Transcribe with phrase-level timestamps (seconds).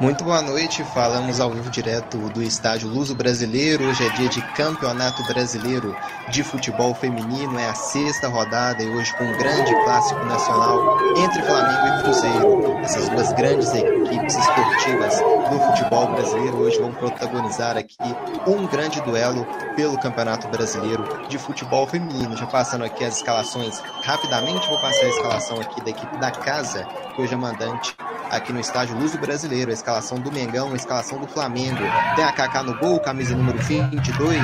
[0.00, 3.84] Muito boa noite, falamos ao vivo direto do estádio Luso Brasileiro.
[3.84, 5.96] Hoje é dia de Campeonato Brasileiro
[6.30, 11.42] de Futebol Feminino, é a sexta rodada e hoje com um grande clássico nacional entre
[11.42, 12.78] Flamengo e Cruzeiro.
[12.82, 17.96] Essas duas grandes equipes esportivas do futebol brasileiro hoje vão protagonizar aqui
[18.48, 22.36] um grande duelo pelo Campeonato Brasileiro de Futebol Feminino.
[22.36, 26.84] Já passando aqui as escalações rapidamente, vou passar a escalação aqui da equipe da casa,
[27.14, 27.96] que hoje é mandante
[28.30, 29.70] aqui no estádio Luso Brasileiro.
[29.70, 31.80] A escalação do Mengão, a escalação do Flamengo.
[32.16, 34.40] Tem a Kaká no gol, camisa número 22.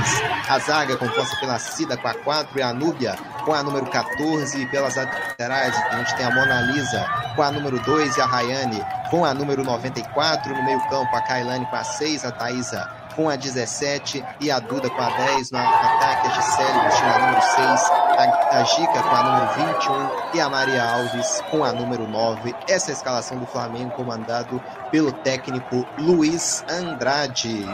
[0.49, 4.67] A zaga composta pela Cida com a 4 e a Núbia com a número 14.
[4.67, 8.85] Pelas laterais a gente tem a Mona Lisa com a número 2 e a Rayane
[9.11, 10.55] com a número 94.
[10.55, 14.59] No meio campo a Kailane com a 6, a Thaisa com a 17 e a
[14.59, 19.03] Duda com a 10 no ataque, a Gisele vestindo a número 6, a, a Gica
[19.03, 22.55] com a número 21 e a Maria Alves com a número 9.
[22.69, 27.67] Essa é a escalação do Flamengo comandado pelo técnico Luiz Andrade.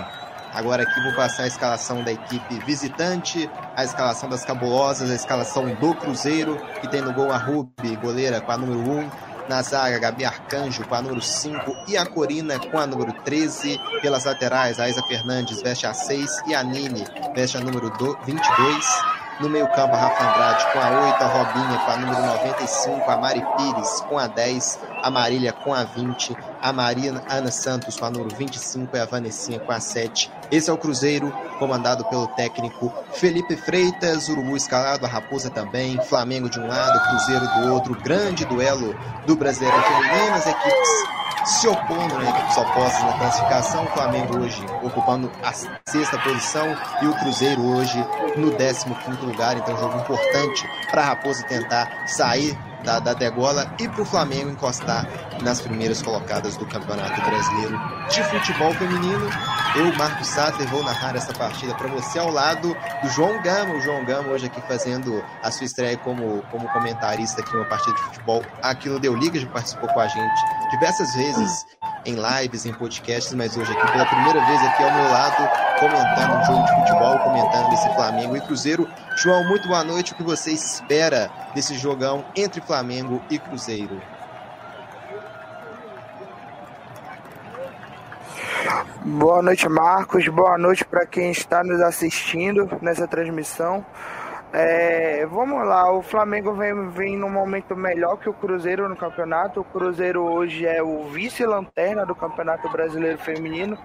[0.56, 5.74] Agora aqui vou passar a escalação da equipe visitante, a escalação das cabulosas, a escalação
[5.74, 9.10] do Cruzeiro, que tem no gol a Rubi, goleira com a número 1,
[9.48, 13.80] na zaga, Gabi Arcanjo com a número 5 e a Corina com a número 13.
[14.02, 17.92] Pelas laterais, a Isa Fernandes veste a 6 e a Nini veste a número
[18.24, 18.86] 22.
[19.38, 23.16] No meio-campo, a Rafa Andrade com a 8, a Robinha com a número 95, a
[23.18, 26.34] Mari Pires com a 10, a Marília com a 20,
[26.66, 30.28] a Maria Ana Santos com a número 25 e a Vanessinha com a 7.
[30.50, 36.50] Esse é o Cruzeiro, comandado pelo técnico Felipe Freitas, Urubu escalado, a Raposa também, Flamengo
[36.50, 38.96] de um lado, Cruzeiro do outro, grande duelo
[39.28, 40.88] do Brasileiro Feminino, as equipes
[41.44, 43.84] se opondo, né, equipes opostas na classificação.
[43.84, 46.66] O Flamengo hoje ocupando a sexta posição
[47.00, 48.04] e o Cruzeiro hoje
[48.36, 48.88] no 15
[49.24, 49.56] lugar.
[49.56, 54.48] Então, jogo importante para a Raposa tentar sair da, da degola e para o Flamengo
[54.50, 55.06] encostar
[55.42, 57.78] nas primeiras colocadas do Campeonato Brasileiro
[58.08, 59.28] de Futebol Feminino.
[59.74, 63.74] Eu, Marcos Sater, vou narrar essa partida para você ao lado do João Gama.
[63.74, 67.94] O João Gama hoje aqui fazendo a sua estreia como, como comentarista aqui numa partida
[67.96, 71.66] de futebol aqui no Deu Liga, já participou com a gente diversas vezes
[72.06, 75.50] em lives, em podcasts, mas hoje aqui pela primeira vez aqui ao meu lado,
[75.80, 78.88] comentando um jogo de futebol, comentando esse Flamengo e Cruzeiro.
[79.16, 80.12] João, muito boa noite.
[80.12, 84.00] O que você espera desse jogão entre Flamengo e Cruzeiro?
[89.04, 90.26] Boa noite, Marcos.
[90.28, 93.84] Boa noite para quem está nos assistindo nessa transmissão.
[94.58, 99.60] É, vamos lá, o Flamengo vem, vem num momento melhor que o Cruzeiro no campeonato.
[99.60, 103.76] O Cruzeiro hoje é o vice-lanterna do Campeonato Brasileiro Feminino.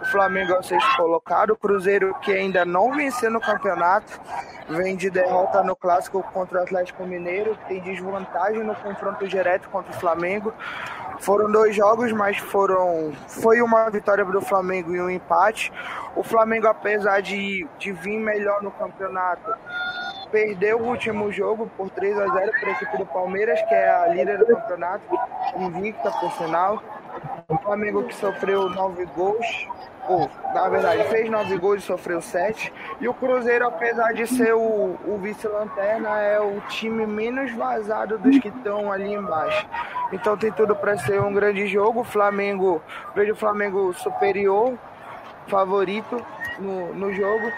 [0.00, 1.50] O Flamengo é o sexto colocado.
[1.50, 4.20] O Cruzeiro que ainda não venceu no campeonato,
[4.68, 9.90] vem de derrota no clássico contra o Atlético Mineiro, tem desvantagem no confronto direto contra
[9.90, 10.54] o Flamengo.
[11.18, 15.72] Foram dois jogos, mas foram foi uma vitória do Flamengo e um empate.
[16.14, 19.52] O Flamengo, apesar de, de vir melhor no campeonato,
[20.30, 23.90] perdeu o último jogo por 3 a 0 para a equipe do Palmeiras, que é
[23.90, 25.04] a líder do campeonato,
[25.56, 26.82] invicta por sinal.
[27.48, 29.68] O Flamengo que sofreu nove gols,
[30.08, 32.72] ou na verdade fez nove gols e sofreu sete.
[33.00, 38.38] E o Cruzeiro, apesar de ser o, o vice-lanterna, é o time menos vazado dos
[38.38, 39.66] que estão ali embaixo.
[40.12, 42.00] Então tem tudo para ser um grande jogo.
[42.00, 42.80] O Flamengo,
[43.14, 44.78] vejo o Flamengo superior,
[45.48, 46.24] favorito
[46.60, 47.52] no, no jogo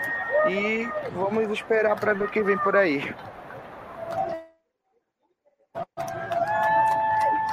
[0.48, 3.14] e vamos esperar para ver o que vem por aí.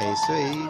[0.02, 0.70] É isso aí.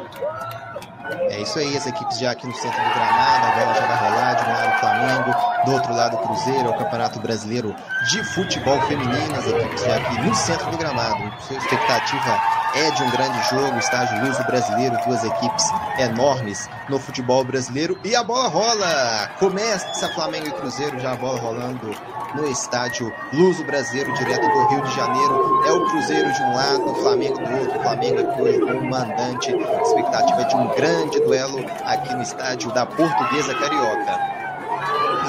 [1.30, 4.10] É isso aí, as equipes já aqui no centro do gramado, a bola já vai
[4.10, 7.76] rolar, de um lado o Flamengo, do outro lado o Cruzeiro, é o Campeonato Brasileiro
[8.10, 11.34] de Futebol Feminino, as equipes já aqui no centro do gramado.
[11.42, 12.42] Sua expectativa
[12.76, 15.66] é de um grande jogo, estágio luso brasileiro, duas equipes
[15.98, 19.30] enormes no futebol brasileiro e a bola rola.
[19.40, 21.96] Começa Flamengo e Cruzeiro, já a bola rolando
[22.36, 25.64] no estádio Luso Brasileiro, direto do Rio de Janeiro.
[25.66, 27.80] É o Cruzeiro de um lado, o Flamengo do outro.
[27.80, 32.86] O Flamengo aqui hoje como mandante, expectativa de um grande duelo aqui no estádio da
[32.86, 34.20] Portuguesa Carioca.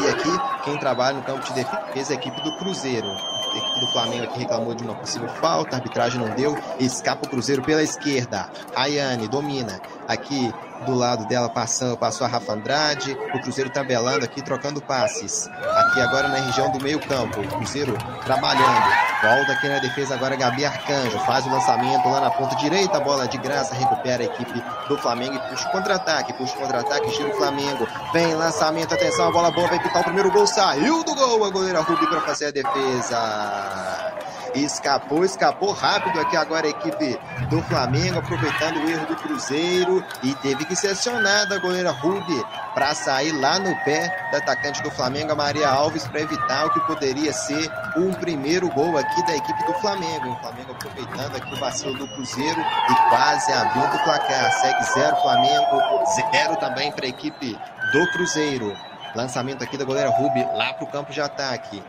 [0.03, 3.07] E aqui, quem trabalha no campo de defesa é a equipe do Cruzeiro.
[3.07, 7.27] A equipe do Flamengo aqui reclamou de uma possível falta, a arbitragem não deu, escapa
[7.27, 8.49] o Cruzeiro pela esquerda.
[8.75, 10.53] Ayane domina aqui
[10.87, 15.49] do lado dela passando, passou a Rafa Andrade, o Cruzeiro tabelando aqui, trocando passes.
[15.49, 19.11] Aqui agora na região do meio campo, o Cruzeiro trabalhando.
[19.23, 23.01] Volta aqui na defesa agora Gabi Arcanjo, faz o lançamento lá na ponta direita, a
[23.01, 27.37] bola de graça, recupera a equipe do Flamengo e puxa contra-ataque, puxa contra-ataque, gira o
[27.37, 27.87] Flamengo.
[28.13, 31.51] Vem lançamento, atenção, a bola boa, vai pitar o primeiro gol, saiu do gol, a
[31.51, 34.30] goleira Rubi para fazer a defesa.
[34.55, 37.19] Escapou, escapou rápido aqui agora a equipe
[37.49, 42.45] do Flamengo, aproveitando o erro do Cruzeiro e teve que ser acionada a goleira Rubi
[42.75, 46.71] para sair lá no pé da atacante do Flamengo, a Maria Alves, para evitar o
[46.71, 50.31] que poderia ser um primeiro gol aqui da equipe do Flamengo.
[50.31, 54.53] O Flamengo aproveitando aqui o vacilo do Cruzeiro e quase abrindo o placar.
[54.61, 57.59] Segue zero Flamengo, zero também para a equipe
[57.93, 58.77] do Cruzeiro.
[59.15, 61.83] Lançamento aqui da goleira Rubi lá para o campo de ataque.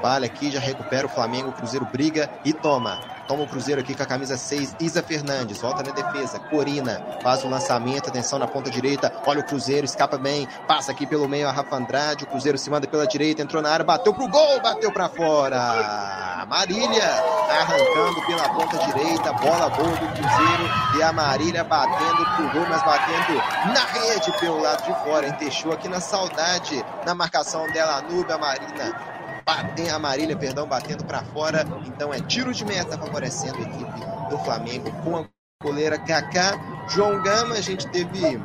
[0.00, 1.50] Trabalha aqui, já recupera o Flamengo.
[1.50, 2.98] O Cruzeiro briga e toma.
[3.28, 5.60] Toma o Cruzeiro aqui com a camisa 6, Isa Fernandes.
[5.60, 6.40] Volta na defesa.
[6.40, 8.08] Corina faz o lançamento.
[8.08, 9.12] Atenção na ponta direita.
[9.26, 10.48] Olha o Cruzeiro, escapa bem.
[10.66, 12.24] Passa aqui pelo meio a Rafa Andrade.
[12.24, 13.42] O Cruzeiro se manda pela direita.
[13.42, 16.46] Entrou na área, bateu pro gol, bateu para fora.
[16.48, 17.04] Marília
[17.50, 19.32] arrancando pela ponta direita.
[19.34, 20.98] Bola boa do Cruzeiro.
[20.98, 23.36] E a Marília batendo pro gol, mas batendo
[23.72, 25.26] na rede pelo lado de fora.
[25.26, 25.36] Hein?
[25.38, 27.98] Deixou aqui na saudade na marcação dela.
[27.98, 29.19] A Marina
[29.50, 31.66] batem a Marília, perdão, batendo para fora.
[31.86, 34.00] Então é tiro de meta favorecendo a equipe
[34.30, 35.24] do Flamengo com a
[35.62, 36.86] goleira Kaká.
[36.88, 38.40] João Gama, a gente teve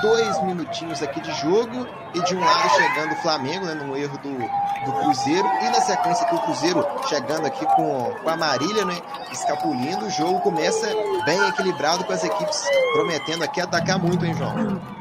[0.00, 4.16] dois minutinhos aqui de jogo e de um lado chegando o Flamengo, né, no erro
[4.18, 8.84] do, do Cruzeiro e na sequência que o Cruzeiro chegando aqui com, com a Marília,
[8.84, 8.96] né,
[9.32, 10.86] escapulindo, o jogo começa
[11.24, 14.98] bem equilibrado com as equipes prometendo aqui atacar muito, hein, João?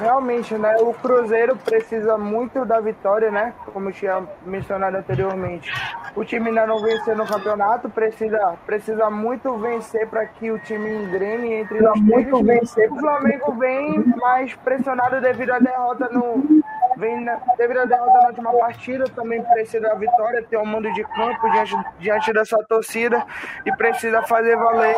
[0.00, 0.76] Realmente, né?
[0.78, 3.52] O Cruzeiro precisa muito da vitória, né?
[3.70, 5.70] Como tinha mencionado anteriormente.
[6.16, 11.04] O time ainda não venceu no campeonato, precisa, precisa muito vencer para que o time
[11.04, 12.90] engrene entre os muito vencer.
[12.90, 16.62] O Flamengo vem mais pressionado devido à derrota no.
[16.96, 20.90] Vem na, devido à derrota na última partida, também precisa da vitória, ter um mando
[20.92, 23.24] de campo diante, diante dessa torcida
[23.64, 24.96] e precisa fazer valer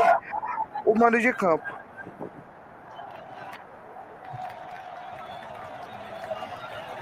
[0.84, 1.81] o mando de campo.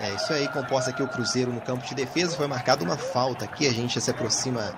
[0.00, 2.34] É isso aí, composta aqui o Cruzeiro no campo de defesa.
[2.34, 3.68] Foi marcada uma falta aqui.
[3.68, 4.74] A gente se aproxima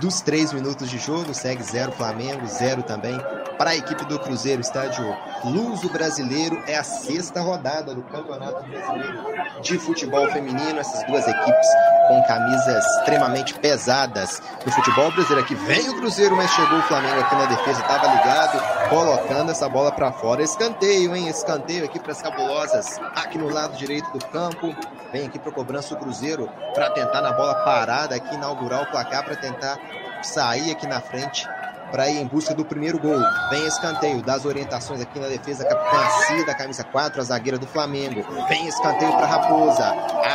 [0.00, 1.34] dos três minutos de jogo.
[1.34, 3.18] Segue zero Flamengo, zero também
[3.56, 4.60] para a equipe do Cruzeiro.
[4.60, 5.04] Estádio
[5.44, 9.24] Luso Brasileiro é a sexta rodada do Campeonato Brasileiro
[9.62, 10.78] de Futebol Feminino.
[10.78, 11.66] Essas duas equipes
[12.08, 15.44] com camisas extremamente pesadas do futebol brasileiro.
[15.44, 19.68] Aqui vem o Cruzeiro, mas chegou o Flamengo aqui na defesa, estava ligado, colocando essa
[19.68, 20.42] bola para fora.
[20.42, 21.28] Escanteio, hein?
[21.28, 24.74] Escanteio aqui para as cabulosas, aqui no lado direito do campo.
[25.12, 29.24] Vem aqui para cobrança o Cruzeiro para tentar na bola parada aqui inaugurar o placar
[29.24, 29.75] para tentar
[30.22, 31.48] sair aqui na frente
[31.90, 33.18] para ir em busca do primeiro gol.
[33.50, 38.24] Vem escanteio, das orientações aqui na defesa, capitã Cida, camisa 4, a zagueira do Flamengo.
[38.48, 39.84] Vem escanteio para Raposa.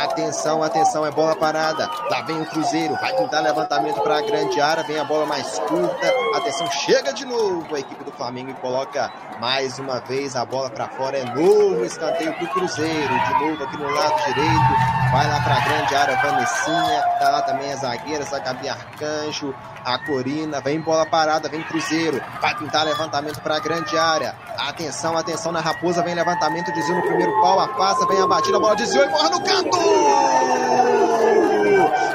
[0.04, 1.88] Atenção, atenção, é bola parada.
[2.10, 5.58] Lá vem o Cruzeiro, vai tentar levantamento para a grande área, vem a bola mais
[5.60, 6.21] curta.
[6.34, 10.70] Atenção, chega de novo a equipe do Flamengo e coloca mais uma vez a bola
[10.70, 11.18] para fora.
[11.18, 15.12] É novo escanteio para o Cruzeiro, de novo aqui no lado direito.
[15.12, 17.02] Vai lá para a grande área, Vanessinha.
[17.18, 20.60] Tá lá também a zagueira, a Gabi Arcanjo, a Corina.
[20.60, 24.34] Vem bola parada vem Cruzeiro, vai pintar levantamento para a grande área.
[24.58, 28.60] Atenção, atenção na Raposa, vem levantamento, desvio no primeiro pau, afasta, vem a batida, a
[28.60, 29.78] bola desviou e morre no canto!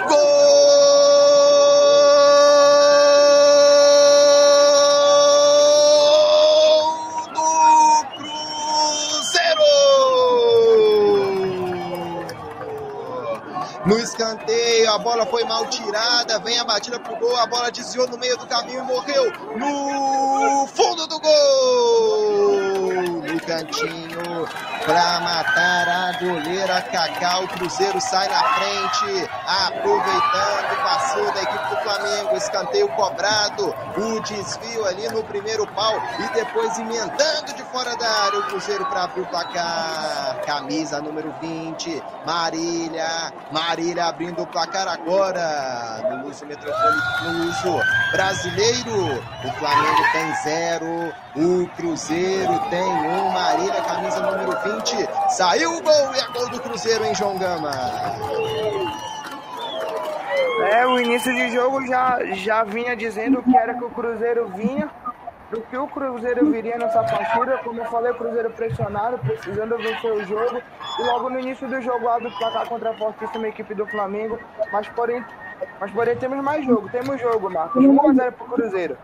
[0.08, 0.67] Gol!
[13.88, 18.06] No escanteio, a bola foi mal tirada, vem a batida pro gol, a bola desviou
[18.10, 22.92] no meio do caminho e morreu no fundo do gol!
[23.24, 24.48] No cantinho,
[24.86, 31.77] para matar a goleira Cacau, o Cruzeiro sai na frente, aproveitando, passou da equipe do
[31.77, 38.10] Flamengo, escanteio cobrado, o desvio ali no primeiro pau e depois emendando de fora da
[38.25, 40.42] área o Cruzeiro para abrir o placar.
[40.46, 49.24] Camisa número 20, Marília, Marília abrindo o placar agora no uso metropolitano, no uso brasileiro.
[49.46, 53.32] O Flamengo tem zero, o Cruzeiro tem um.
[53.32, 55.08] Marília, camisa número 20.
[55.30, 57.72] Saiu o gol e é gol do Cruzeiro, em João Gama?
[60.64, 64.90] É, o início de jogo já, já vinha dizendo que era que o Cruzeiro vinha
[65.52, 67.58] do que o Cruzeiro viria nessa partida.
[67.64, 70.62] Como eu falei, o Cruzeiro pressionado, precisando vencer o jogo.
[71.00, 74.40] E logo no início do jogo abre o placar contra a fortíssima equipe do Flamengo.
[74.72, 75.24] Mas porém,
[75.80, 76.90] mas porém temos mais jogo.
[76.90, 77.84] Temos jogo, Marcos.
[77.84, 78.98] 1x0 pro Cruzeiro.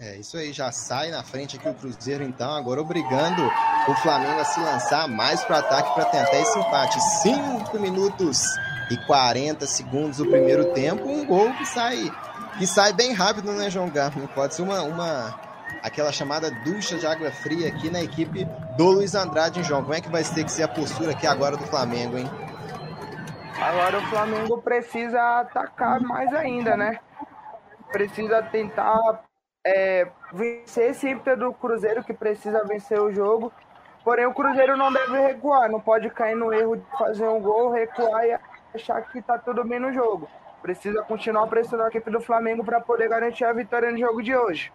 [0.00, 3.42] É, isso aí já sai na frente aqui o Cruzeiro, então, agora obrigando
[3.86, 6.98] o Flamengo a se lançar mais para ataque para tentar esse empate.
[7.22, 8.42] 5 minutos
[8.90, 12.10] e 40 segundos o primeiro tempo, um gol que sai
[12.58, 14.26] que sai bem rápido, né, João Garfin?
[14.26, 15.34] Pode ser uma, uma
[15.82, 18.44] aquela chamada ducha de água fria aqui na equipe
[18.76, 19.82] do Luiz Andrade, hein, João?
[19.82, 22.28] Como é que vai ter que ser a postura aqui agora do Flamengo, hein?
[23.60, 26.98] Agora o Flamengo precisa atacar mais ainda, né?
[27.92, 29.22] Precisa tentar
[29.66, 33.52] é, vencer ímpeto do Cruzeiro que precisa vencer o jogo.
[34.04, 37.70] Porém, o Cruzeiro não deve recuar, não pode cair no erro de fazer um gol,
[37.70, 38.32] recuar e
[38.74, 40.28] achar que tá tudo bem no jogo.
[40.62, 44.34] Precisa continuar pressionando a equipe do Flamengo para poder garantir a vitória no jogo de
[44.34, 44.72] hoje.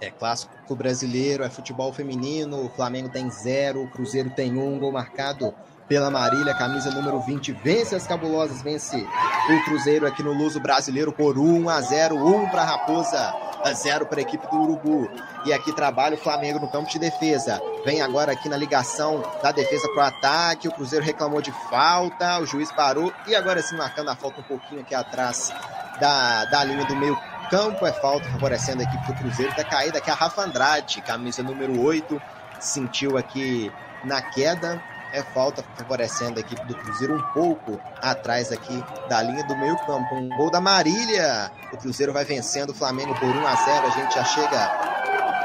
[0.00, 2.64] É clássico brasileiro, é futebol feminino.
[2.64, 5.54] O Flamengo tem zero, o Cruzeiro tem um gol marcado
[5.90, 11.10] pela Marília, camisa número 20, vence as cabulosas, vence o Cruzeiro aqui no Luso Brasileiro
[11.10, 15.10] por 1 a 0, 1 para a Raposa, a 0 para a equipe do Urubu.
[15.44, 17.60] E aqui trabalha o Flamengo no campo de defesa.
[17.84, 20.68] Vem agora aqui na ligação da defesa para o ataque.
[20.68, 24.44] O Cruzeiro reclamou de falta, o juiz parou e agora sim marcando a falta um
[24.44, 25.52] pouquinho aqui atrás
[26.00, 27.18] da, da linha do meio
[27.50, 27.84] campo.
[27.84, 29.50] É falta favorecendo a equipe do Cruzeiro.
[29.50, 32.22] Está caída aqui a Rafa Andrade, camisa número 8,
[32.60, 33.72] sentiu aqui
[34.04, 34.80] na queda
[35.12, 39.76] é falta favorecendo a equipe do Cruzeiro um pouco atrás aqui da linha do meio
[39.86, 40.14] campo.
[40.14, 41.50] Um gol da Marília.
[41.72, 43.86] O Cruzeiro vai vencendo o Flamengo por 1 a 0.
[43.86, 44.90] A gente já chega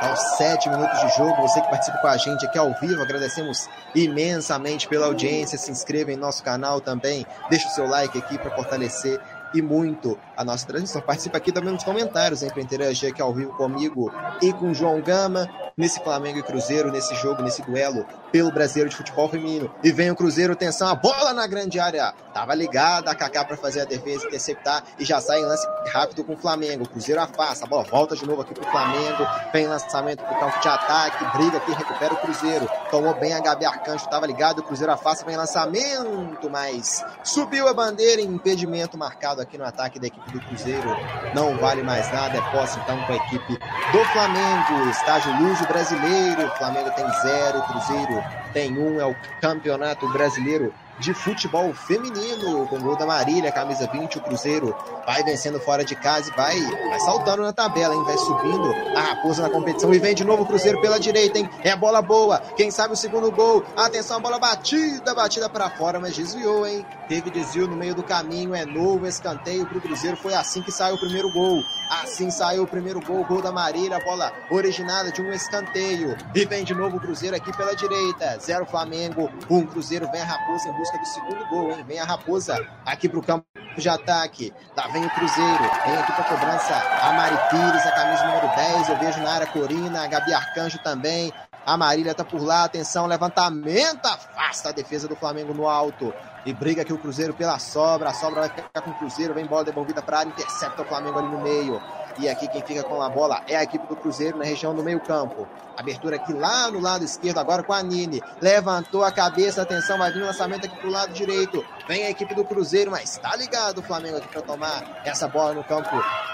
[0.01, 1.41] aos 7 minutos de jogo.
[1.41, 5.57] Você que participa com a gente aqui ao vivo, agradecemos imensamente pela audiência.
[5.57, 7.25] Se inscreva em nosso canal também.
[7.49, 9.19] Deixa o seu like aqui para fortalecer
[9.53, 11.01] e muito a nossa transmissão.
[11.01, 14.73] Participa aqui também nos comentários, hein, para interagir aqui ao vivo comigo e com o
[14.73, 19.69] João Gama nesse Flamengo e Cruzeiro, nesse jogo, nesse duelo pelo Brasileiro de Futebol Feminino.
[19.83, 22.13] E vem o Cruzeiro, atenção, a bola na grande área.
[22.33, 26.23] Tava ligada a Kaká para fazer a defesa, interceptar e já sai em lance rápido
[26.23, 26.85] com o Flamengo.
[26.85, 29.25] O Cruzeiro afasta, a bola volta de novo aqui pro Flamengo.
[29.51, 32.69] Vem lançamento pro campo de ataque, briga aqui, recupera o Cruzeiro.
[32.89, 37.73] Tomou bem a Gabi Arcanjo, tava ligado, o Cruzeiro afasta, vem lançamento, mas subiu a
[37.73, 40.89] bandeira impedimento marcado aqui no ataque da equipe do Cruzeiro.
[41.33, 43.57] Não vale mais nada, é posse então com a equipe
[43.91, 44.89] do Flamengo.
[44.89, 46.47] Estágio Luso brasileiro.
[46.47, 48.99] O Flamengo tem zero, o Cruzeiro tem um.
[48.99, 54.75] É o campeonato brasileiro de futebol feminino, com gol da Marília, camisa 20, o Cruzeiro
[55.05, 56.59] vai vencendo fora de casa e vai,
[56.89, 58.03] vai saltando na tabela, hein?
[58.03, 61.49] Vai subindo a Raposa na competição e vem de novo o Cruzeiro pela direita, hein?
[61.63, 65.69] É a bola boa, quem sabe o segundo gol, atenção, a bola batida, batida para
[65.69, 66.85] fora, mas desviou, hein?
[67.07, 70.95] Teve desvio no meio do caminho, é novo escanteio pro Cruzeiro, foi assim que saiu
[70.95, 75.31] o primeiro gol, assim saiu o primeiro gol, gol da Marília, bola originada de um
[75.31, 80.21] escanteio, e vem de novo o Cruzeiro aqui pela direita, zero Flamengo, um Cruzeiro, vem
[80.21, 81.83] a Raposa em busca do segundo gol, hein?
[81.87, 84.53] Vem a Raposa aqui pro campo de ataque.
[84.77, 85.63] Lá vem o Cruzeiro.
[85.85, 88.89] Vem aqui pra cobrança a Mari Pires, a camisa número 10.
[88.89, 91.33] Eu vejo na área Corina, a Gabi Arcanjo também.
[91.65, 96.13] A Marília tá por lá, atenção, levantamento, afasta a defesa do Flamengo no alto.
[96.45, 98.09] E briga aqui o Cruzeiro pela sobra.
[98.09, 101.17] A sobra vai ficar com o Cruzeiro, vem bola devolvida para área, intercepta o Flamengo
[101.17, 101.81] ali no meio.
[102.17, 104.83] E aqui quem fica com a bola é a equipe do Cruzeiro na região do
[104.83, 105.47] meio-campo.
[105.75, 108.21] Abertura aqui lá no lado esquerdo, agora com a Nini.
[108.41, 111.65] Levantou a cabeça, atenção, vai vir o lançamento aqui pro lado direito.
[111.87, 115.53] Vem a equipe do Cruzeiro, mas tá ligado o Flamengo aqui para tomar essa bola
[115.53, 115.91] no campo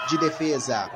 [0.08, 0.88] de defesa.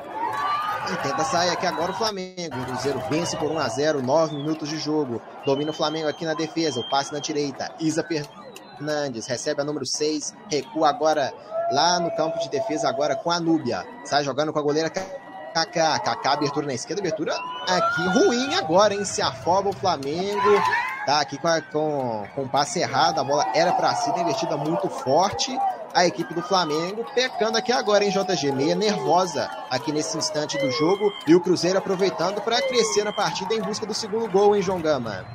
[0.89, 2.55] E tenta sair aqui agora o Flamengo.
[2.61, 5.21] O Cruzeiro vence por 1 a 0 9 minutos de jogo.
[5.45, 6.79] Domina o Flamengo aqui na defesa.
[6.79, 7.69] O passe na direita.
[7.77, 10.33] Isa Fernandes recebe a número 6.
[10.49, 11.33] Recua agora
[11.71, 13.85] lá no campo de defesa agora com a Núbia.
[14.03, 15.99] Sai jogando com a goleira Kaká.
[15.99, 17.33] Kaká, abertura na esquerda, abertura
[17.67, 19.03] aqui ruim agora, hein?
[19.03, 20.61] Se afoba o Flamengo.
[21.07, 24.57] Tá aqui com, a, com, com o passe errado, a bola era para si, invertida
[24.57, 25.57] muito forte.
[25.95, 30.69] A equipe do Flamengo pecando aqui agora em JG, meia nervosa aqui nesse instante do
[30.69, 31.11] jogo.
[31.25, 34.81] E o Cruzeiro aproveitando para crescer na partida em busca do segundo gol, hein, João
[34.81, 35.25] Gama?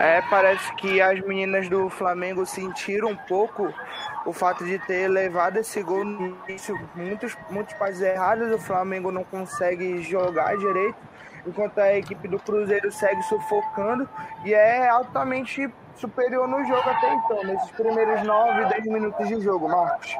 [0.00, 3.70] É, parece que as meninas do Flamengo sentiram um pouco
[4.24, 9.12] o fato de ter levado esse gol no início, muitos, muitos passes errados, o Flamengo
[9.12, 10.96] não consegue jogar direito,
[11.46, 14.08] enquanto a equipe do Cruzeiro segue sufocando
[14.42, 19.68] e é altamente superior no jogo até então, nesses primeiros 9, 10 minutos de jogo,
[19.68, 20.16] Marcos.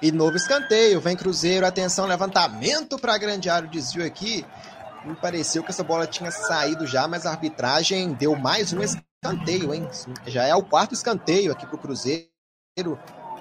[0.00, 4.46] E novo escanteio, vem Cruzeiro, atenção, levantamento para a grande área, desvio aqui.
[5.04, 9.72] Me pareceu que essa bola tinha saído já, mas a arbitragem deu mais um escanteio,
[9.72, 9.88] hein?
[10.26, 12.28] Já é o quarto escanteio aqui para o Cruzeiro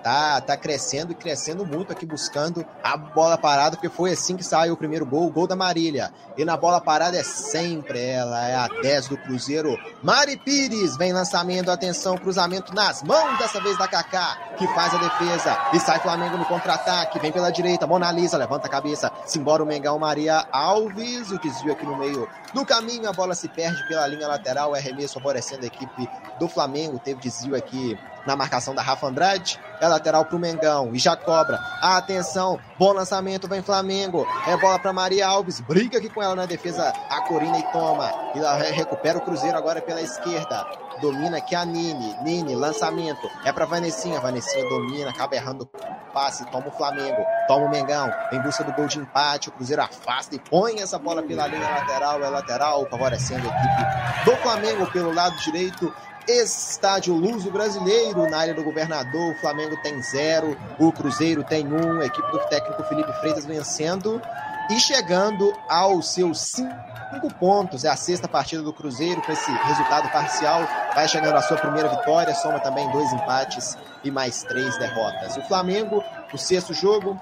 [0.07, 4.43] tá, tá crescendo e crescendo muito aqui buscando a bola parada, porque foi assim que
[4.43, 6.13] saiu o primeiro gol, o gol da Marília.
[6.37, 9.77] E na bola parada é sempre ela, é a 10 do Cruzeiro.
[10.01, 14.97] Mari Pires vem lançamento, atenção, cruzamento nas mãos dessa vez da Kaká, que faz a
[14.97, 19.61] defesa e sai Flamengo no contra-ataque, vem pela direita, Mona Lisa levanta a cabeça, simbora
[19.61, 23.85] o Mengão Maria Alves, o desvio aqui no meio do caminho, a bola se perde
[23.89, 26.09] pela linha lateral, é arremesso favorecendo a equipe
[26.39, 29.59] do Flamengo, teve desvio aqui na marcação da Rafa Andrade.
[29.79, 30.93] É lateral pro Mengão.
[30.93, 31.57] E já cobra.
[31.81, 32.59] Atenção.
[32.77, 33.47] Bom lançamento.
[33.47, 34.27] Vem Flamengo.
[34.45, 35.61] É bola para Maria Alves.
[35.61, 36.93] Briga aqui com ela na defesa.
[37.09, 38.11] A Corina e toma.
[38.35, 40.65] E ela recupera o Cruzeiro agora pela esquerda.
[41.01, 42.15] Domina aqui a Nini.
[42.23, 43.29] Nini, lançamento.
[43.45, 44.19] É para Vanessinha.
[44.19, 45.09] Vanessinha domina.
[45.11, 45.69] Acaba errando
[46.13, 46.45] passe.
[46.47, 47.23] Toma o Flamengo.
[47.47, 48.11] Toma o Mengão.
[48.31, 49.49] Em busca do gol de empate.
[49.49, 52.21] O Cruzeiro afasta e põe essa bola pela linha lateral.
[52.23, 52.87] É lateral.
[52.89, 55.93] Favorecendo a equipe do Flamengo pelo lado direito.
[56.27, 62.01] Estádio Luso Brasileiro, na área do governador, o Flamengo tem zero, o Cruzeiro tem um,
[62.01, 64.21] a equipe do técnico Felipe Freitas vencendo
[64.69, 67.85] e chegando aos seus cinco pontos.
[67.85, 70.67] É a sexta partida do Cruzeiro com esse resultado parcial.
[70.93, 75.37] Vai chegando à sua primeira vitória, soma também dois empates e mais três derrotas.
[75.37, 76.03] O Flamengo,
[76.33, 77.17] o sexto jogo,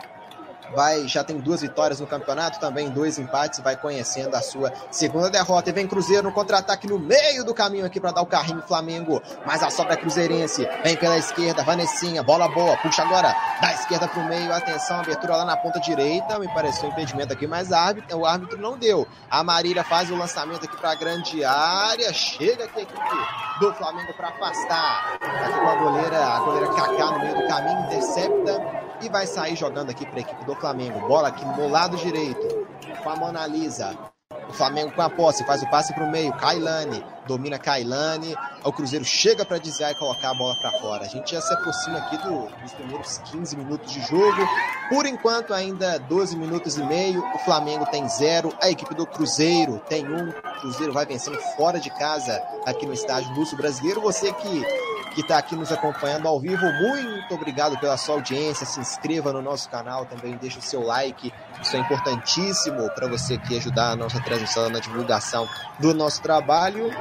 [0.74, 5.30] vai já tem duas vitórias no campeonato, também dois empates, vai conhecendo a sua segunda
[5.30, 5.70] derrota.
[5.70, 9.22] E vem Cruzeiro no contra-ataque no meio do caminho aqui para dar o carrinho Flamengo.
[9.46, 14.08] Mas a sobra é cruzeirense, vem pela esquerda, Vanessinha, bola boa, puxa agora da esquerda
[14.08, 17.72] para o meio, atenção, abertura lá na ponta direita, me pareceu um impedimento aqui, mas
[17.72, 19.08] árbitro, o árbitro não deu.
[19.30, 23.00] A Marília faz o lançamento aqui para a grande área, chega aqui a equipe
[23.60, 25.18] do Flamengo para afastar.
[25.22, 29.56] Aqui com a goleira, a goleira Kaká no meio do caminho, intercepta e vai sair
[29.56, 31.08] jogando aqui para a equipe do Flamengo.
[31.08, 32.68] Bola aqui no lado direito
[33.04, 33.98] com a Mona Lisa.
[34.50, 36.32] O Flamengo com a posse, faz o passe para o meio.
[36.34, 38.36] Kailane, domina Kailane.
[38.64, 41.04] O Cruzeiro chega para desviar e colocar a bola para fora.
[41.04, 44.48] A gente já se aproxima aqui do, dos primeiros 15 minutos de jogo.
[44.90, 47.24] Por enquanto, ainda 12 minutos e meio.
[47.34, 48.54] O Flamengo tem zero.
[48.62, 50.30] A equipe do Cruzeiro tem um.
[50.30, 54.02] O Cruzeiro vai vencendo fora de casa aqui no estádio Lúcio Brasileiro.
[54.02, 54.64] Você que
[55.16, 56.66] que está aqui nos acompanhando ao vivo.
[56.74, 58.66] Muito obrigado pela sua audiência.
[58.66, 61.34] Se inscreva no nosso canal, também deixe o seu like.
[61.62, 65.48] Isso é importantíssimo para você que ajudar a nossa transmissão na divulgação
[65.80, 66.92] do nosso trabalho.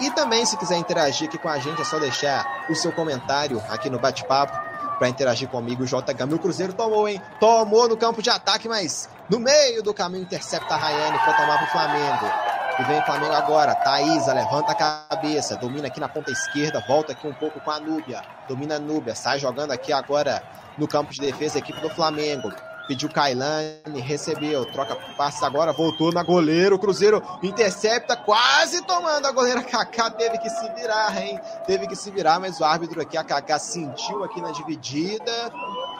[0.00, 3.62] E também, se quiser interagir aqui com a gente, é só deixar o seu comentário
[3.68, 4.58] aqui no bate-papo
[4.98, 5.84] para interagir comigo.
[5.84, 7.22] O JH, meu Cruzeiro tomou, hein?
[7.38, 11.56] Tomou no campo de ataque, mas no meio do caminho intercepta a Rayane para tomar
[11.58, 12.59] para o Flamengo.
[12.80, 13.74] E vem o Flamengo agora.
[13.74, 15.54] Thaísa levanta a cabeça.
[15.56, 16.82] Domina aqui na ponta esquerda.
[16.88, 18.22] Volta aqui um pouco com a Núbia.
[18.48, 19.14] Domina a Núbia.
[19.14, 20.42] Sai jogando aqui agora
[20.78, 22.50] no campo de defesa a equipe do Flamengo.
[22.88, 29.30] Pediu Kailane, recebeu, troca passa agora, voltou na goleiro, o Cruzeiro intercepta, quase tomando a
[29.30, 31.38] goleira Kaká, teve que se virar, hein?
[31.68, 35.52] Teve que se virar, mas o árbitro aqui, a Kaká, sentiu aqui na dividida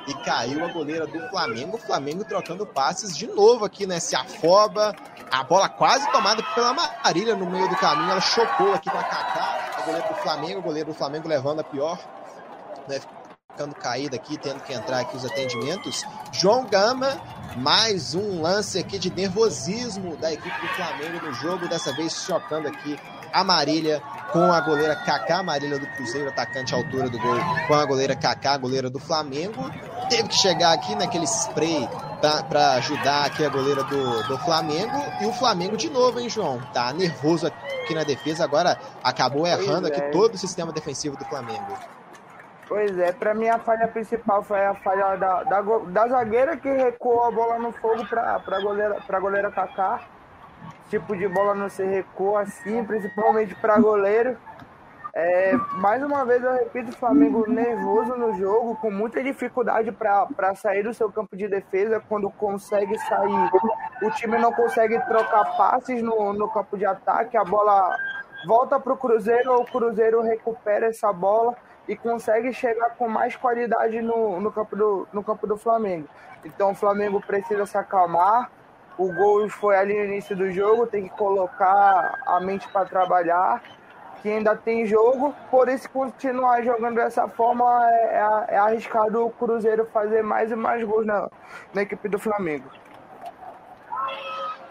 [0.06, 1.76] e caiu a goleira do Flamengo.
[1.76, 4.00] O Flamengo trocando passes de novo aqui, né?
[4.00, 4.94] Se afoba,
[5.30, 9.02] a bola quase tomada pela Marília no meio do caminho, ela chocou aqui com a
[9.02, 11.98] Kaká, a goleira do Flamengo, o goleiro do Flamengo levando a pior,
[12.88, 13.00] né?
[13.50, 16.04] ficando caído aqui, tendo que entrar aqui os atendimentos.
[16.32, 17.20] João Gama,
[17.56, 22.68] mais um lance aqui de nervosismo da equipe do Flamengo no jogo, dessa vez chocando
[22.68, 22.98] aqui
[23.32, 27.74] a Marília com a goleira Kaká, Marília do Cruzeiro, atacante à altura do gol, com
[27.74, 29.70] a goleira Kaká, goleira do Flamengo.
[30.08, 31.88] Teve que chegar aqui naquele spray
[32.48, 34.96] para ajudar aqui a goleira do, do Flamengo.
[35.20, 36.60] E o Flamengo de novo, hein, João?
[36.72, 40.10] Tá nervoso aqui na defesa, agora acabou errando aqui é.
[40.10, 41.76] todo o sistema defensivo do Flamengo.
[42.68, 46.68] Pois é, pra mim a falha principal foi a falha da, da, da zagueira que
[46.68, 50.00] recuou a bola no fogo pra, pra, goleira, pra goleira Kaká.
[50.90, 54.36] Tipo de bola não se recua assim, principalmente pra goleiro.
[55.14, 60.54] É, mais uma vez eu repito, o Flamengo nervoso no jogo, com muita dificuldade para
[60.56, 62.02] sair do seu campo de defesa.
[62.08, 63.50] Quando consegue sair,
[64.02, 67.96] o time não consegue trocar passes no, no campo de ataque, a bola
[68.44, 74.02] volta para o Cruzeiro, o Cruzeiro recupera essa bola e consegue chegar com mais qualidade
[74.02, 76.08] no, no, campo, do, no campo do Flamengo.
[76.44, 78.50] Então o Flamengo precisa se acalmar.
[78.98, 83.62] O gol foi ali no início do jogo, tem que colocar a mente para trabalhar,
[84.20, 85.34] que ainda tem jogo.
[85.50, 90.56] Por isso, continuar jogando dessa forma é, é, é arriscado o Cruzeiro fazer mais e
[90.56, 91.28] mais gols na,
[91.72, 92.68] na equipe do Flamengo.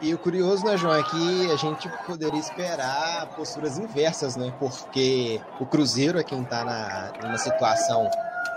[0.01, 4.53] E o curioso, né, João, é que a gente poderia esperar posturas inversas, né?
[4.57, 8.09] Porque o Cruzeiro é quem está na, numa situação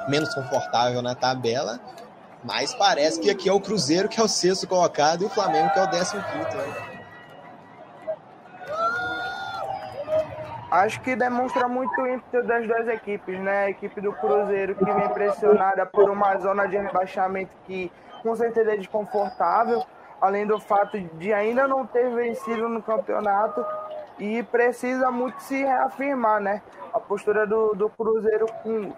[0.09, 1.81] menos confortável na tabela,
[2.45, 5.73] mas parece que aqui é o Cruzeiro que é o sexto colocado e o Flamengo
[5.73, 6.93] que é o décimo quinto, né?
[10.71, 13.65] Acho que demonstra muito o ímpeto das duas equipes, né?
[13.65, 18.73] A equipe do Cruzeiro que vem pressionada por uma zona de rebaixamento que com certeza
[18.73, 19.85] é desconfortável
[20.23, 23.67] além do fato de ainda não ter vencido no campeonato
[24.21, 26.63] e precisa muito se reafirmar, né?
[26.95, 28.93] A postura do, do Cruzeiro com,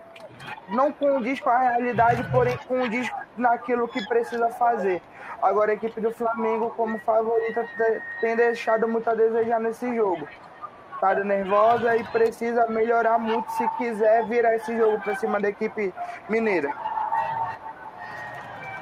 [0.69, 5.03] não condiz com a realidade, porém condiz naquilo que precisa fazer.
[5.43, 7.69] Agora a equipe do Flamengo, como favorita,
[8.21, 10.27] tem deixado muito a desejar nesse jogo.
[11.05, 15.93] agitada, nervosa e precisa melhorar muito se quiser virar esse jogo para cima da equipe
[16.29, 16.73] mineira.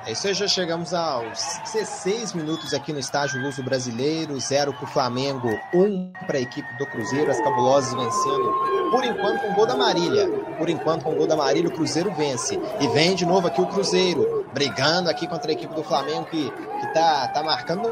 [0.05, 4.85] É isso aí, já chegamos aos 16 minutos aqui no estádio Luso Brasileiro, 0 para
[4.85, 9.51] o Flamengo, 1 um para a equipe do Cruzeiro, as cabulosas vencendo, por enquanto com
[9.51, 12.89] o gol da Marília, por enquanto com o gol da Marília o Cruzeiro vence, e
[12.89, 16.95] vem de novo aqui o Cruzeiro, brigando aqui contra a equipe do Flamengo que, que
[16.95, 17.89] tá, tá marcando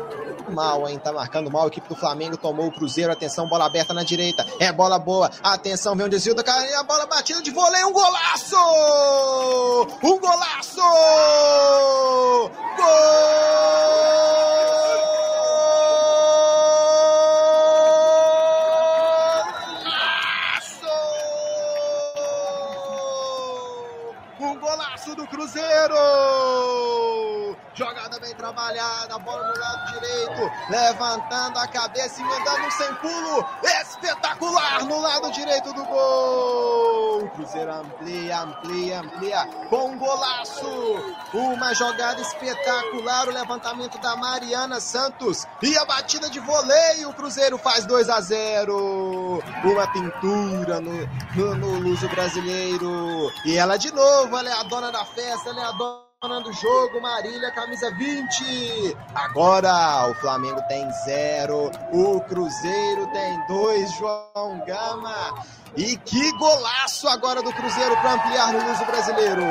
[0.51, 0.99] mal, hein?
[0.99, 1.64] Tá marcando mal.
[1.64, 3.12] A equipe do Flamengo tomou o Cruzeiro.
[3.12, 4.44] Atenção, bola aberta na direita.
[4.59, 5.31] É bola boa.
[5.42, 6.61] Atenção, vem o desvio da cara.
[6.79, 7.85] A bola batida de vôlei.
[7.85, 8.57] Um golaço!
[10.03, 10.81] Um golaço!
[12.00, 12.50] Gol!
[24.60, 26.49] golaço do Cruzeiro!
[28.50, 33.46] Trabalhada, bola no lado direito, levantando a cabeça e mandando um sem pulo
[33.80, 37.30] espetacular no lado direito do gol.
[37.36, 40.66] Cruzeiro amplia, amplia, amplia com golaço.
[41.32, 47.10] Uma jogada espetacular, o levantamento da Mariana Santos e a batida de voleio.
[47.10, 49.40] O Cruzeiro faz 2 a 0.
[49.62, 53.30] Uma pintura no, no, no luso brasileiro.
[53.44, 56.52] E ela de novo, ela é a dona da festa, ela é a dona do
[56.52, 58.94] jogo, Marília, camisa 20.
[59.14, 65.42] Agora o Flamengo tem zero, o Cruzeiro tem dois, João Gama.
[65.74, 69.42] E que golaço agora do Cruzeiro para ampliar no luso brasileiro.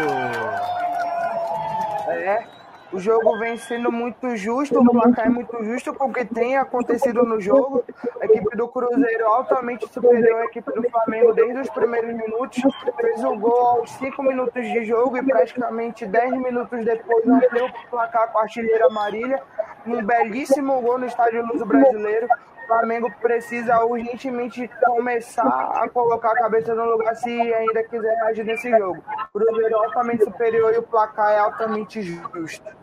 [2.07, 2.47] É,
[2.91, 6.57] o jogo vem sendo muito justo, o placar é muito justo com o que tem
[6.57, 7.83] acontecido no jogo.
[8.19, 12.61] A equipe do Cruzeiro altamente superior à equipe do Flamengo desde os primeiros minutos.
[12.99, 17.89] Fez o gol aos 5 minutos de jogo e praticamente 10 minutos depois ampliou o
[17.89, 19.41] placar com a artilheira Marília.
[19.85, 22.27] Um belíssimo gol no Estádio Luso Brasileiro.
[22.69, 28.69] Flamengo precisa urgentemente começar a colocar a cabeça no lugar se ainda quiser agir nesse
[28.69, 29.03] jogo.
[29.33, 32.79] O Cruzeiro é altamente superior e o placar é altamente justo.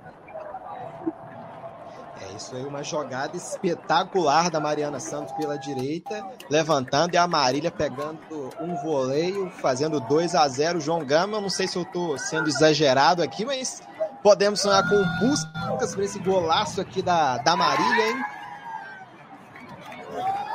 [2.37, 8.19] Isso aí, uma jogada espetacular da Mariana Santos pela direita, levantando e a Marília pegando
[8.61, 13.23] um voleio, fazendo 2 a 0 João Gama, não sei se eu estou sendo exagerado
[13.23, 13.81] aqui, mas
[14.23, 18.36] podemos sonhar com buscas para esse golaço aqui da, da Marília, hein?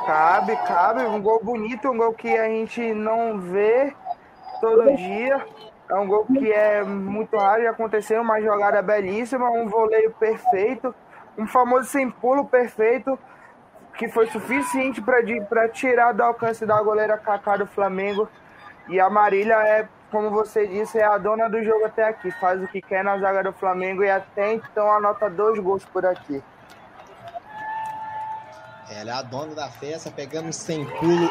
[0.06, 1.02] Cabe, cabe.
[1.04, 3.94] Um gol bonito, um gol que a gente não vê
[4.60, 5.44] todo dia.
[5.88, 10.94] É um gol que é muito raro de acontecer, uma jogada belíssima, um voleio perfeito
[11.36, 13.18] um famoso sem pulo perfeito
[13.96, 18.28] que foi suficiente para tirar do alcance da goleira Kaká do Flamengo.
[18.88, 22.30] E a Marília é, como você disse, é a dona do jogo até aqui.
[22.32, 26.06] Faz o que quer na zaga do Flamengo e até então anota dois gols por
[26.06, 26.42] aqui.
[28.92, 31.30] Ela é a dona da festa, pegando um sem pulo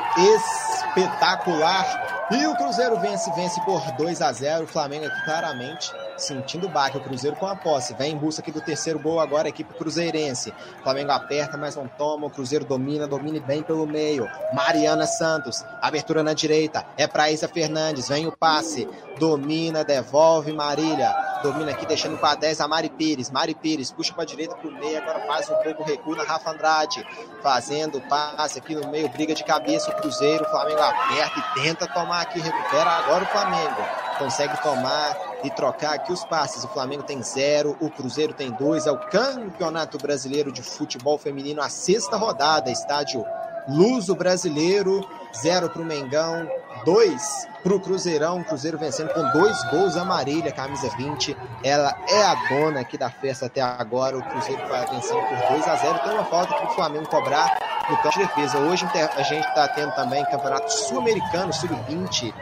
[0.96, 2.28] espetacular.
[2.32, 4.64] E o Cruzeiro vence, vence por 2 a 0.
[4.64, 5.92] O Flamengo aqui claramente
[6.24, 6.98] sentindo o baque.
[6.98, 7.94] O Cruzeiro com a posse.
[7.96, 10.54] Vem em busca aqui do terceiro gol agora, a equipe cruzeirense.
[10.80, 12.28] O Flamengo aperta, mas não toma.
[12.28, 14.28] O Cruzeiro domina, domina bem pelo meio.
[14.54, 16.86] Mariana Santos, abertura na direita.
[16.98, 18.10] É para Isa Fernandes.
[18.10, 18.88] Vem o passe.
[19.20, 21.14] Domina, devolve Marília.
[21.44, 23.32] Domina aqui, deixando com a 10 a Mari Pires.
[23.32, 24.98] Mari Pires puxa para direita para o meio.
[24.98, 27.06] Agora faz um pouco recuo na Rafa Andrade.
[27.42, 29.10] Fazendo o passe aqui no meio.
[29.10, 30.44] Briga de cabeça o Cruzeiro.
[30.44, 32.40] O Flamengo aperta e tenta tomar aqui.
[32.40, 33.82] Recupera agora o Flamengo.
[34.20, 36.64] Consegue tomar e trocar aqui os passes.
[36.64, 38.88] O Flamengo tem zero, o Cruzeiro tem dois.
[38.88, 42.70] É o Campeonato Brasileiro de Futebol Feminino, a sexta rodada.
[42.70, 43.26] Estádio
[43.68, 45.08] Luso Brasileiro,
[45.40, 46.48] zero para o Mengão,
[46.84, 48.44] dois para o Cruzeirão.
[48.44, 49.96] Cruzeiro vencendo com dois gols.
[49.96, 54.18] A Marília, camisa 20, ela é a dona aqui da festa até agora.
[54.18, 56.00] O Cruzeiro vai vencendo por 2 a 0.
[56.00, 57.58] Tem uma falta para o Flamengo cobrar
[57.90, 58.58] no campo de defesa.
[58.58, 62.34] Hoje a gente está tendo também Campeonato Sul-Americano, Sub-20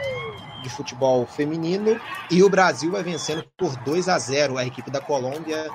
[0.61, 5.01] de futebol feminino e o Brasil vai vencendo por 2 a 0 a equipe da
[5.01, 5.69] Colômbia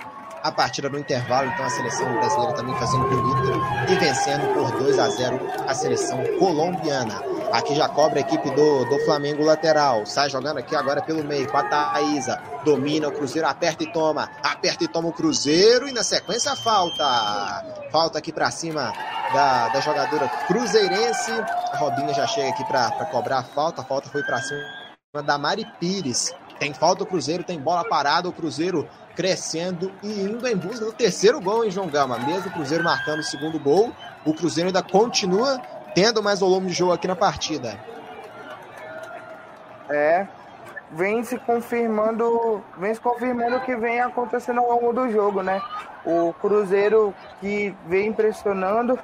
[0.44, 4.98] a partida no intervalo, então a seleção brasileira também fazendo bonita e vencendo por 2
[4.98, 7.22] a 0 a seleção colombiana.
[7.54, 10.04] Aqui já cobra a equipe do, do Flamengo lateral.
[10.04, 12.42] Sai jogando aqui agora pelo meio com a Thaísa.
[12.64, 14.28] Domina o Cruzeiro, aperta e toma.
[14.42, 15.86] Aperta e toma o Cruzeiro.
[15.86, 17.86] E na sequência falta.
[17.92, 18.92] Falta aqui para cima
[19.32, 21.30] da, da jogadora cruzeirense.
[21.70, 23.82] A Robinha já chega aqui para cobrar a falta.
[23.82, 26.34] A falta foi para cima da Mari Pires.
[26.58, 28.28] Tem falta o Cruzeiro, tem bola parada.
[28.28, 32.18] O Cruzeiro crescendo e indo em busca do terceiro gol em João Gama.
[32.18, 33.92] Mesmo o Cruzeiro marcando o segundo gol,
[34.24, 35.60] o Cruzeiro ainda continua
[35.94, 37.78] tendo mais volume de jogo aqui na partida.
[39.88, 40.26] É,
[40.90, 45.60] vem se confirmando, vem se confirmando o que vem acontecendo ao longo do jogo, né?
[46.04, 48.98] O Cruzeiro que vem impressionando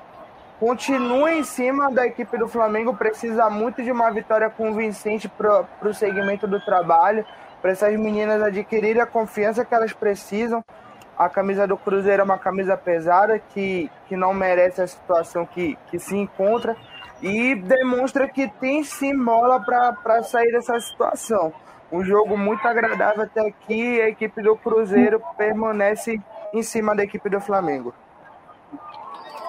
[0.59, 5.94] continua em cima da equipe do Flamengo, precisa muito de uma vitória convincente para o
[5.94, 7.24] segmento do trabalho,
[7.62, 10.62] para essas meninas adquirirem a confiança que elas precisam.
[11.20, 15.76] A camisa do Cruzeiro é uma camisa pesada que, que não merece a situação que,
[15.90, 16.74] que se encontra
[17.20, 21.52] e demonstra que tem sim bola para sair dessa situação.
[21.92, 26.18] Um jogo muito agradável até aqui, a equipe do Cruzeiro permanece
[26.54, 27.92] em cima da equipe do Flamengo.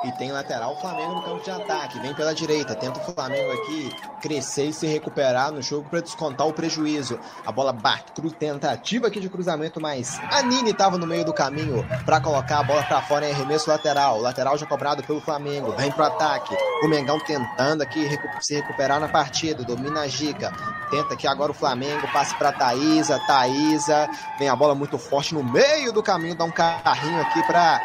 [0.04, 2.00] E tem lateral Flamengo no campo de ataque.
[2.00, 2.74] Vem pela direita.
[2.74, 7.20] Tenta o Flamengo aqui crescer e se recuperar no jogo para descontar o prejuízo.
[7.46, 8.12] A bola bate.
[8.14, 12.60] Cruz, tentativa aqui de cruzamento, mas a Nini estava no meio do caminho para colocar
[12.60, 14.20] a bola para fora em arremesso lateral.
[14.20, 15.72] Lateral já cobrado pelo Flamengo.
[15.74, 16.56] Vem pro ataque.
[16.84, 18.10] O Mengão tentando aqui
[18.40, 19.64] se recuperar na partida.
[19.64, 20.52] Domina a Gica.
[20.90, 22.08] Tenta aqui agora o Flamengo.
[22.12, 23.20] Passe para Thaísa.
[23.28, 24.10] Thaísa.
[24.40, 26.36] Vem a bola muito forte no meio do caminho.
[26.36, 27.80] Dá um carrinho aqui para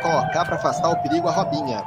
[0.00, 1.82] colocar, para afastar o perigo a Robinha.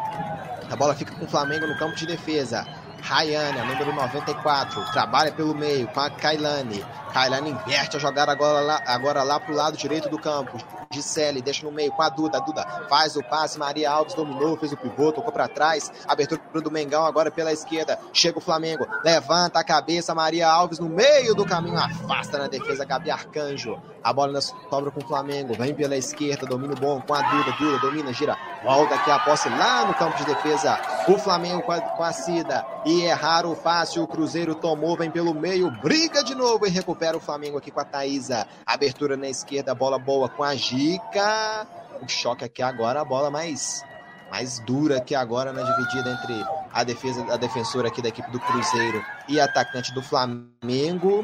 [0.70, 2.66] A bola fica com o Flamengo no campo de defesa.
[3.02, 6.84] Rayana, número 94, trabalha pelo meio com a Kailane.
[7.14, 10.58] Kailane inverte a jogada agora lá, agora lá pro lado direito do campo.
[10.92, 12.40] Gisele deixa no meio com a Duda.
[12.42, 13.58] Duda faz o passe.
[13.58, 15.92] Maria Alves dominou, fez o pivô, tocou para trás.
[16.08, 18.00] Abertura do Mengão agora pela esquerda.
[18.12, 20.14] Chega o Flamengo, levanta a cabeça.
[20.14, 22.86] Maria Alves no meio do caminho, afasta na defesa.
[22.86, 23.80] Gabi Arcanjo.
[24.04, 25.54] A bola sobra com o Flamengo.
[25.54, 27.52] Vem pela esquerda, domínio bom com a Duda.
[27.60, 28.38] Duda domina, gira.
[28.64, 30.80] Volta aqui a posse lá no campo de defesa.
[31.08, 32.66] O Flamengo com a, Cida.
[32.86, 34.04] E é raro, fácil.
[34.04, 37.80] O Cruzeiro tomou, vem pelo meio, briga de novo e recupera o Flamengo aqui com
[37.80, 38.46] a Thaísa.
[38.66, 41.68] Abertura na esquerda, bola boa com a G fica
[42.02, 43.84] o choque aqui agora, a bola mais,
[44.32, 48.40] mais dura aqui agora na dividida entre a defesa, a defensora aqui da equipe do
[48.40, 51.24] Cruzeiro e atacante do Flamengo.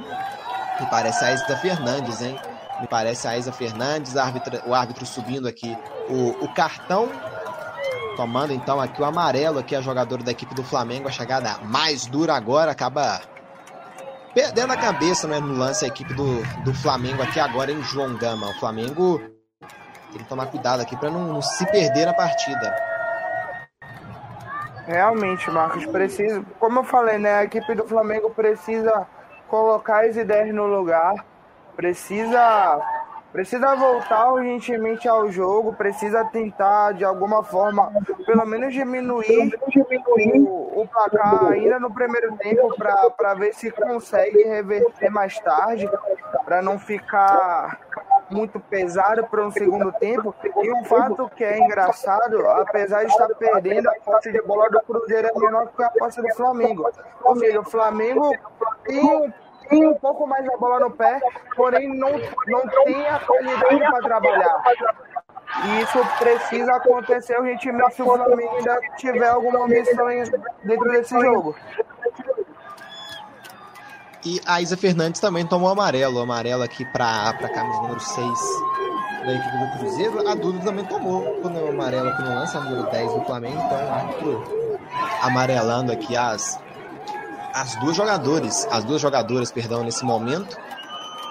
[0.80, 2.38] Me parece a Isa Fernandes, hein?
[2.82, 4.14] Me parece a Isa Fernandes,
[4.66, 5.78] o árbitro subindo aqui
[6.10, 7.10] o, o cartão
[8.16, 12.06] tomando então aqui o amarelo aqui a jogadora da equipe do Flamengo, a chegada mais
[12.06, 13.22] dura agora acaba
[14.34, 18.16] perdendo a cabeça né, no lance a equipe do, do Flamengo aqui agora em João
[18.16, 18.50] Gama.
[18.50, 19.22] O Flamengo
[20.12, 22.76] tem que tomar cuidado aqui para não, não, se perder na partida.
[24.86, 29.08] Realmente, Marcos, precisa, como eu falei, né, a equipe do Flamengo precisa
[29.48, 31.14] colocar as ideias no lugar,
[31.76, 32.80] precisa
[33.36, 37.92] precisa voltar urgentemente ao jogo, precisa tentar de alguma forma,
[38.26, 39.52] pelo menos diminuir
[40.48, 45.90] o, o placar ainda no primeiro tempo para ver se consegue reverter mais tarde,
[46.46, 47.78] para não ficar
[48.30, 50.34] muito pesado para um segundo tempo.
[50.64, 54.80] E um fato que é engraçado, apesar de estar perdendo, a posse de bola do
[54.80, 56.90] Cruzeiro é menor que a posse do Flamengo.
[57.22, 58.32] Ou seja, o Flamengo
[58.86, 59.32] tem um,
[59.70, 61.20] tem um pouco mais a bola no pé,
[61.56, 62.12] porém não,
[62.48, 64.64] não tem a qualidade para trabalhar.
[65.66, 70.08] E isso precisa acontecer urgentemente se o Flamengo ainda tiver alguma missão
[70.64, 71.56] dentro desse jogo.
[74.26, 78.28] E a Isa Fernandes também tomou amarelo, amarelo aqui para a camisa número 6
[79.24, 80.28] da equipe do Cruzeiro.
[80.28, 83.62] A Duda também tomou o amarelo aqui no lance, a número 10 do Flamengo.
[83.64, 84.44] Então, árbitro
[85.22, 86.60] amarelando aqui as,
[87.56, 90.58] as duas jogadores, as duas jogadoras, perdão, nesse momento.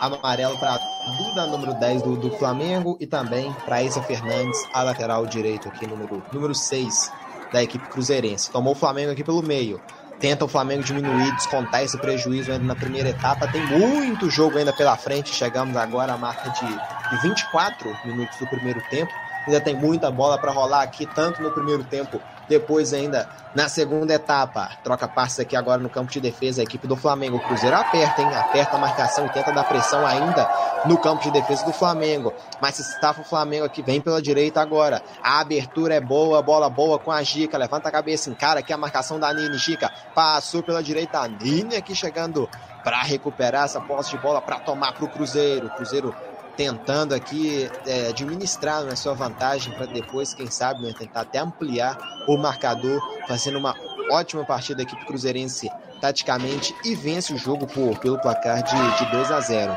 [0.00, 0.78] Amarelo para
[1.18, 5.86] Duda, número 10 do, do Flamengo, e também para Isa Fernandes, a lateral direito aqui,
[5.86, 7.12] número, número 6
[7.52, 8.50] da equipe cruzeirense.
[8.50, 9.80] Tomou o Flamengo aqui pelo meio
[10.18, 13.46] tenta o Flamengo diminuir, descontar esse prejuízo ainda na primeira etapa.
[13.46, 15.34] Tem muito jogo ainda pela frente.
[15.34, 19.12] Chegamos agora à marca de, de 24 minutos do primeiro tempo.
[19.46, 24.12] Ainda tem muita bola para rolar aqui, tanto no primeiro tempo depois ainda na segunda
[24.12, 27.36] etapa, troca passes aqui agora no campo de defesa, a equipe do Flamengo.
[27.36, 28.34] O Cruzeiro aperta, hein?
[28.34, 30.50] Aperta a marcação e tenta dar pressão ainda
[30.84, 32.34] no campo de defesa do Flamengo.
[32.60, 35.00] Mas se estafa o Flamengo aqui, vem pela direita agora.
[35.22, 37.56] A abertura é boa, bola boa com a Gica.
[37.56, 39.56] Levanta a cabeça, encara aqui a marcação da Nini.
[39.56, 41.20] Gica passou pela direita.
[41.20, 42.48] A Nini aqui chegando
[42.82, 45.70] para recuperar essa posse de bola para tomar para o Cruzeiro.
[45.70, 46.12] Cruzeiro
[46.56, 51.38] tentando aqui é, administrar na né, sua vantagem para depois, quem sabe, né, tentar até
[51.38, 51.96] ampliar
[52.28, 53.74] o marcador, fazendo uma
[54.10, 59.04] ótima partida aqui para o Cruzeirense taticamente e vence o jogo por, pelo placar de,
[59.04, 59.76] de 2 a 0.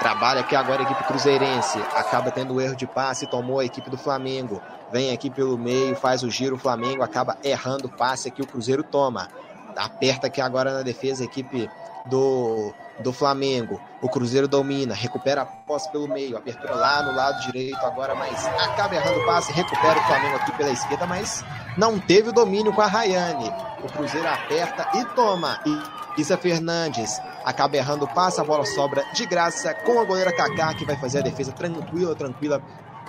[0.00, 3.96] Trabalha aqui agora a equipe cruzeirense, acaba tendo erro de passe, tomou a equipe do
[3.96, 8.42] Flamengo, vem aqui pelo meio, faz o giro, o Flamengo acaba errando o passe aqui,
[8.42, 9.28] o Cruzeiro toma.
[9.76, 11.70] Aperta aqui agora na defesa a equipe
[12.06, 13.80] do, do Flamengo.
[14.00, 18.46] O Cruzeiro domina, recupera a posse pelo meio, abertura lá no lado direito agora, mas
[18.46, 21.44] acaba errando o passe, recupera o Flamengo aqui pela esquerda, mas
[21.76, 23.52] não teve o domínio com a Rayane.
[23.82, 25.60] O Cruzeiro aperta e toma.
[25.66, 30.34] E Isa Fernandes acaba errando o passe, a bola sobra de graça com a goleira
[30.34, 32.62] Kaká, que vai fazer a defesa tranquila, tranquila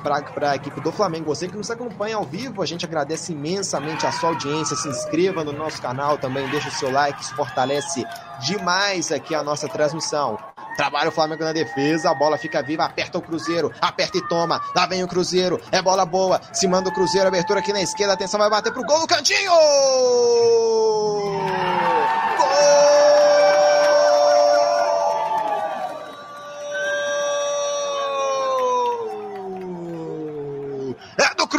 [0.03, 1.25] para a equipe do Flamengo.
[1.25, 4.75] Você que nos acompanha ao vivo, a gente agradece imensamente a sua audiência.
[4.75, 8.03] Se inscreva no nosso canal também, deixa o seu like, isso fortalece
[8.41, 10.37] demais aqui a nossa transmissão.
[10.75, 14.59] Trabalha o Flamengo na defesa, a bola fica viva, aperta o Cruzeiro, aperta e toma.
[14.75, 18.13] Lá vem o Cruzeiro, é bola boa, se manda o Cruzeiro, abertura aqui na esquerda,
[18.13, 19.51] atenção, vai bater pro gol no cantinho!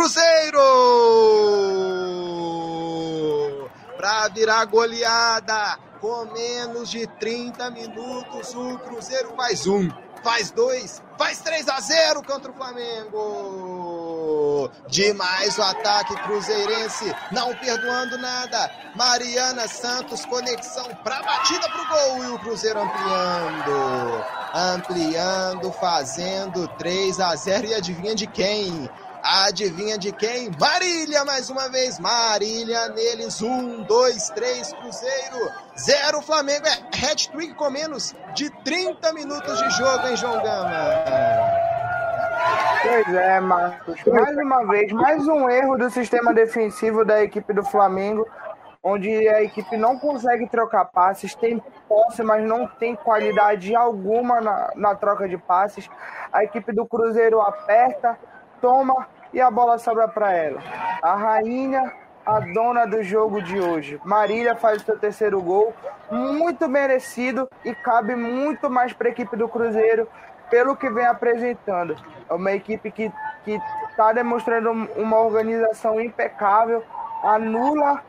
[0.04, 0.60] Cruzeiro!
[3.96, 9.88] Para virar goleada, com menos de 30 minutos, o Cruzeiro faz um,
[10.22, 14.70] faz dois, faz 3 a 0 contra o Flamengo.
[14.88, 18.70] Demais o ataque cruzeirense, não perdoando nada.
[18.94, 24.22] Mariana Santos, conexão para batida pro gol e o Cruzeiro ampliando.
[24.54, 28.90] Ampliando, fazendo 3 a 0 e adivinha de quem?
[29.24, 30.50] Adivinha de quem?
[30.60, 31.98] Marília mais uma vez.
[31.98, 33.40] Marília neles.
[33.40, 35.50] Um, dois, três, Cruzeiro.
[35.78, 36.66] Zero, Flamengo.
[36.66, 40.70] É hat-trick com menos de 30 minutos de jogo, hein, João Gama?
[42.82, 44.04] Pois é, Marcos.
[44.04, 48.28] Mais uma vez, mais um erro do sistema defensivo da equipe do Flamengo,
[48.82, 54.70] onde a equipe não consegue trocar passes, tem posse, mas não tem qualidade alguma na,
[54.76, 55.88] na troca de passes.
[56.30, 58.18] A equipe do Cruzeiro aperta,
[58.60, 60.62] toma e a bola sobra para ela.
[61.02, 61.92] A rainha,
[62.24, 64.00] a dona do jogo de hoje.
[64.04, 65.74] Marília faz o seu terceiro gol,
[66.10, 70.08] muito merecido e cabe muito mais para a equipe do Cruzeiro
[70.48, 71.96] pelo que vem apresentando.
[72.30, 73.10] É uma equipe que
[73.90, 76.82] está demonstrando uma organização impecável,
[77.22, 78.02] anula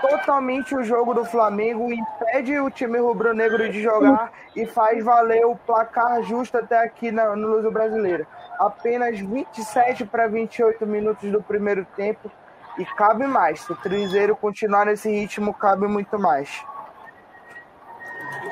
[0.00, 5.54] totalmente o jogo do Flamengo, impede o time rubro-negro de jogar e faz valer o
[5.54, 8.26] placar justo até aqui na, no Luso Brasileiro
[8.58, 12.30] apenas 27 para 28 minutos do primeiro tempo
[12.78, 13.60] e cabe mais.
[13.60, 16.64] Se o Cruzeiro continuar nesse ritmo, cabe muito mais.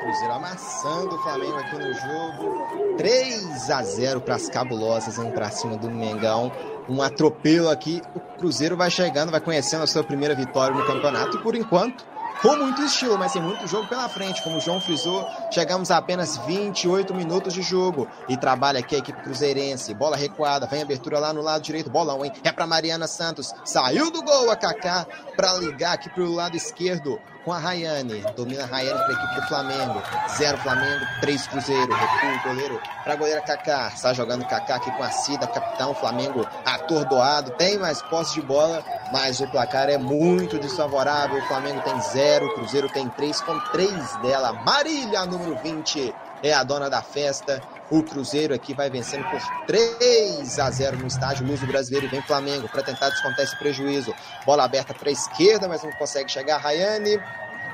[0.01, 2.95] Cruzeiro amassando o Flamengo aqui no jogo.
[2.97, 6.51] 3 a 0 para as cabulosas, hein, para cima do Mengão.
[6.89, 8.01] Um atropelo aqui.
[8.15, 11.37] O Cruzeiro vai chegando, vai conhecendo a sua primeira vitória no campeonato.
[11.37, 12.03] E por enquanto,
[12.41, 14.41] com muito estilo, mas tem muito jogo pela frente.
[14.41, 18.07] Como o João frisou, chegamos a apenas 28 minutos de jogo.
[18.27, 19.93] E trabalha aqui a equipe cruzeirense.
[19.93, 21.89] Bola recuada, vem abertura lá no lado direito.
[21.89, 22.31] Bolão, hein?
[22.43, 23.53] É para Mariana Santos.
[23.63, 28.23] Saiu do gol a Kaká para ligar aqui pro lado esquerdo com a Rayane.
[28.35, 30.03] Domina a Rayane para a equipe do Flamengo.
[30.37, 31.93] Zero Flamengo, três Cruzeiro.
[31.93, 33.87] Recua o goleiro para a goleira Kaká.
[33.87, 35.93] Está jogando Kaká aqui com a Cida, capitão.
[35.93, 37.51] Flamengo atordoado.
[37.51, 41.39] Tem mais posse de bola, mas o placar é muito desfavorável.
[41.39, 44.53] O Flamengo tem zero, o Cruzeiro tem três, com três dela.
[44.65, 47.61] Marília, número 20, é a dona da festa.
[47.89, 52.09] O Cruzeiro aqui vai vencendo por 3 a 0 no estádio Luz do Brasileiro e
[52.09, 54.13] vem Flamengo para tentar descontar esse prejuízo.
[54.45, 56.57] Bola aberta para a esquerda, mas não consegue chegar.
[56.57, 57.21] Rayane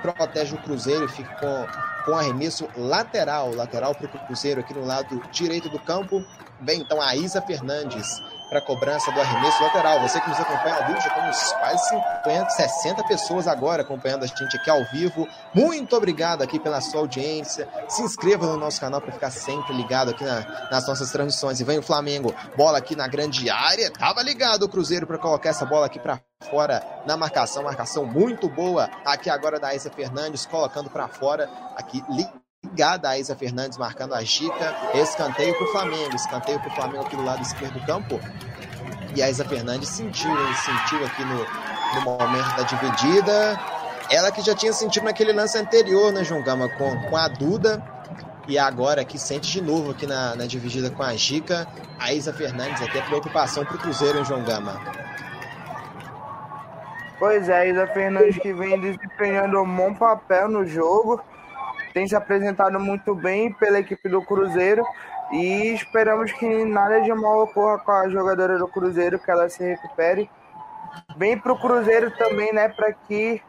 [0.02, 1.68] protege o Cruzeiro e fica com,
[2.06, 6.24] com arremesso lateral, lateral para o Cruzeiro aqui no lado direito do campo.
[6.62, 10.02] Vem então a Isa Fernandes para a cobrança do arremesso lateral.
[10.02, 14.28] Você que nos acompanha ao vivo, já temos quase 50, 60 pessoas agora acompanhando a
[14.28, 15.28] gente aqui ao vivo.
[15.54, 17.68] Muito obrigado aqui pela sua audiência.
[17.88, 21.60] Se inscreva no nosso canal para ficar sempre ligado aqui na, nas nossas transmissões.
[21.60, 23.92] E vem o Flamengo, bola aqui na grande área.
[23.92, 28.48] Tava ligado o Cruzeiro para colocar essa bola aqui para fora na marcação, marcação muito
[28.48, 32.04] boa aqui agora da Isa Fernandes colocando para fora aqui
[32.78, 34.76] ligada a Isa Fernandes marcando a Gica.
[34.94, 36.16] Escanteio para o Flamengo.
[36.16, 38.20] Escanteio para o Flamengo aqui do lado esquerdo do campo.
[39.16, 41.38] E a Isa Fernandes sentiu, sentiu aqui no,
[41.96, 43.60] no momento da dividida.
[44.12, 47.84] Ela que já tinha sentido naquele lance anterior, né, João Gama, com, com a Duda.
[48.48, 51.68] E agora aqui sente de novo aqui na, na dividida com a Gica.
[52.00, 54.80] A Isa Fernandes aqui é preocupação para o Cruzeiro, hein, João Gama?
[57.18, 61.20] Pois é, Isa Fernandes que vem desempenhando um bom papel no jogo
[61.98, 64.86] tem se apresentado muito bem pela equipe do Cruzeiro
[65.32, 69.64] e esperamos que nada de mal ocorra com a jogadora do Cruzeiro, que ela se
[69.64, 70.30] recupere.
[71.16, 73.42] Bem para o Cruzeiro também, né, para que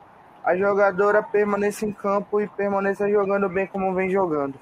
[0.43, 4.55] a jogadora permaneça em campo e permaneça jogando bem como vem jogando.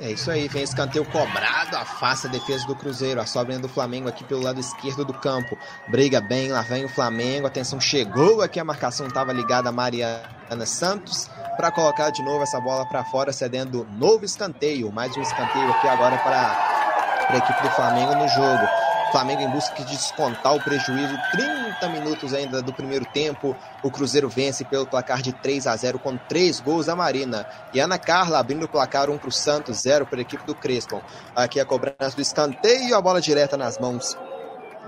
[0.00, 4.08] É isso aí, vem escanteio cobrado, afasta a defesa do Cruzeiro, a sobrinha do Flamengo
[4.08, 5.58] aqui pelo lado esquerdo do campo.
[5.88, 10.66] Briga bem, lá vem o Flamengo, atenção, chegou aqui, a marcação estava ligada a Mariana
[10.66, 15.68] Santos para colocar de novo essa bola para fora, cedendo novo escanteio, mais um escanteio
[15.72, 18.87] aqui agora para a equipe do Flamengo no jogo.
[19.10, 21.16] Flamengo em busca de descontar o prejuízo.
[21.32, 23.56] 30 minutos ainda do primeiro tempo.
[23.82, 27.46] O Cruzeiro vence pelo placar de 3 a 0 com três gols da Marina.
[27.72, 30.54] E Ana Carla abrindo o placar 1 para o Santos, 0 para a equipe do
[30.54, 31.02] Crespo.
[31.34, 34.16] Aqui a cobrança do escanteio, a bola direta nas mãos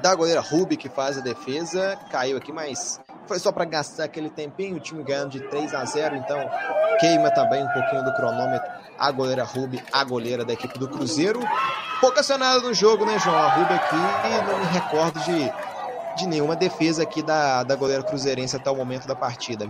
[0.03, 1.99] da goleira Rubi, que faz a defesa.
[2.11, 4.77] Caiu aqui, mas foi só para gastar aquele tempinho.
[4.77, 6.39] O time ganhando de 3 a 0 então
[6.99, 8.80] queima também um pouquinho do cronômetro.
[9.01, 11.41] A goleira Rubi, a goleira da equipe do Cruzeiro.
[12.01, 13.37] Pouco acionada no jogo, né, João?
[13.37, 15.53] A Rubi aqui, não me recordo de,
[16.17, 19.67] de nenhuma defesa aqui da, da goleira cruzeirense até o momento da partida.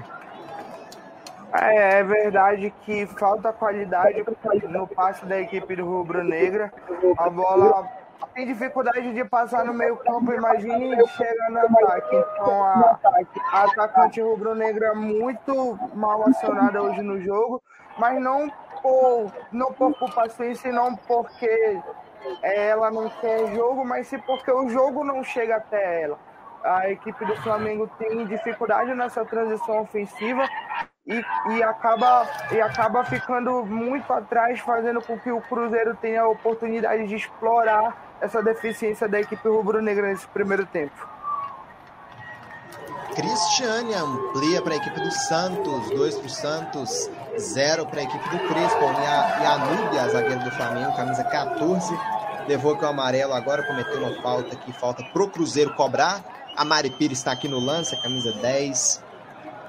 [1.53, 4.25] É, é verdade que falta qualidade
[4.69, 6.73] no passe da equipe do Rubro Negra.
[7.17, 7.89] A bola
[8.35, 12.25] tem dificuldade de passar no meio campo, imagine chegar no ataque.
[12.41, 12.99] Então a,
[13.53, 17.63] a atacante rubro-negra é muito mal acionada hoje no jogo,
[17.99, 18.51] mas não
[18.83, 21.81] por, não por paciência e não porque
[22.43, 26.19] ela não quer jogo, mas sim porque o jogo não chega até ela.
[26.63, 30.47] A equipe do Flamengo tem dificuldade nessa transição ofensiva
[31.07, 31.25] e,
[31.55, 37.07] e, acaba, e acaba ficando muito atrás, fazendo com que o Cruzeiro tenha a oportunidade
[37.07, 41.10] de explorar essa deficiência da equipe rubro-negra nesse primeiro tempo.
[43.15, 48.29] Cristiane amplia para a equipe do Santos, 2 para o Santos, 0 para a equipe
[48.29, 48.83] do Crespo.
[48.83, 51.93] E a, e a Núbia, zagueira do Flamengo, camisa 14,
[52.47, 56.25] levou que o amarelo agora cometeu uma falta aqui, falta pro Cruzeiro cobrar.
[56.57, 59.03] A Mari Pires está aqui no lance, camisa 10.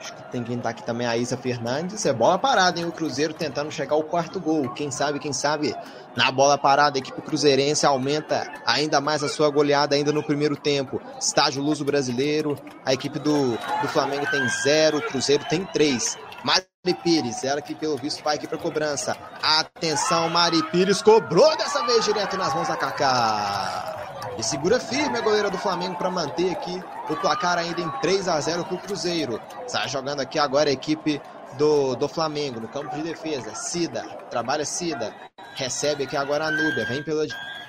[0.01, 2.03] Acho que tem quem tá aqui também, a Isa Fernandes.
[2.07, 2.85] É bola parada, hein?
[2.87, 4.69] O Cruzeiro tentando chegar ao quarto gol.
[4.69, 5.75] Quem sabe, quem sabe,
[6.15, 10.55] na bola parada, a equipe cruzeirense aumenta ainda mais a sua goleada ainda no primeiro
[10.55, 10.99] tempo.
[11.19, 16.17] Estágio Luso Brasileiro, a equipe do, do Flamengo tem zero, o Cruzeiro tem três.
[16.43, 16.65] Mari
[17.03, 19.15] Pires, ela que pelo visto vai aqui para cobrança.
[19.43, 24.00] Atenção, Mari Pires cobrou dessa vez direto nas mãos da Kaká.
[24.37, 28.27] E segura firme a goleira do Flamengo para manter aqui o placar ainda em 3
[28.27, 29.41] a 0 para o Cruzeiro.
[29.65, 31.21] Está jogando aqui agora a equipe
[31.57, 33.53] do, do Flamengo no campo de defesa.
[33.55, 35.13] Cida, trabalha Cida.
[35.55, 37.25] Recebe aqui agora a Núbia, vem pela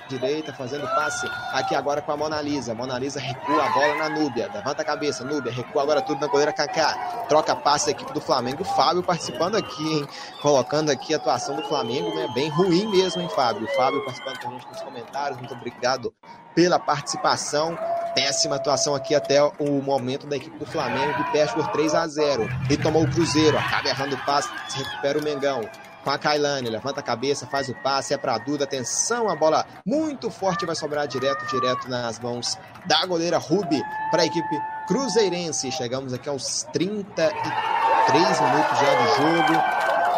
[0.07, 2.73] direita, fazendo passe aqui agora com a Mona Lisa.
[2.73, 6.27] Mona Lisa recua a bola na Núbia, levanta a cabeça, Núbia, recua agora tudo na
[6.27, 7.25] goleira Kaká.
[7.27, 8.63] Troca passe da equipe do Flamengo.
[8.63, 10.07] Fábio participando aqui, hein?
[10.41, 12.27] Colocando aqui a atuação do Flamengo, né?
[12.33, 13.67] Bem ruim mesmo, hein, Fábio?
[13.75, 15.37] Fábio participando com a gente nos comentários.
[15.37, 16.13] Muito obrigado
[16.55, 17.77] pela participação.
[18.15, 22.07] Péssima atuação aqui até o momento da equipe do Flamengo, que perde por 3 a
[22.07, 25.67] 0 E tomou o Cruzeiro, acaba errando o passe, recupera o Mengão
[26.03, 29.65] com a Kailane, levanta a cabeça, faz o passe, é para Duda, atenção, a bola
[29.85, 33.81] muito forte vai sobrar direto, direto nas mãos da goleira Rubi
[34.11, 35.71] para a equipe cruzeirense.
[35.71, 39.63] Chegamos aqui aos 33 minutos já do jogo.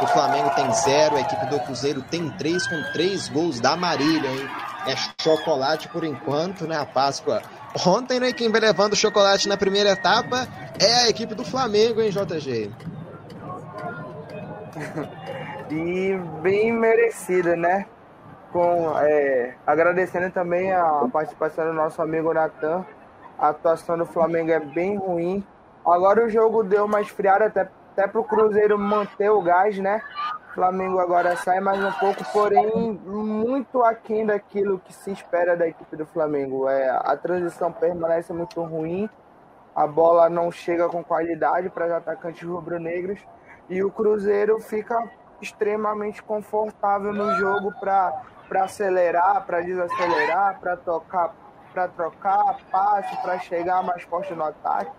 [0.01, 4.29] O Flamengo tem zero, a equipe do Cruzeiro tem três, com três gols da Marília,
[4.29, 4.49] hein?
[4.87, 6.77] É chocolate por enquanto, né?
[6.77, 7.41] A Páscoa.
[7.85, 8.33] Ontem, né?
[8.33, 10.47] Quem vai levando chocolate na primeira etapa
[10.79, 12.71] é a equipe do Flamengo, hein, JG?
[15.73, 17.85] e bem merecida, né?
[18.51, 22.85] Com, é, agradecendo também a participação do nosso amigo Natan.
[23.37, 25.45] A atuação do Flamengo é bem ruim.
[25.85, 30.01] Agora o jogo deu uma esfriada até, até para o Cruzeiro manter o gás, né?
[30.55, 35.97] Flamengo agora sai mais um pouco, porém muito aquém daquilo que se espera da equipe
[35.97, 36.69] do Flamengo.
[36.69, 39.09] É, a transição permanece muito ruim,
[39.75, 43.19] a bola não chega com qualidade para os atacantes rubro-negros
[43.69, 44.97] e o Cruzeiro fica
[45.41, 48.23] extremamente confortável no jogo para
[48.63, 51.35] acelerar, para desacelerar, para tocar,
[51.73, 54.91] para trocar passe, para chegar mais forte no ataque,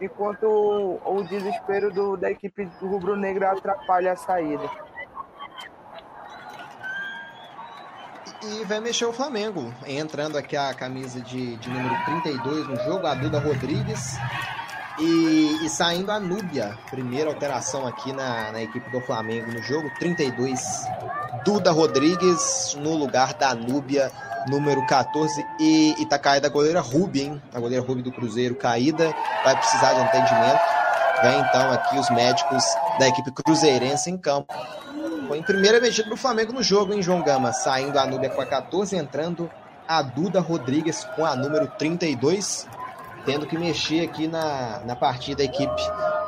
[0.00, 4.70] enquanto o, o desespero do, da equipe rubro-negra atrapalha a saída.
[8.42, 13.06] E vai mexer o Flamengo, entrando aqui a camisa de, de número 32 no jogo,
[13.06, 14.16] a Duda Rodrigues,
[15.00, 19.90] e, e, saindo a Núbia, primeira alteração aqui na, na, equipe do Flamengo no jogo,
[19.98, 20.60] 32,
[21.44, 24.12] Duda Rodrigues no lugar da Núbia,
[24.48, 27.42] número 14, e, e tá caída a goleira Rubi, hein?
[27.54, 30.60] A goleira Rubi do Cruzeiro caída, vai precisar de atendimento.
[31.22, 32.64] Vem então aqui os médicos
[32.98, 34.54] da equipe cruzeirense em campo.
[35.28, 37.52] Foi em primeira mexida do Flamengo no jogo, hein, João Gama?
[37.52, 39.50] Saindo a Núbia com a 14, entrando
[39.86, 42.66] a Duda Rodrigues com a número 32
[43.24, 45.82] tendo que mexer aqui na, na partida da equipe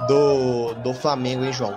[0.07, 1.77] do, do Flamengo, hein, João?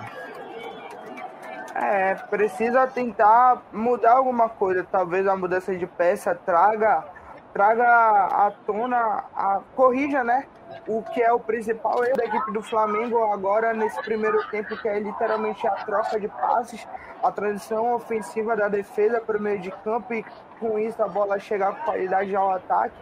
[1.74, 4.86] É, precisa tentar mudar alguma coisa.
[4.90, 7.04] Talvez a mudança de peça traga,
[7.52, 10.46] traga à tona, a, corrija, né?
[10.88, 14.88] O que é o principal erro da equipe do Flamengo agora nesse primeiro tempo, que
[14.88, 16.86] é literalmente a troca de passes,
[17.22, 20.24] a transição ofensiva da defesa para o meio de campo e
[20.58, 22.94] com isso a bola chegar com qualidade ao ataque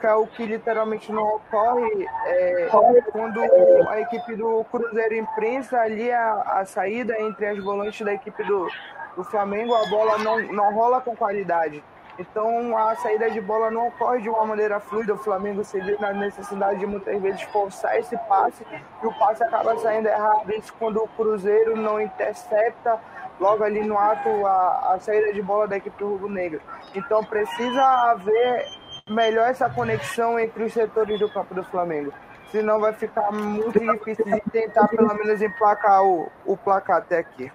[0.00, 2.68] marca, o que literalmente não ocorre é
[3.12, 3.40] quando
[3.88, 8.68] a equipe do Cruzeiro imprensa ali a, a saída entre as volantes da equipe do,
[9.16, 11.84] do Flamengo, a bola não, não rola com qualidade.
[12.18, 15.14] Então a saída de bola não ocorre de uma maneira fluida.
[15.14, 18.66] O Flamengo se vê na necessidade de muitas vezes forçar esse passe
[19.02, 20.50] e o passe acaba saindo errado.
[20.52, 22.98] Isso quando o Cruzeiro não intercepta
[23.38, 26.60] logo ali no ato a, a saída de bola da equipe rubro-negra.
[26.94, 28.66] Então precisa haver
[29.10, 32.12] melhor essa conexão entre os setores do campo do Flamengo.
[32.50, 37.50] Senão vai ficar muito difícil de tentar pelo menos emplacar o, o placar até aqui.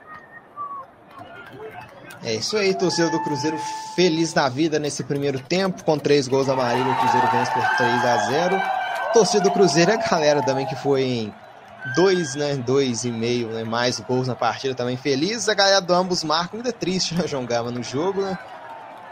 [2.23, 3.57] É isso aí, torcedor do Cruzeiro
[3.95, 7.77] feliz na vida nesse primeiro tempo, com três gols da Marília, o Cruzeiro vence por
[7.77, 8.61] 3 a 0
[9.13, 11.33] Torcida do Cruzeiro, a galera também que foi em
[11.95, 15.47] dois, né, dois e meio, né, mais gols na partida também feliz.
[15.47, 18.37] A galera do ambos marcam, ainda triste, né, João Gama no jogo, né?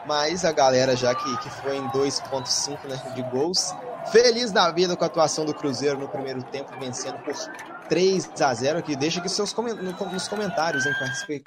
[0.05, 3.73] Mas a galera já que, que foi em 2.5 né, de gols,
[4.11, 7.33] feliz da vida com a atuação do Cruzeiro no primeiro tempo, vencendo por
[7.87, 8.95] 3 a 0 aqui.
[8.95, 10.93] Deixa aqui seus nos comentários, hein?
[10.99, 11.43] Participe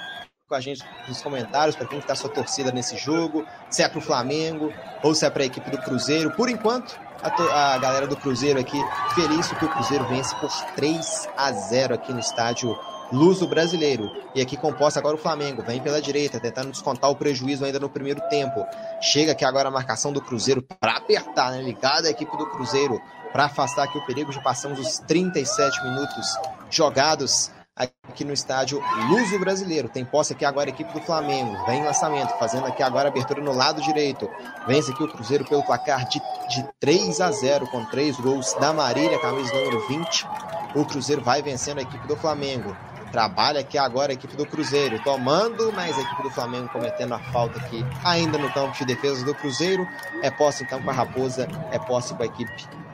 [0.48, 3.98] com a gente nos comentários para quem está sua torcida nesse jogo, se é para
[3.98, 6.30] o Flamengo ou se é para a equipe do Cruzeiro.
[6.30, 8.78] Por enquanto, a, a, galera do Cruzeiro aqui
[9.14, 12.78] feliz que o Cruzeiro vence por 3 a 0 aqui no estádio
[13.12, 14.10] Luso Brasileiro.
[14.34, 17.88] E aqui composta agora o Flamengo, vem pela direita, tentando descontar o prejuízo ainda no
[17.88, 18.66] primeiro tempo.
[19.00, 21.62] Chega aqui agora a marcação do Cruzeiro para apertar, né?
[21.62, 23.00] Ligada a equipe do Cruzeiro
[23.32, 24.32] para afastar aqui o perigo.
[24.32, 26.26] Já passamos os 37 minutos
[26.70, 29.88] jogados aqui no estádio Luso Brasileiro.
[29.88, 31.64] Tem posse aqui agora a equipe do Flamengo.
[31.66, 34.28] Vem lançamento, fazendo aqui agora abertura no lado direito.
[34.66, 38.72] Vence aqui o Cruzeiro pelo placar de, de 3 a 0 com três gols da
[38.72, 40.26] Marília, camisa número 20.
[40.74, 42.74] O Cruzeiro vai vencendo a equipe do Flamengo.
[43.10, 47.18] Trabalha aqui agora a equipe do Cruzeiro, tomando, mas a equipe do Flamengo cometendo a
[47.18, 49.86] falta aqui ainda no campo de defesa do Cruzeiro.
[50.22, 52.52] É posse então com a Raposa, é posse com a equipe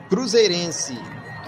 [0.09, 0.97] cruzeirense.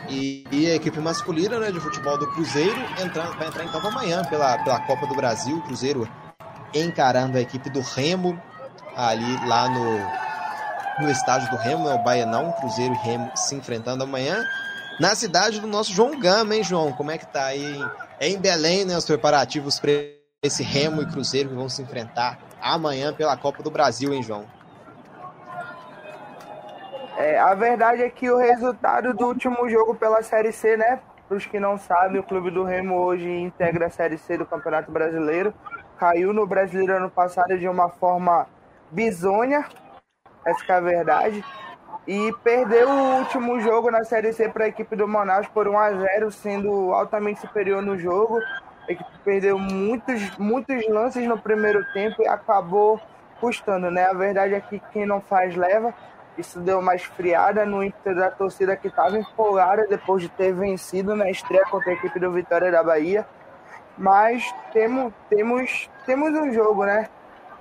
[0.09, 4.23] E, e, a equipe masculina né, de futebol do Cruzeiro entra, vai entrar então amanhã
[4.25, 5.59] pela, pela Copa do Brasil.
[5.61, 6.07] Cruzeiro
[6.73, 8.39] encarando a equipe do Remo
[8.95, 14.03] ali lá no, no estádio do Remo, é o Baianão, Cruzeiro e Remo se enfrentando
[14.03, 14.43] amanhã.
[14.99, 16.93] Na cidade do nosso João Gama, hein, João?
[16.93, 17.83] Como é que tá aí
[18.19, 18.97] em Belém, né?
[18.97, 19.91] Os preparativos para
[20.41, 24.45] esse Remo e Cruzeiro que vão se enfrentar amanhã pela Copa do Brasil, hein, João?
[27.17, 30.99] É, a verdade é que o resultado do último jogo pela Série C, né?
[31.27, 34.45] Para os que não sabem, o Clube do Remo hoje integra a Série C do
[34.45, 35.53] Campeonato Brasileiro.
[35.97, 38.47] Caiu no Brasileiro ano passado de uma forma
[38.91, 39.65] bizonha,
[40.45, 41.43] essa é a verdade.
[42.07, 45.77] E perdeu o último jogo na Série C para a equipe do Manaus por 1
[45.77, 48.39] a 0 sendo altamente superior no jogo.
[48.87, 53.01] A equipe perdeu muitos, muitos lances no primeiro tempo e acabou
[53.39, 54.05] custando, né?
[54.05, 55.91] A verdade é que quem não faz leva.
[56.37, 61.15] Isso deu uma esfriada no ímpeto da torcida que estava empolgada depois de ter vencido
[61.15, 63.25] na estreia contra a equipe do Vitória da Bahia.
[63.97, 67.09] Mas temos, temos, temos um jogo, né?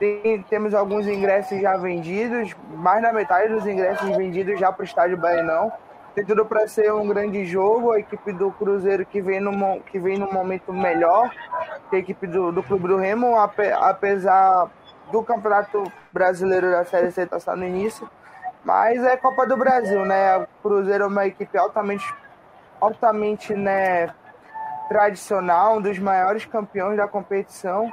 [0.05, 4.85] Tem, temos alguns ingressos já vendidos, mais da metade dos ingressos vendidos já para o
[4.85, 5.73] estádio Baenão.
[6.15, 7.93] Tem tudo para ser um grande jogo.
[7.93, 11.31] A equipe do Cruzeiro que vem num, que vem num momento melhor
[11.89, 14.71] que a equipe do, do Clube do Remo, apesar
[15.11, 18.09] do Campeonato Brasileiro da Série C estar tá no início
[18.65, 20.39] mas é Copa do Brasil, né?
[20.39, 22.15] O Cruzeiro é uma equipe altamente,
[22.81, 24.09] altamente né,
[24.89, 27.93] tradicional, um dos maiores campeões da competição.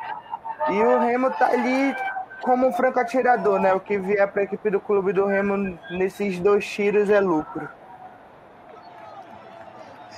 [0.69, 1.95] E o Remo tá ali
[2.41, 3.73] como um franco atirador, né?
[3.73, 7.67] O que vier para a equipe do clube do Remo nesses dois tiros é lucro.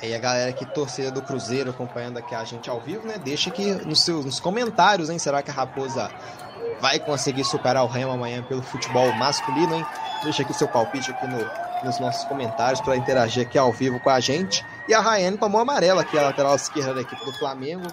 [0.01, 3.15] E a galera que torcida do Cruzeiro acompanhando aqui a gente ao vivo, né?
[3.23, 5.17] Deixa aqui nos seus nos comentários, hein?
[5.17, 6.11] Será que a Raposa
[6.81, 9.85] vai conseguir superar o Remo amanhã pelo futebol masculino, hein?
[10.23, 11.39] Deixa aqui seu palpite aqui no,
[11.85, 14.65] nos nossos comentários para interagir aqui ao vivo com a gente.
[14.89, 17.87] E a Rayane tomou amarela aqui, a lateral esquerda da equipe do Flamengo.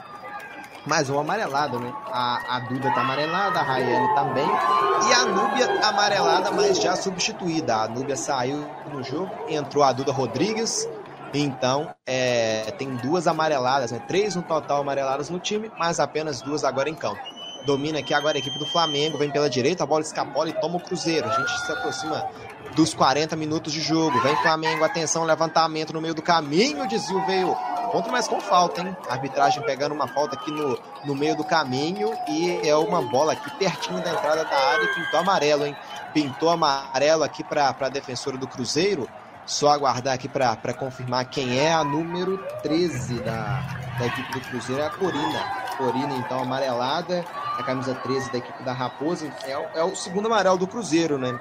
[0.87, 1.93] Mais uma amarelada, né?
[2.07, 4.47] A, a Duda tá amarelada, a Rayane também.
[4.47, 7.77] E a Núbia amarelada, mas já substituída.
[7.77, 10.89] A Núbia saiu no jogo, entrou a Duda Rodrigues.
[11.35, 14.01] Então, é, tem duas amareladas, né?
[14.09, 17.21] Três no total amareladas no time, mas apenas duas agora em campo.
[17.67, 20.79] Domina aqui agora a equipe do Flamengo, vem pela direita, a bola escapola e toma
[20.79, 21.29] o Cruzeiro.
[21.29, 22.27] A gente se aproxima
[22.75, 24.21] dos 40 minutos de jogo.
[24.21, 26.87] Vem Flamengo, atenção, levantamento no meio do caminho.
[26.89, 27.55] Desvio veio
[27.91, 28.97] contra, mas com falta, hein?
[29.09, 33.51] Arbitragem pegando uma falta aqui no, no meio do caminho e é uma bola aqui
[33.59, 35.77] pertinho da entrada da área e pintou amarelo, hein?
[36.15, 39.09] Pintou amarelo aqui para a defensora do Cruzeiro.
[39.47, 43.61] Só aguardar aqui para confirmar quem é a número 13 da,
[43.99, 45.61] da equipe do Cruzeiro, é a Corina.
[45.77, 47.25] Corina, então, amarelada
[47.61, 49.33] a camisa 13 da equipe da Raposa.
[49.45, 51.39] É, é o segundo amarelo do Cruzeiro, né?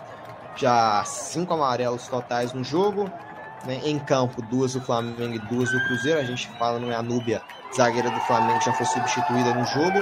[0.60, 3.10] Já cinco amarelos totais no jogo.
[3.66, 3.82] Né?
[3.84, 6.20] Em campo, duas do Flamengo e duas do Cruzeiro.
[6.20, 7.42] A gente fala no Anúbia,
[7.76, 10.02] zagueira do Flamengo, já foi substituída no jogo.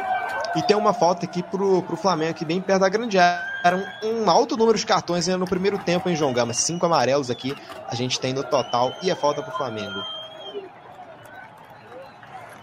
[0.55, 3.47] E tem uma falta aqui pro, pro Flamengo, aqui bem perto da grande área.
[4.03, 6.53] Um, um alto número de cartões ainda no primeiro tempo, em João Gama?
[6.53, 7.55] Cinco amarelos aqui
[7.88, 10.01] a gente tem no total e é falta pro Flamengo.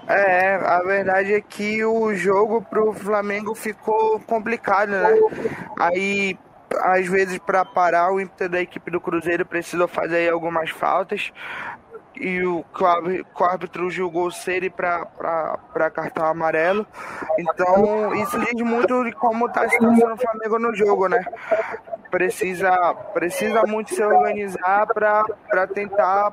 [0.07, 5.19] É, a verdade é que o jogo pro Flamengo ficou complicado, né?
[5.79, 6.39] Aí,
[6.81, 11.33] às vezes, para parar o ímpeto da equipe do Cruzeiro, precisou fazer algumas faltas.
[12.17, 16.87] E o, o árbitro julgou ser para cartão amarelo.
[17.39, 21.25] Então, isso diz muito de como está a situação do Flamengo no jogo, né?
[22.11, 26.33] Precisa, precisa muito se organizar para tentar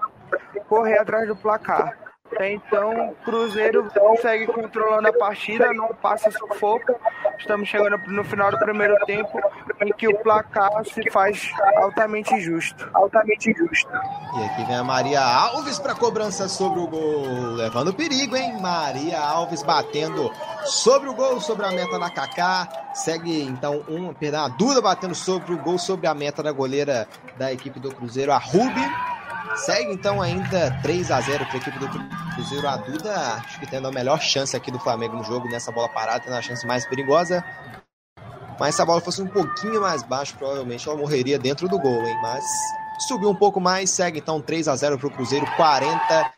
[0.67, 1.97] correr atrás do placar.
[2.39, 6.95] Então, o Cruzeiro segue controlando a partida, não passa sufoco.
[7.37, 9.39] Estamos chegando no final do primeiro tempo,
[9.81, 12.89] em que o placar se faz altamente justo.
[12.93, 13.89] Altamente justo.
[14.37, 17.25] E aqui vem a Maria Alves para cobrança sobre o gol,
[17.55, 18.59] levando perigo, hein?
[18.59, 20.31] Maria Alves batendo
[20.63, 22.67] sobre o gol, sobre a meta da Kaká.
[22.93, 27.07] Segue então um, perdão, a Duda batendo sobre o gol, sobre a meta da goleira
[27.37, 28.81] da equipe do Cruzeiro, a Ruby.
[29.55, 31.87] Segue então ainda 3 a 0 para a equipe do
[32.35, 32.67] Cruzeiro.
[32.67, 35.89] A Duda, acho que tendo a melhor chance aqui do Flamengo no jogo, nessa bola
[35.89, 37.43] parada, tendo a chance mais perigosa.
[38.59, 42.07] Mas se a bola fosse um pouquinho mais baixo, provavelmente ela morreria dentro do gol,
[42.07, 42.17] hein?
[42.21, 42.43] Mas
[43.07, 46.31] subiu um pouco mais, segue então 3 a 0 para o Cruzeiro, 40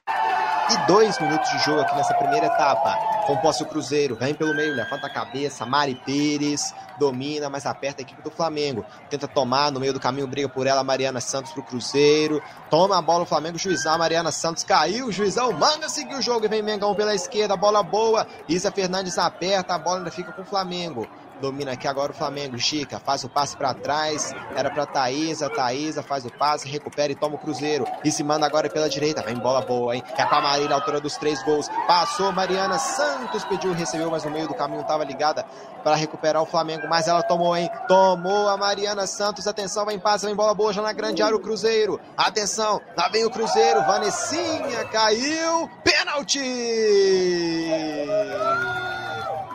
[0.70, 2.98] e dois minutos de jogo aqui nessa primeira etapa.
[3.28, 8.02] Com posse o Cruzeiro, vem pelo meio, levanta a cabeça, Mari Pires, domina, mas aperta
[8.02, 8.86] a equipe do Flamengo.
[9.10, 12.42] Tenta tomar no meio do caminho, briga por ela, Mariana Santos pro Cruzeiro.
[12.70, 16.50] Toma a bola o Flamengo, juizão, Mariana Santos caiu, juizão manda seguir o jogo e
[16.50, 18.26] vem Mengão pela esquerda, bola boa.
[18.48, 21.08] Isa Fernandes aperta, a bola ainda fica com o Flamengo.
[21.42, 22.58] Domina aqui agora o Flamengo.
[22.58, 24.34] Chica faz o passe para trás.
[24.56, 25.50] Era para Thaísa.
[25.50, 27.86] Thaísa faz o passe, recupera e toma o Cruzeiro.
[28.04, 29.22] E se manda agora pela direita.
[29.22, 30.04] Vem bola boa, hein?
[30.18, 31.68] É com a Marília, altura dos três gols.
[31.88, 35.46] Passou Mariana Santos, pediu, recebeu, mas no meio do caminho estava ligada
[35.84, 36.88] para recuperar o Flamengo.
[36.88, 37.70] Mas ela tomou, hein?
[37.88, 39.48] Tomou a Mariana Santos.
[39.48, 42.00] Atenção, vem passe, vem bola boa já na grande área o Cruzeiro.
[42.18, 43.82] Atenção, lá vem o Cruzeiro.
[43.82, 45.70] Vanessinha caiu.
[45.84, 46.40] Pênalti!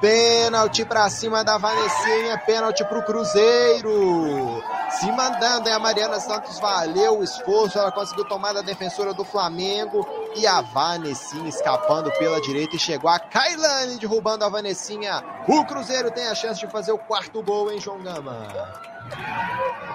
[0.01, 4.63] Pênalti para cima da Vanessinha, pênalti para o Cruzeiro.
[4.91, 5.75] Se mandando, hein?
[5.75, 10.61] a Mariana Santos valeu o esforço, ela conseguiu tomar da defensora do Flamengo e a
[10.61, 15.23] Vanessinha escapando pela direita e chegou a Kailane derrubando a Vanessinha.
[15.49, 18.47] O Cruzeiro tem a chance de fazer o quarto gol, hein, João Gama?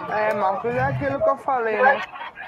[0.10, 2.02] É, Marcos, é aquilo que eu falei, né?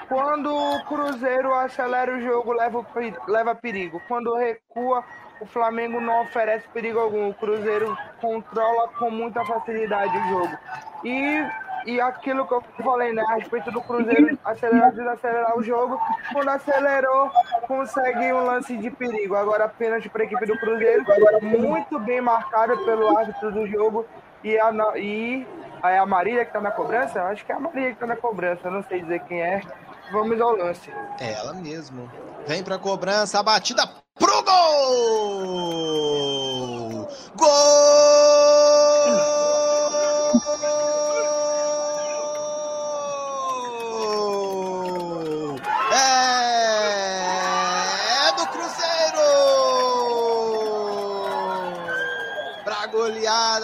[0.08, 2.84] Quando o Cruzeiro acelera o jogo, leva,
[3.26, 4.00] leva perigo.
[4.06, 5.02] Quando recua,
[5.40, 7.28] o Flamengo não oferece perigo algum.
[7.28, 10.58] O Cruzeiro controla com muita facilidade o jogo.
[11.04, 11.46] E,
[11.86, 16.00] e aquilo que eu falei, né, a respeito do Cruzeiro acelerar e desacelerar o jogo,
[16.32, 17.30] quando acelerou,
[17.66, 19.34] consegue um lance de perigo.
[19.34, 21.04] Agora, pênalti para a equipe do Cruzeiro,
[21.42, 24.06] muito bem marcado pelo árbitro do jogo.
[24.44, 25.46] E a, e
[25.82, 27.22] a Marília que está na cobrança?
[27.24, 29.60] Acho que é a Marília que está na cobrança, não sei dizer quem é.
[30.12, 30.90] Vamos ao lance.
[31.20, 32.10] É ela mesmo.
[32.46, 33.86] Vem pra cobrança, a batida
[34.18, 35.66] pro gol!
[37.36, 38.85] Gol!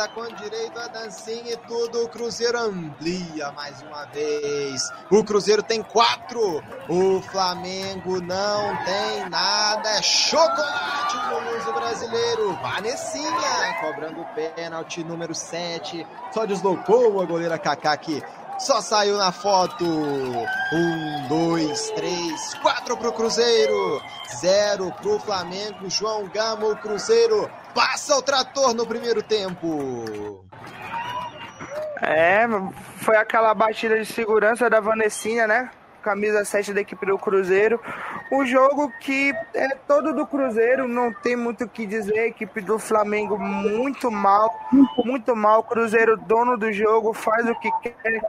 [0.02, 2.04] Goleada com direito a dancinha e tudo.
[2.04, 4.90] O Cruzeiro amplia mais uma vez.
[5.10, 6.62] O Cruzeiro tem quatro.
[6.88, 9.88] O Flamengo não tem nada.
[9.90, 12.52] É chocolate no uso brasileiro.
[12.56, 16.06] Vanessinha cobrando o pênalti número 7.
[16.32, 18.22] Só deslocou a goleira Kaká aqui
[18.58, 19.84] só saiu na foto.
[19.84, 24.00] Um, dois, três, quatro pro Cruzeiro,
[24.36, 25.90] zero pro Flamengo.
[25.90, 30.44] João Gama, o Cruzeiro passa o trator no primeiro tempo.
[32.00, 32.46] É,
[32.96, 35.70] foi aquela batida de segurança da Vanessinha, né?
[36.02, 37.80] Camisa 7 da equipe do Cruzeiro.
[38.30, 42.18] Um jogo que é todo do Cruzeiro, não tem muito o que dizer.
[42.18, 44.52] A equipe do Flamengo muito mal,
[45.04, 45.62] muito mal.
[45.62, 48.20] Cruzeiro, dono do jogo, faz o que quer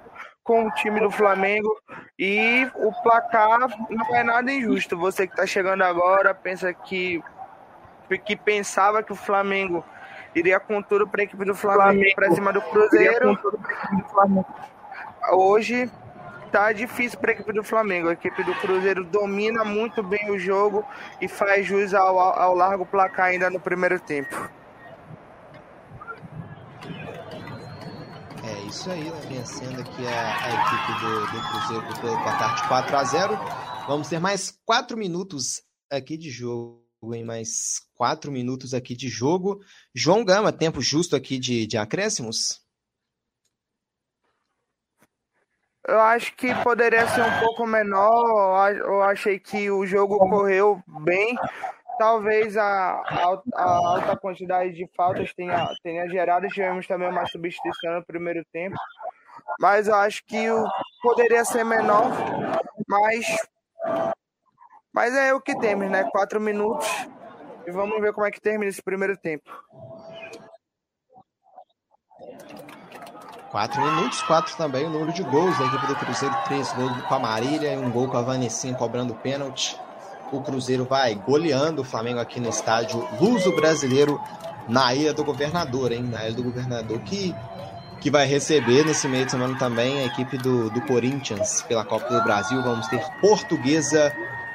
[0.43, 1.75] com o time do Flamengo.
[2.17, 4.95] E o placar não é nada injusto.
[4.97, 7.23] Você que está chegando agora, pensa que
[8.17, 9.83] que pensava que o Flamengo
[10.35, 13.37] iria com tudo para a equipe do Flamengo, para cima do Cruzeiro.
[15.31, 15.89] Hoje
[16.51, 18.09] tá difícil para a equipe do Flamengo.
[18.09, 20.85] A equipe do Cruzeiro domina muito bem o jogo
[21.21, 24.49] e faz jus ao, ao largo placar ainda no primeiro tempo.
[28.73, 29.21] Isso aí, né?
[29.29, 33.39] vencendo aqui a, a equipe do, do Cruzeiro pelo placar de 4 a 0
[33.87, 35.61] Vamos ter mais quatro minutos
[35.91, 39.59] aqui de jogo, em mais quatro minutos aqui de jogo.
[39.95, 42.63] João Gama, tempo justo aqui de, de acréscimos?
[45.85, 48.73] Eu acho que poderia ser um pouco menor.
[48.77, 51.35] Eu achei que o jogo correu bem.
[51.97, 53.01] Talvez a,
[53.53, 56.47] a, alta quantidade de faltas tenha, tenha gerado.
[56.47, 58.77] Tivemos também uma substituição no primeiro tempo.
[59.59, 60.65] Mas eu acho que o,
[61.01, 62.11] poderia ser menor.
[62.87, 63.25] Mas,
[64.93, 66.03] mas é o que temos, né?
[66.11, 66.87] Quatro minutos.
[67.65, 69.49] E vamos ver como é que termina esse primeiro tempo.
[73.49, 77.13] Quatro minutos, quatro também o número de gols da equipe do Cruzeiro, três gols com
[77.13, 79.79] a Marília e um gol com a Vanessinha cobrando pênalti.
[80.31, 84.19] O Cruzeiro vai goleando o Flamengo aqui no estádio Luso Brasileiro
[84.67, 86.01] na Ilha do Governador, hein?
[86.01, 87.35] Na Ilha do Governador que,
[88.01, 92.09] que vai receber nesse meio de semana também a equipe do, do Corinthians pela Copa
[92.09, 92.61] do Brasil.
[92.63, 94.11] Vamos ter Portuguesa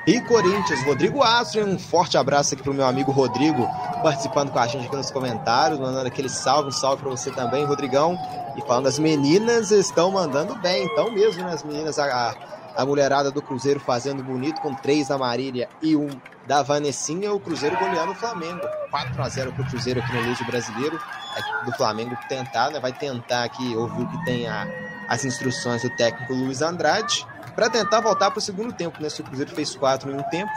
[0.06, 0.82] e Corinthians.
[0.84, 3.68] Rodrigo Astro, um forte abraço aqui pro meu amigo Rodrigo,
[4.02, 7.64] participando com a gente aqui nos comentários, mandando aquele salve, um salve para você também,
[7.64, 8.18] Rodrigão.
[8.56, 11.52] E falando, as meninas estão mandando bem, então mesmo, né?
[11.52, 12.34] As meninas, a,
[12.76, 16.08] a mulherada do Cruzeiro fazendo bonito, com três da Marília e um
[16.46, 18.62] da Vanessinha, o Cruzeiro goleando o Flamengo.
[18.90, 20.98] 4 a 0 pro Cruzeiro aqui no Luso Brasileiro.
[21.36, 22.80] Equipe do Flamengo tentar, né?
[22.80, 24.66] Vai tentar aqui ouvir o que tem a,
[25.08, 27.26] as instruções do técnico Luiz Andrade
[27.58, 29.02] para tentar voltar para o segundo tempo.
[29.02, 29.10] Né?
[29.10, 30.52] Se o Cruzeiro fez quatro em um tempo,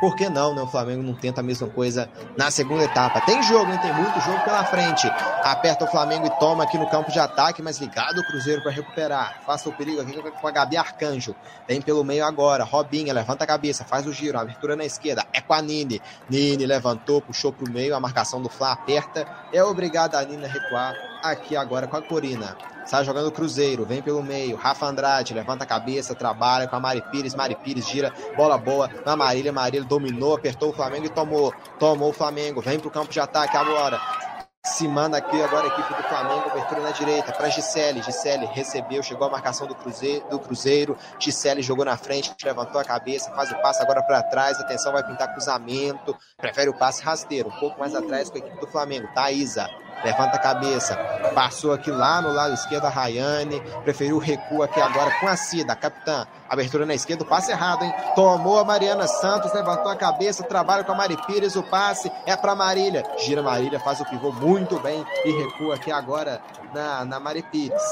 [0.00, 0.62] por que não, né?
[0.62, 3.20] O Flamengo não tenta a mesma coisa na segunda etapa.
[3.20, 3.78] Tem jogo, hein?
[3.82, 5.06] Tem muito jogo pela frente.
[5.44, 8.72] Aperta o Flamengo e toma aqui no campo de ataque, mas ligado o Cruzeiro para
[8.72, 9.42] recuperar.
[9.44, 11.36] Faça o perigo aqui com a Gabi Arcanjo.
[11.68, 12.64] Vem pelo meio agora.
[12.64, 14.38] Robinha levanta a cabeça, faz o giro.
[14.38, 15.26] Abertura na esquerda.
[15.34, 16.00] É com a Nini.
[16.28, 17.94] Nini levantou, puxou pro meio.
[17.94, 19.28] A marcação do Fla aperta.
[19.52, 22.56] É obrigada a Nini a recuar aqui agora com a Corina.
[22.86, 24.56] Sai jogando o Cruzeiro, vem pelo meio.
[24.56, 27.34] Rafa Andrade levanta a cabeça, trabalha com a Mari Pires.
[27.34, 29.52] Mari Pires gira, bola boa na Marília.
[29.52, 31.52] Marília dominou, apertou o Flamengo e tomou.
[31.80, 34.00] Tomou o Flamengo, vem pro campo de ataque agora.
[34.64, 38.02] Se manda aqui agora a equipe do Flamengo, abertura na direita para Gisele.
[38.02, 40.96] Gisele recebeu, chegou a marcação do Cruzeiro, do Cruzeiro.
[41.18, 44.60] Gisele jogou na frente, levantou a cabeça, faz o passe agora para trás.
[44.60, 46.16] Atenção, vai pintar cruzamento.
[46.36, 49.08] Prefere o passe rasteiro, um pouco mais atrás com a equipe do Flamengo.
[49.14, 49.68] Thaisa
[50.04, 50.96] levanta a cabeça,
[51.34, 55.74] passou aqui lá no lado esquerdo a Rayane, preferiu recuo aqui agora com a Cida,
[55.74, 57.92] capitã, abertura na esquerda, o passe errado, hein?
[58.14, 62.36] Tomou a Mariana Santos, levantou a cabeça, trabalha com a Mari Pires, o passe é
[62.36, 66.40] para Marília, gira Marília, faz o pivô muito bem e recua aqui agora
[66.72, 67.82] na, na Mari Pires.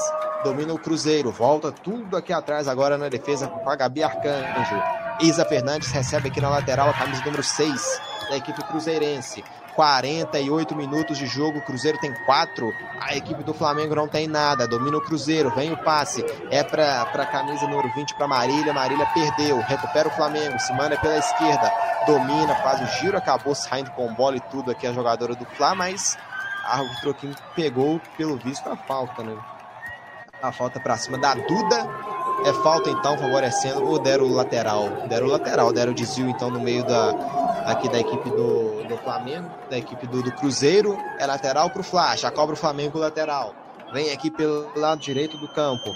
[0.43, 5.04] Domina o Cruzeiro, volta tudo aqui atrás agora na defesa com a Gabi Arcanjo.
[5.21, 9.43] Isa Fernandes recebe aqui na lateral a camisa número 6 da equipe cruzeirense.
[9.75, 14.65] 48 minutos de jogo, o Cruzeiro tem 4, a equipe do Flamengo não tem nada,
[14.65, 19.05] domina o Cruzeiro, vem o passe, é para a camisa número 20 para Marília, Marília
[19.13, 21.69] perdeu, recupera o Flamengo, se manda pela esquerda,
[22.07, 25.75] domina, faz o giro, acabou saindo com bola e tudo aqui a jogadora do Fla,
[25.75, 26.17] mas
[26.63, 29.37] a aqui pegou, pelo visto, a falta, né?
[30.41, 34.89] A falta para cima da Duda, é falta então, favorecendo ou deram o lateral?
[35.07, 37.09] Deram o lateral, deram o desvio então no meio da
[37.65, 40.97] aqui da equipe do, do Flamengo, da equipe do, do Cruzeiro.
[41.19, 43.53] É lateral para o Flash, já cobra o Flamengo lateral.
[43.93, 45.89] Vem aqui pelo lado direito do campo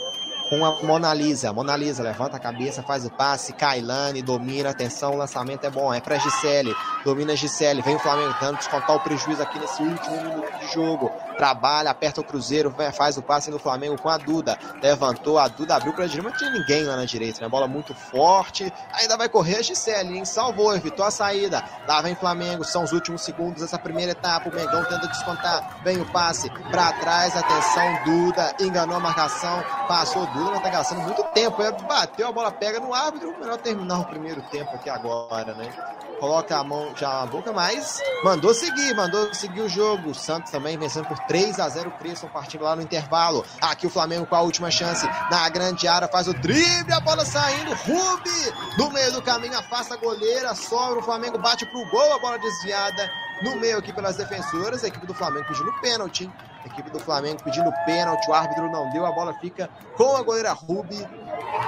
[0.49, 1.53] com a Mona Lisa.
[1.53, 3.53] Mona Lisa levanta a cabeça, faz o passe.
[3.53, 5.93] Kailane domina, atenção, o lançamento é bom.
[5.93, 6.75] É para Gisele,
[7.05, 7.83] domina Gisele.
[7.83, 11.11] Vem o Flamengo tentando descontar o prejuízo aqui nesse último minuto de jogo.
[11.39, 14.59] Trabalha, aperta o Cruzeiro, faz o passe no Flamengo com a Duda.
[14.83, 17.47] Levantou, a Duda abriu para a direita, não tinha ninguém lá na direita, né?
[17.47, 18.69] Bola muito forte.
[18.91, 20.25] Ainda vai correr a Gisele, hein?
[20.25, 21.63] Salvou, evitou a saída.
[21.87, 24.49] Lá vem Flamengo, são os últimos segundos dessa primeira etapa.
[24.49, 25.79] O Mengão tenta descontar.
[25.83, 31.01] Vem o passe para trás, atenção, Duda enganou a marcação, passou Duda Lula tá gastando
[31.01, 31.61] muito tempo.
[31.61, 33.37] É, bateu, a bola pega no árbitro.
[33.39, 35.71] Melhor terminar o primeiro tempo aqui agora, né?
[36.19, 40.09] Coloca a mão já na boca, mas mandou seguir, mandou seguir o jogo.
[40.09, 43.45] O Santos também vencendo por 3 a 0 o Cresson, partindo lá no intervalo.
[43.61, 45.07] Aqui o Flamengo com a última chance.
[45.29, 47.71] Na grande área, faz o drible, a bola saindo.
[47.75, 50.99] Rubi no meio do caminho, afasta a goleira, sobra.
[50.99, 53.09] O Flamengo bate pro gol, a bola desviada
[53.43, 54.83] no meio aqui pelas defensoras.
[54.83, 56.29] A equipe do Flamengo pedindo pênalti.
[56.63, 60.23] A equipe do Flamengo pedindo pênalti, o árbitro não deu, a bola fica com a
[60.23, 61.07] goleira Rubi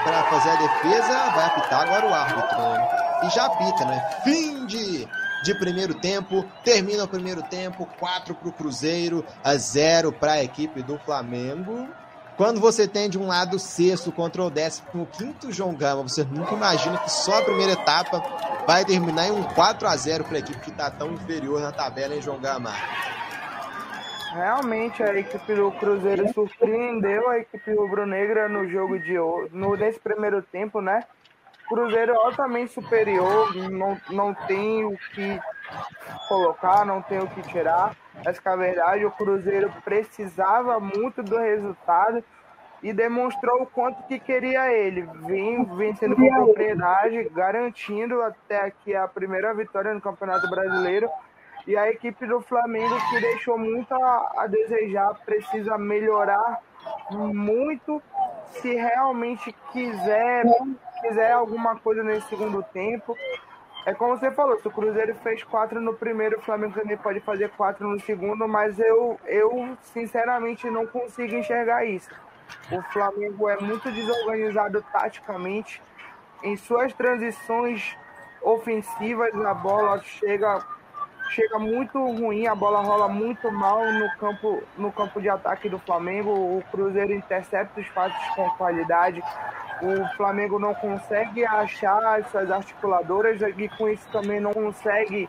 [0.04, 1.30] para fazer a defesa.
[1.36, 2.58] Vai apitar agora o árbitro.
[2.58, 3.12] Né?
[3.26, 4.10] E já apita, né?
[4.24, 5.08] Fim de,
[5.44, 10.44] de primeiro tempo, termina o primeiro tempo, 4 para o Cruzeiro, a 0 para a
[10.44, 11.88] equipe do Flamengo.
[12.38, 16.24] Quando você tem de um lado o sexto contra o décimo quinto João Gama, você
[16.24, 18.24] nunca imagina que só a primeira etapa
[18.66, 21.72] vai terminar em um 4 a 0 para a equipe que está tão inferior na
[21.72, 22.72] tabela, hein, João Gama?
[24.34, 29.14] realmente a equipe do Cruzeiro surpreendeu a equipe rubro-negra no jogo de
[29.52, 31.04] no nesse primeiro tempo, né?
[31.72, 35.40] Cruzeiro altamente superior, não, não tem o que
[36.28, 37.96] colocar, não tem o que tirar.
[38.26, 42.22] Essa é a verdade, o Cruzeiro precisava muito do resultado
[42.84, 45.08] e demonstrou o quanto que queria ele.
[45.26, 51.10] Vem vencendo com propriedade, garantindo até aqui a primeira vitória no Campeonato Brasileiro.
[51.66, 56.60] E a equipe do Flamengo, que deixou muito a, a desejar, precisa melhorar
[57.12, 58.02] muito
[58.50, 60.44] se realmente quiser,
[61.02, 63.18] quiser alguma coisa nesse segundo tempo.
[63.86, 67.20] É como você falou, se o Cruzeiro fez quatro no primeiro, o Flamengo também pode
[67.22, 72.10] fazer quatro no segundo, mas eu, eu sinceramente não consigo enxergar isso.
[72.72, 75.82] O Flamengo é muito desorganizado taticamente.
[76.44, 77.98] Em suas transições
[78.42, 80.64] ofensivas, a bola chega
[81.32, 85.80] chega muito ruim, a bola rola muito mal no campo, no campo de ataque do
[85.80, 86.32] Flamengo.
[86.32, 89.24] O Cruzeiro intercepta os passes com qualidade.
[89.82, 95.28] O Flamengo não consegue achar as suas articuladoras e com isso também não consegue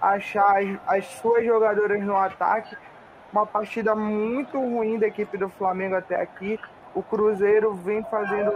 [0.00, 2.76] achar as, as suas jogadoras no ataque.
[3.32, 6.60] Uma partida muito ruim da equipe do Flamengo até aqui.
[6.94, 8.52] O Cruzeiro vem fazendo,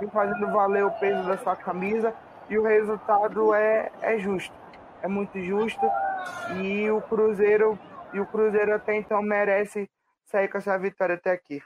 [0.00, 2.12] vem fazendo valer o peso da sua camisa
[2.50, 4.54] e o resultado é, é justo.
[5.00, 5.88] É muito justo
[6.60, 7.78] e o Cruzeiro
[8.12, 9.88] e o Cruzeiro até então merece
[10.24, 11.62] sair com essa vitória até aqui.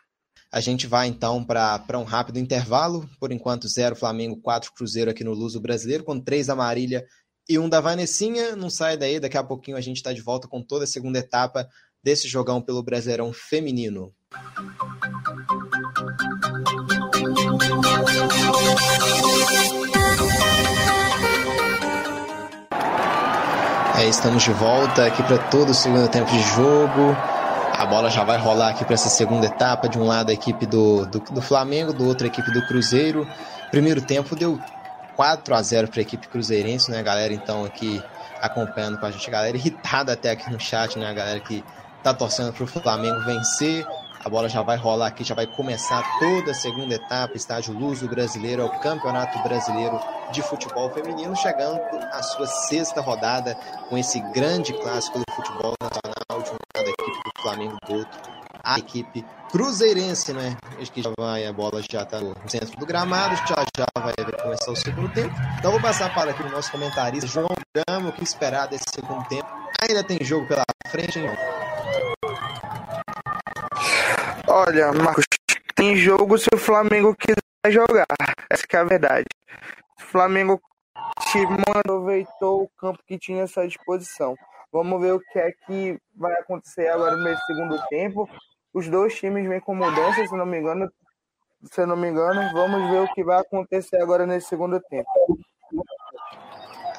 [0.51, 3.09] A gente vai então para um rápido intervalo.
[3.19, 7.05] Por enquanto, zero Flamengo, quatro Cruzeiro aqui no Luso Brasileiro, com três da Marília
[7.49, 8.55] e um da Vanessinha.
[8.55, 11.19] Não sai daí, daqui a pouquinho a gente está de volta com toda a segunda
[11.19, 11.67] etapa
[12.03, 14.13] desse jogão pelo Brasileirão Feminino.
[23.97, 27.17] É, estamos de volta aqui para todo o segundo tempo de jogo.
[27.83, 29.89] A bola já vai rolar aqui para essa segunda etapa.
[29.89, 33.27] De um lado a equipe do, do, do, Flamengo, do outro a equipe do Cruzeiro.
[33.73, 34.57] Primeiro tempo deu
[35.17, 37.35] 4 a 0 para a equipe cruzeirense, né, galera?
[37.35, 38.01] Então aqui
[38.41, 41.11] acompanhando com a gente, galera irritada até aqui no chat, né?
[41.11, 41.65] A galera que
[42.05, 43.85] tá torcendo para o Flamengo vencer.
[44.25, 48.07] A bola já vai rolar aqui, já vai começar toda a segunda etapa, estágio Luso
[48.07, 49.99] Brasileiro, é o Campeonato Brasileiro
[50.31, 51.81] de Futebol Feminino, chegando
[52.13, 53.57] à sua sexta rodada
[53.91, 56.12] com esse grande clássico do futebol nacional,
[57.43, 58.33] Flamengo, do outro
[58.65, 60.57] a equipe cruzeirense, né?
[60.81, 64.15] Acho que já vai, a bola já está no centro do gramado, já já vai
[64.41, 65.35] começar o segundo tempo.
[65.59, 69.27] Então vou passar para aqui o nosso comentarista, João Gama, o que esperar desse segundo
[69.29, 69.47] tempo.
[69.83, 71.29] Ainda tem jogo pela frente, hein,
[74.47, 75.25] Olha, Marcos,
[75.75, 78.07] tem jogo se o Flamengo quiser jogar.
[78.51, 79.27] Essa é a verdade.
[79.99, 80.61] O Flamengo
[81.75, 84.37] aproveitou o campo que tinha à sua disposição.
[84.73, 88.29] Vamos ver o que é que vai acontecer agora no segundo tempo.
[88.73, 90.91] Os dois times vêm com mudança, se não me engano.
[91.71, 95.09] Se não me engano, vamos ver o que vai acontecer agora nesse segundo tempo.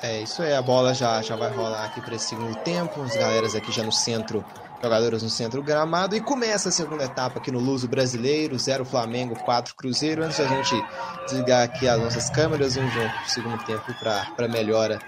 [0.01, 3.01] É, isso é, a bola já, já vai rolar aqui para esse segundo tempo.
[3.01, 4.45] As galeras aqui já no centro
[4.83, 6.15] jogadoras no centro do gramado.
[6.15, 10.23] E começa a segunda etapa aqui no Luso Brasileiro, 0 Flamengo, 4 Cruzeiro.
[10.23, 10.75] Antes da gente
[11.25, 14.99] desligar aqui as nossas câmeras, vamos um segundo tempo para melhora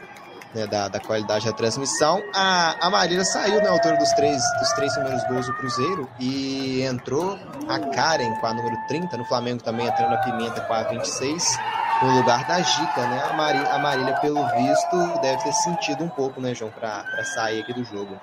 [0.56, 2.24] né, da, da, qualidade da transmissão.
[2.34, 6.82] A, a Marília saiu na altura dos três, dos três primeiros gols do Cruzeiro e
[6.84, 7.38] entrou
[7.68, 11.60] a Karen com a número 30, no Flamengo também entrando a Pimenta com a 26,
[12.01, 13.24] no lugar da Gica, né?
[13.30, 17.03] A Marília, a Marília, pelo visto, deve ter sentido um pouco, né, João, para
[17.36, 18.18] sair aqui do jogo.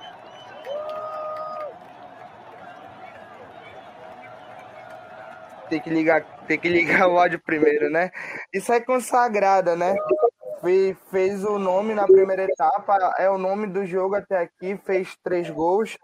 [5.69, 8.11] tem que ligar, tem que ligar o áudio primeiro, né?
[8.53, 9.95] Isso é consagrada, né?
[10.63, 15.17] Fez, fez o nome na primeira etapa, é o nome do jogo até aqui, fez
[15.23, 15.99] três gols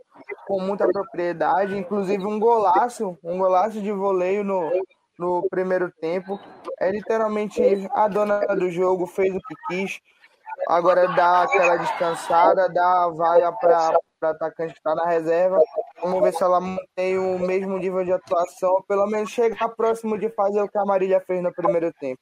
[0.48, 4.68] com muita propriedade, inclusive um golaço, um golaço de voleio no,
[5.16, 6.40] no primeiro tempo.
[6.80, 10.00] É literalmente a dona do jogo, fez o que quis.
[10.66, 15.62] Agora dá aquela descansada, dá a vaga para atacante que está na reserva.
[16.02, 20.28] Vamos ver se ela mantém o mesmo nível de atuação, pelo menos chegar próximo de
[20.30, 22.20] fazer o que a Marília fez no primeiro tempo.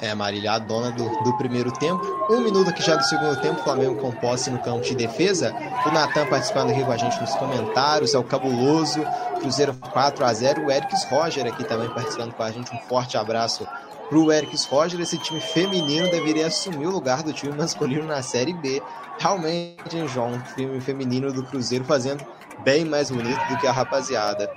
[0.00, 2.02] É, Marília, a dona do, do, primeiro tempo.
[2.28, 5.54] Um minuto aqui já do segundo tempo, Flamengo com posse no campo de defesa.
[5.86, 9.00] O Natan participando aqui com a gente nos comentários, é o Cabuloso,
[9.40, 12.74] Cruzeiro 4 a 0 O Eric Roger aqui também participando com a gente.
[12.74, 13.66] Um forte abraço
[14.08, 15.00] para o Eric Roger.
[15.00, 18.82] Esse time feminino deveria assumir o lugar do time masculino na Série B.
[19.18, 22.26] Realmente, hein, João, um time feminino do Cruzeiro fazendo
[22.64, 24.50] bem mais bonito do que a rapaziada.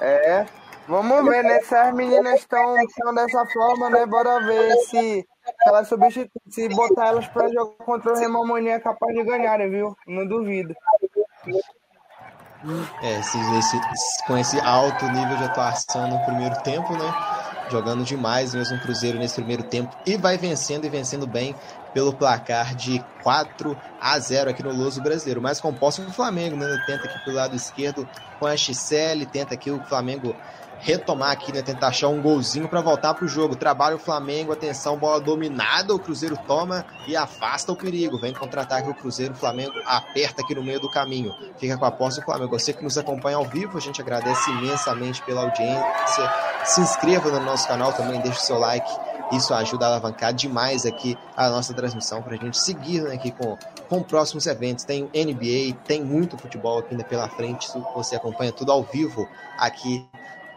[0.00, 0.46] É,
[0.88, 1.60] vamos ver, né?
[1.60, 2.74] Se as meninas estão
[3.14, 4.06] dessa forma, né?
[4.06, 5.26] Bora ver se,
[5.60, 9.70] Aquela substituição, se botar elas pra jogar contra o Remo Amanhã é capaz de ganharem,
[9.70, 9.96] viu?
[10.06, 10.74] Não duvido.
[13.02, 17.14] É, esse, com esse alto nível de atuação no primeiro tempo, né?
[17.70, 21.54] Jogando demais mesmo o Cruzeiro nesse primeiro tempo e vai vencendo e vencendo bem
[21.92, 25.40] pelo placar de 4 a 0 aqui no Luso Brasileiro.
[25.40, 26.66] Mais composto o Flamengo, né?
[26.86, 28.08] Tenta aqui pelo lado esquerdo
[28.38, 30.34] com a XL, tenta aqui o Flamengo
[30.78, 31.62] retomar aqui, né?
[31.62, 33.56] Tentar achar um golzinho para voltar para o jogo.
[33.56, 38.18] Trabalha o Flamengo, atenção, bola dominada, o Cruzeiro toma e afasta o perigo.
[38.18, 41.34] Vem contra-ataque o Cruzeiro, o Flamengo aperta aqui no meio do caminho.
[41.58, 42.58] Fica com a posse do Flamengo.
[42.58, 46.34] Você que nos acompanha ao vivo, a gente agradece imensamente pela audiência.
[46.64, 49.06] Se inscreva no nosso canal também, deixe o seu like.
[49.32, 53.32] Isso ajuda a alavancar demais aqui a nossa transmissão para a gente seguir né, aqui
[53.32, 53.58] com,
[53.88, 54.84] com próximos eventos.
[54.84, 57.68] Tem NBA, tem muito futebol aqui ainda pela frente.
[57.94, 60.06] Você acompanha tudo ao vivo aqui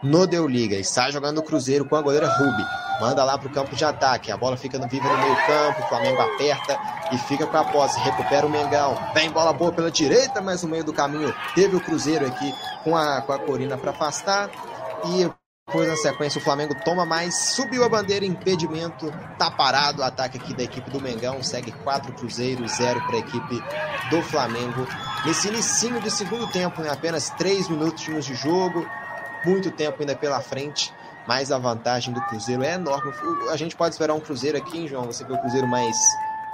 [0.02, 0.76] no Deu Liga.
[0.76, 2.64] Está jogando o Cruzeiro com a goleira Rubi.
[3.00, 4.30] Manda lá para o campo de ataque.
[4.30, 5.82] A bola fica no vivo no meio campo.
[5.82, 6.78] O Flamengo aperta
[7.12, 7.98] e fica com a posse.
[8.00, 8.96] Recupera o Mengão.
[9.14, 12.96] Vem bola boa pela direita, mas no meio do caminho teve o Cruzeiro aqui com
[12.96, 14.50] a, com a Corina para afastar.
[15.04, 15.30] E
[15.70, 20.36] depois, na sequência, o Flamengo toma mais, subiu a bandeira, impedimento, tá parado o ataque
[20.36, 23.62] aqui da equipe do Mengão, segue 4 Cruzeiros, 0 para a equipe
[24.10, 24.84] do Flamengo.
[25.24, 28.84] Nesse início de segundo tempo, né, apenas 3 minutos de jogo,
[29.44, 30.92] muito tempo ainda pela frente,
[31.26, 33.12] mas a vantagem do Cruzeiro é enorme.
[33.50, 35.04] A gente pode esperar um Cruzeiro aqui, hein, João?
[35.04, 35.96] Você vê o Cruzeiro mais.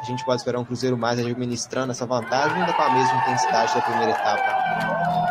[0.00, 3.74] A gente pode esperar um Cruzeiro mais administrando essa vantagem, ainda com a mesma intensidade
[3.74, 5.26] da primeira etapa.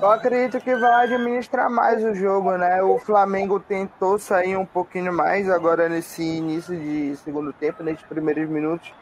[0.00, 2.82] Eu acredito que vai administrar mais o jogo, né?
[2.82, 8.46] O Flamengo tentou sair um pouquinho mais agora nesse início de segundo tempo, nesses primeiros
[8.48, 8.92] minutos.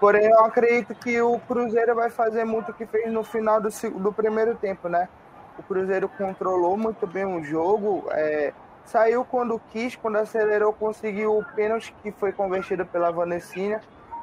[0.00, 3.68] Porém, eu acredito que o Cruzeiro vai fazer muito o que fez no final do,
[3.68, 5.10] do primeiro tempo, né?
[5.60, 8.50] O Cruzeiro controlou muito bem o jogo, é,
[8.86, 13.78] saiu quando quis, quando acelerou, conseguiu o pênalti que foi convertido pela Vanessina.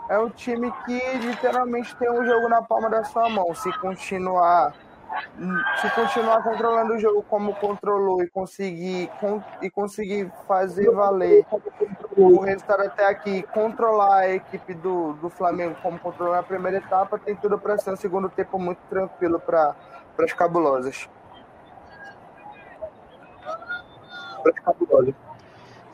[0.09, 3.53] É um time que literalmente tem um jogo na palma da sua mão.
[3.53, 4.73] Se continuar,
[5.79, 9.07] se continuar controlando o jogo como controlou e conseguir,
[9.61, 11.45] e conseguir fazer valer
[12.17, 17.19] o resultado até aqui, controlar a equipe do, do Flamengo como controlou na primeira etapa,
[17.19, 19.75] tem tudo para ser um segundo tempo muito tranquilo para
[20.17, 21.07] as cabulosas.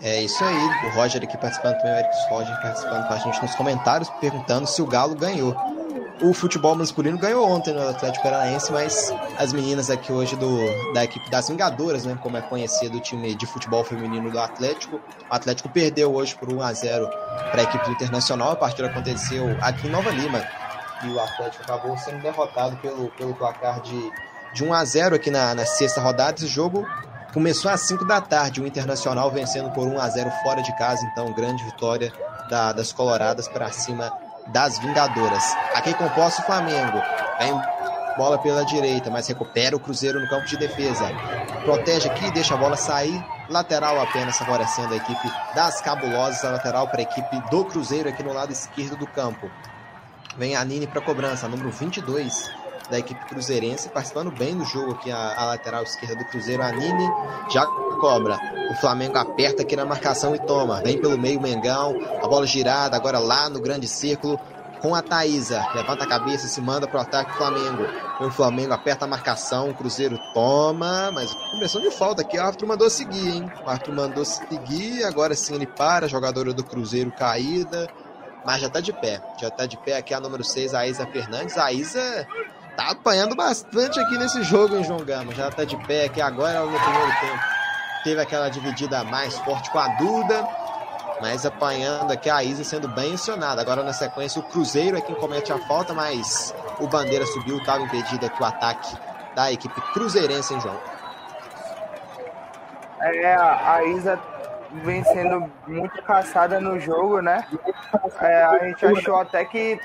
[0.01, 3.41] É isso aí, o Roger aqui participando também, o Eric Roger participando com a gente
[3.41, 5.55] nos comentários, perguntando se o Galo ganhou.
[6.21, 11.05] O futebol masculino ganhou ontem no Atlético Paranaense, mas as meninas aqui hoje do, da
[11.05, 15.01] equipe das Vingadoras, né, como é conhecido o time de futebol feminino do Atlético, o
[15.33, 17.07] Atlético perdeu hoje por 1 a 0
[17.51, 18.51] para a equipe do Internacional.
[18.51, 20.45] A partida aconteceu aqui em Nova Lima
[21.03, 24.11] e o Atlético acabou sendo derrotado pelo, pelo placar de,
[24.53, 26.35] de 1 a 0 aqui na, na sexta rodada.
[26.37, 26.85] Esse jogo
[27.33, 31.03] Começou às 5 da tarde, o Internacional vencendo por 1 a 0 fora de casa,
[31.07, 32.13] então grande vitória
[32.47, 34.15] da, das Coloradas para cima
[34.49, 35.43] das Vingadoras.
[35.73, 37.01] Aqui composto o Flamengo,
[37.39, 37.59] vem
[38.15, 41.09] bola pela direita, mas recupera o Cruzeiro no campo de defesa.
[41.63, 43.19] Protege aqui, deixa a bola sair.
[43.49, 48.21] Lateral apenas favorecendo a equipe das Cabulosas, a lateral para a equipe do Cruzeiro aqui
[48.21, 49.49] no lado esquerdo do campo.
[50.37, 55.11] Vem a Nini para cobrança, número 22 da equipe cruzeirense, participando bem do jogo aqui,
[55.11, 57.09] a, a lateral esquerda do Cruzeiro, a Nini,
[57.49, 57.65] já
[57.99, 58.37] cobra.
[58.71, 60.81] O Flamengo aperta aqui na marcação e toma.
[60.81, 64.39] Vem pelo meio Mengão, a bola girada, agora lá no grande círculo,
[64.81, 65.65] com a Thaísa.
[65.73, 67.83] Levanta a cabeça, se manda pro ataque Flamengo.
[68.19, 72.37] O Flamengo aperta a marcação, o Cruzeiro toma, mas começou de falta aqui.
[72.37, 73.51] O árbitro mandou seguir, hein?
[73.65, 77.87] O árbitro mandou seguir, agora sim ele para, a jogadora do Cruzeiro caída.
[78.45, 81.07] Mas já tá de pé, já tá de pé aqui a número 6, a Isa
[81.07, 81.57] Fernandes.
[81.57, 82.27] A Isa
[82.75, 85.33] tá apanhando bastante aqui nesse jogo, hein, João Gama?
[85.33, 87.43] Já tá de pé aqui agora no primeiro tempo.
[88.03, 90.47] Teve aquela dividida mais forte com a Duda,
[91.21, 93.61] mas apanhando aqui a Isa sendo bem acionada.
[93.61, 97.83] Agora na sequência o Cruzeiro é quem comete a falta, mas o Bandeira subiu, estava
[97.83, 98.97] impedido aqui o ataque
[99.35, 100.79] da equipe cruzeirense, hein, João?
[102.99, 104.19] É, a Isa
[104.83, 107.45] vem sendo muito caçada no jogo, né?
[108.21, 109.79] É, a gente achou até que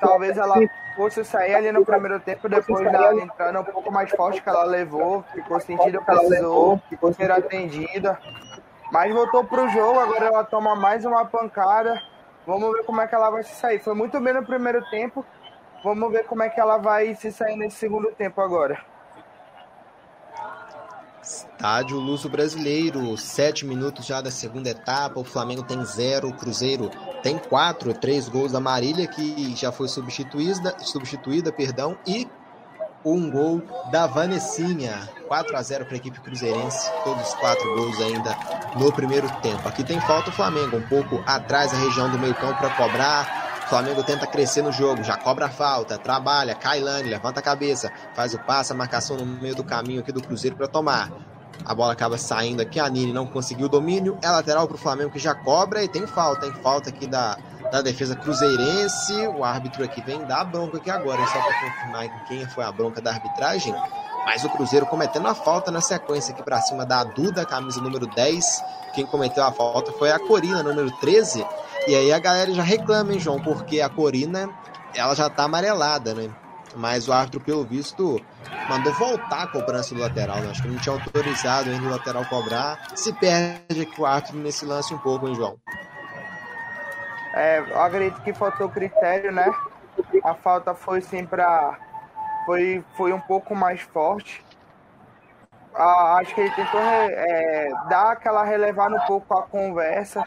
[0.00, 0.56] talvez ela
[0.98, 4.64] fosse sair ali no primeiro tempo, depois da entrada um pouco mais forte que ela
[4.64, 8.18] levou, ficou sentido, precisou, ficou ser atendida.
[8.90, 12.02] Mas voltou pro jogo, agora ela toma mais uma pancada.
[12.44, 13.78] Vamos ver como é que ela vai se sair.
[13.78, 15.24] Foi muito bem no primeiro tempo.
[15.84, 18.80] Vamos ver como é que ela vai se sair nesse segundo tempo agora.
[21.28, 25.20] Estádio Luso Brasileiro, sete minutos já da segunda etapa.
[25.20, 26.90] O Flamengo tem zero, o Cruzeiro
[27.22, 32.26] tem quatro, três gols da Marília, que já foi substituída, substituída perdão, e
[33.04, 33.62] um gol
[33.92, 35.06] da Vanessinha.
[35.28, 38.34] 4 a 0 para a equipe cruzeirense, todos os quatro gols ainda
[38.76, 39.68] no primeiro tempo.
[39.68, 43.47] Aqui tem falta o Flamengo, um pouco atrás da região do meio-campo para cobrar.
[43.68, 48.32] Flamengo tenta crescer no jogo, já cobra a falta, trabalha, Kailane, levanta a cabeça, faz
[48.32, 51.10] o passe, a marcação no meio do caminho aqui do Cruzeiro para tomar.
[51.64, 54.78] A bola acaba saindo aqui, a Nini não conseguiu o domínio, é lateral para o
[54.78, 57.36] Flamengo que já cobra e tem falta, tem falta aqui da,
[57.70, 59.26] da defesa cruzeirense.
[59.36, 63.02] O árbitro aqui vem dar bronca aqui agora, só para confirmar quem foi a bronca
[63.02, 63.74] da arbitragem.
[64.24, 68.06] Mas o Cruzeiro cometendo a falta na sequência aqui para cima da Duda, camisa número
[68.06, 68.64] 10.
[68.94, 71.46] Quem cometeu a falta foi a Corina, número 13.
[71.88, 74.50] E aí a galera já reclama, hein, João, porque a Corina
[74.94, 76.28] ela já tá amarelada, né?
[76.76, 78.20] Mas o árbitro, pelo visto,
[78.68, 80.36] mandou voltar a cobrança do lateral.
[80.36, 80.50] Né?
[80.50, 82.78] Acho que não tinha autorizado ainda o lateral cobrar.
[82.94, 85.56] Se perde aqui o árbitro nesse lance um pouco, hein, João?
[87.32, 89.50] É, eu acredito que faltou critério, né?
[90.24, 91.78] A falta foi sim para
[92.44, 94.44] foi, foi um pouco mais forte.
[95.74, 100.26] Ah, acho que ele tentou é, dar aquela relevada um pouco a conversa,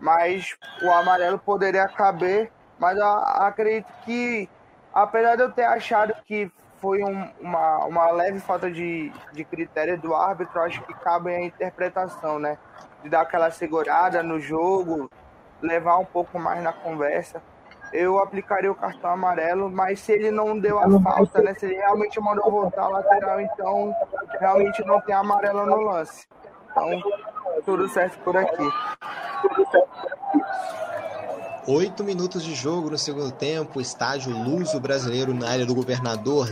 [0.00, 2.50] mas o amarelo poderia caber.
[2.78, 4.48] Mas eu acredito que,
[4.92, 10.00] apesar de eu ter achado que foi um, uma, uma leve falta de, de critério
[10.00, 12.56] do árbitro, acho que cabe a interpretação, né?
[13.02, 15.10] De dar aquela segurada no jogo,
[15.60, 17.42] levar um pouco mais na conversa
[17.92, 21.54] eu aplicaria o cartão amarelo, mas se ele não deu a falta, né?
[21.54, 23.94] Se ele realmente mandou voltar a lateral, então
[24.38, 26.26] realmente não tem amarelo no lance.
[26.70, 27.02] Então,
[27.64, 28.68] tudo certo por aqui.
[31.66, 36.48] Oito minutos de jogo no segundo tempo, estádio Luso Brasileiro na área do Governador,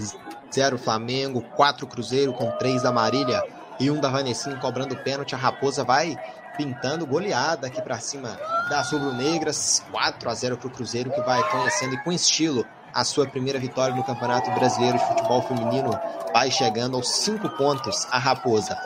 [0.52, 3.42] zero Flamengo, quatro Cruzeiro com três da Marília
[3.80, 5.34] e um da Vanessinha cobrando pênalti.
[5.34, 6.16] A Raposa vai
[6.56, 8.38] pintando goleada aqui para cima
[8.68, 13.04] das rubro-negras, 4 a 0 para o Cruzeiro que vai conhecendo e com estilo a
[13.04, 15.90] sua primeira vitória no Campeonato Brasileiro de Futebol Feminino,
[16.32, 18.76] vai chegando aos cinco pontos a Raposa.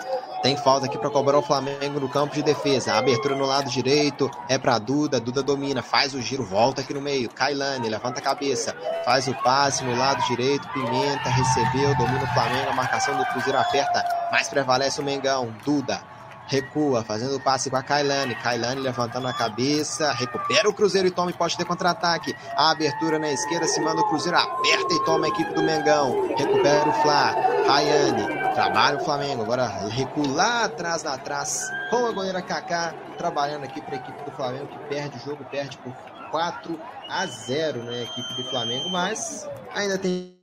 [0.42, 2.94] Tem falta aqui para cobrar o Flamengo no campo de defesa.
[2.94, 5.20] Abertura no lado direito é para Duda.
[5.20, 7.28] Duda domina, faz o giro, volta aqui no meio.
[7.28, 8.74] Kailane levanta a cabeça,
[9.04, 10.66] faz o passe no lado direito.
[10.68, 12.70] Pimenta recebeu, domina o Flamengo.
[12.70, 15.54] A marcação do Cruzeiro aperta, mas prevalece o Mengão.
[15.62, 16.09] Duda
[16.50, 18.34] recua, fazendo o passe com a Kailane.
[18.34, 22.34] Kailane levantando a cabeça, recupera o Cruzeiro e toma e pode ter contra-ataque.
[22.56, 26.34] A abertura na esquerda, se manda o Cruzeiro, aperta e toma a equipe do Mengão.
[26.36, 27.36] Recupera o Flá,
[27.68, 33.64] Rayane, trabalha o Flamengo, agora recua lá atrás, lá atrás, com a goleira Kaká, trabalhando
[33.64, 35.92] aqui para a equipe do Flamengo, que perde o jogo, perde por
[36.32, 40.36] 4 a 0, né, a equipe do Flamengo, mas ainda tem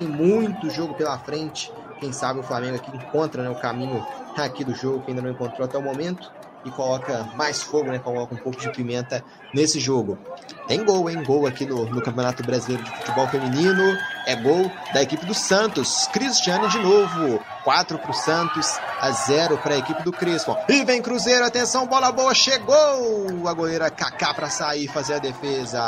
[0.00, 1.72] muito jogo pela frente.
[1.98, 4.06] Quem sabe o Flamengo aqui encontra né, o caminho
[4.44, 6.30] aqui do jogo que ainda não encontrou até o momento
[6.64, 7.98] e coloca mais fogo, né?
[7.98, 9.24] Coloca um pouco de pimenta
[9.54, 10.18] nesse jogo.
[10.66, 11.22] Tem gol, hein?
[11.22, 13.96] Gol aqui no, no Campeonato Brasileiro de Futebol Feminino.
[14.26, 16.06] É gol da equipe do Santos.
[16.12, 17.40] Cristiane de novo.
[17.64, 20.56] 4 para o Santos, a 0 para a equipe do Crespo.
[20.68, 23.46] E vem Cruzeiro, atenção, bola boa, chegou!
[23.46, 25.78] A goleira Kaká para sair fazer a defesa.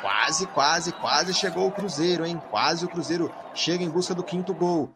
[0.00, 2.40] Quase, quase, quase chegou o Cruzeiro, hein?
[2.50, 4.94] Quase o Cruzeiro chega em busca do quinto gol.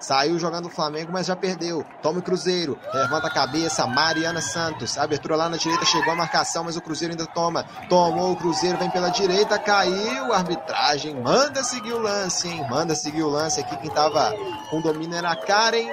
[0.00, 1.84] Saiu jogando o Flamengo, mas já perdeu.
[2.02, 2.78] Toma o Cruzeiro.
[2.94, 3.86] Levanta a cabeça.
[3.86, 4.96] Mariana Santos.
[4.96, 5.84] Abertura lá na direita.
[5.84, 7.64] Chegou a marcação, mas o Cruzeiro ainda toma.
[7.88, 8.78] Tomou o Cruzeiro.
[8.78, 9.58] Vem pela direita.
[9.58, 10.32] Caiu.
[10.32, 11.20] Arbitragem.
[11.20, 12.66] Manda seguir o lance, hein?
[12.70, 13.76] Manda seguir o lance aqui.
[13.78, 14.32] Quem tava
[14.70, 15.88] com domínio era a Karen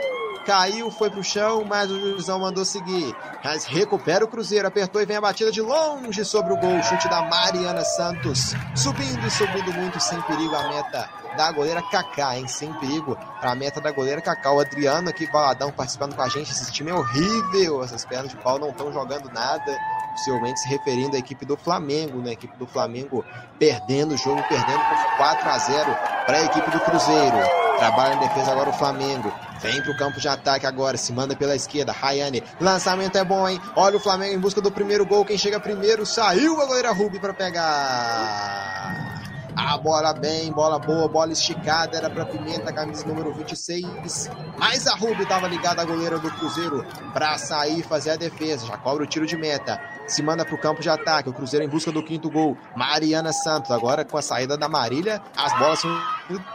[0.46, 3.16] caiu, foi pro chão, mas o juizão mandou seguir.
[3.44, 6.82] Mas recupera o Cruzeiro, apertou e vem a batida de longe sobre o gol.
[6.84, 8.54] Chute da Mariana Santos.
[8.76, 12.48] Subindo e subindo muito, sem perigo a meta da goleira Kaká, hein?
[12.48, 14.52] Sem perigo para a meta da goleira Kaká.
[14.52, 16.52] O Adriano aqui, baladão, participando com a gente.
[16.52, 17.84] Esse time é horrível.
[17.84, 19.78] Essas pernas de pau não estão jogando nada.
[20.12, 22.30] Possivelmente se referindo à equipe do Flamengo, né?
[22.30, 23.26] A equipe do Flamengo
[23.60, 27.65] perdendo o jogo, perdendo por 4 a 0 para a equipe do Cruzeiro.
[27.78, 29.32] Trabalha em defesa agora o Flamengo.
[29.62, 31.92] Vem pro campo de ataque agora, se manda pela esquerda.
[31.92, 33.60] Rayane, lançamento é bom, hein?
[33.76, 35.26] Olha o Flamengo em busca do primeiro gol.
[35.26, 39.16] Quem chega primeiro saiu a goleira Ruby para pegar.
[39.56, 44.30] A bola bem, bola boa, bola esticada, era para Pimenta, camisa número 26.
[44.58, 48.68] Mas a Ruby estava ligada à goleira do Cruzeiro para sair e fazer a defesa.
[48.68, 49.82] Já cobra o tiro de meta.
[50.08, 51.30] Se manda para o campo de ataque.
[51.30, 52.58] O Cruzeiro em busca do quinto gol.
[52.76, 55.92] Mariana Santos, agora com a saída da Marília, as bolas são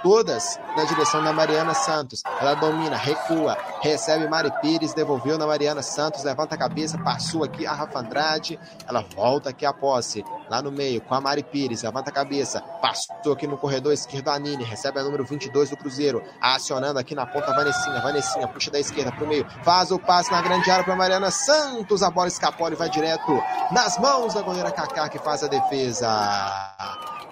[0.02, 2.22] todas na direção da Mariana Santos.
[2.40, 7.66] Ela domina, recua, recebe Mari Pires, devolveu na Mariana Santos, levanta a cabeça, passou aqui
[7.66, 8.58] a Rafa Andrade.
[8.86, 12.62] Ela volta aqui a posse, lá no meio, com a Mari Pires, levanta a cabeça,
[12.80, 17.14] Passou aqui no corredor esquerdo a Nini, recebe a número 22 do Cruzeiro, acionando aqui
[17.14, 18.00] na ponta a Vanessinha.
[18.00, 21.30] Vanessinha puxa da esquerda para o meio, faz o passe na grande área para Mariana
[21.30, 22.02] Santos.
[22.02, 23.39] A bola escapou e vai direto
[23.70, 26.08] nas mãos da goleira Kaká que faz a defesa.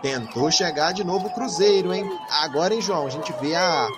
[0.02, 2.08] Tentou chegar de novo o Cruzeiro, hein?
[2.42, 3.06] Agora, hein, João?
[3.06, 3.88] A gente vê a,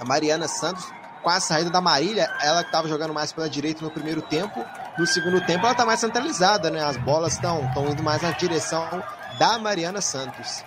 [0.00, 0.84] a Mariana Santos
[1.22, 4.64] com a saída da Marília, ela que estava jogando mais pela direita no primeiro tempo.
[4.98, 6.84] No segundo tempo, ela está mais centralizada, né?
[6.84, 9.02] As bolas estão indo mais na direção
[9.38, 10.62] da Mariana Santos.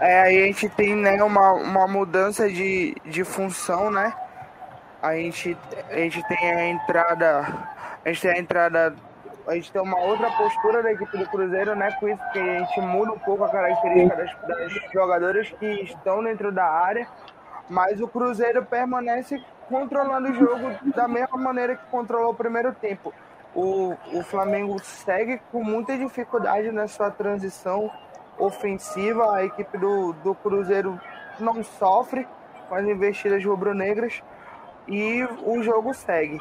[0.00, 4.12] É, aí a gente tem né, uma, uma mudança de, de função, né?
[5.02, 5.56] A gente,
[5.90, 7.68] a gente tem a entrada.
[8.08, 8.94] A gente tem a entrada.
[9.46, 11.92] A gente tem uma outra postura da equipe do Cruzeiro, né?
[12.00, 16.24] Com isso que a gente muda um pouco a característica das, das jogadoras que estão
[16.24, 17.06] dentro da área.
[17.68, 23.12] Mas o Cruzeiro permanece controlando o jogo da mesma maneira que controlou o primeiro tempo.
[23.54, 27.90] O, o Flamengo segue com muita dificuldade na sua transição
[28.38, 29.34] ofensiva.
[29.34, 30.98] A equipe do, do Cruzeiro
[31.38, 32.26] não sofre
[32.70, 34.22] com as investidas rubro-negras
[34.86, 36.40] e o jogo segue.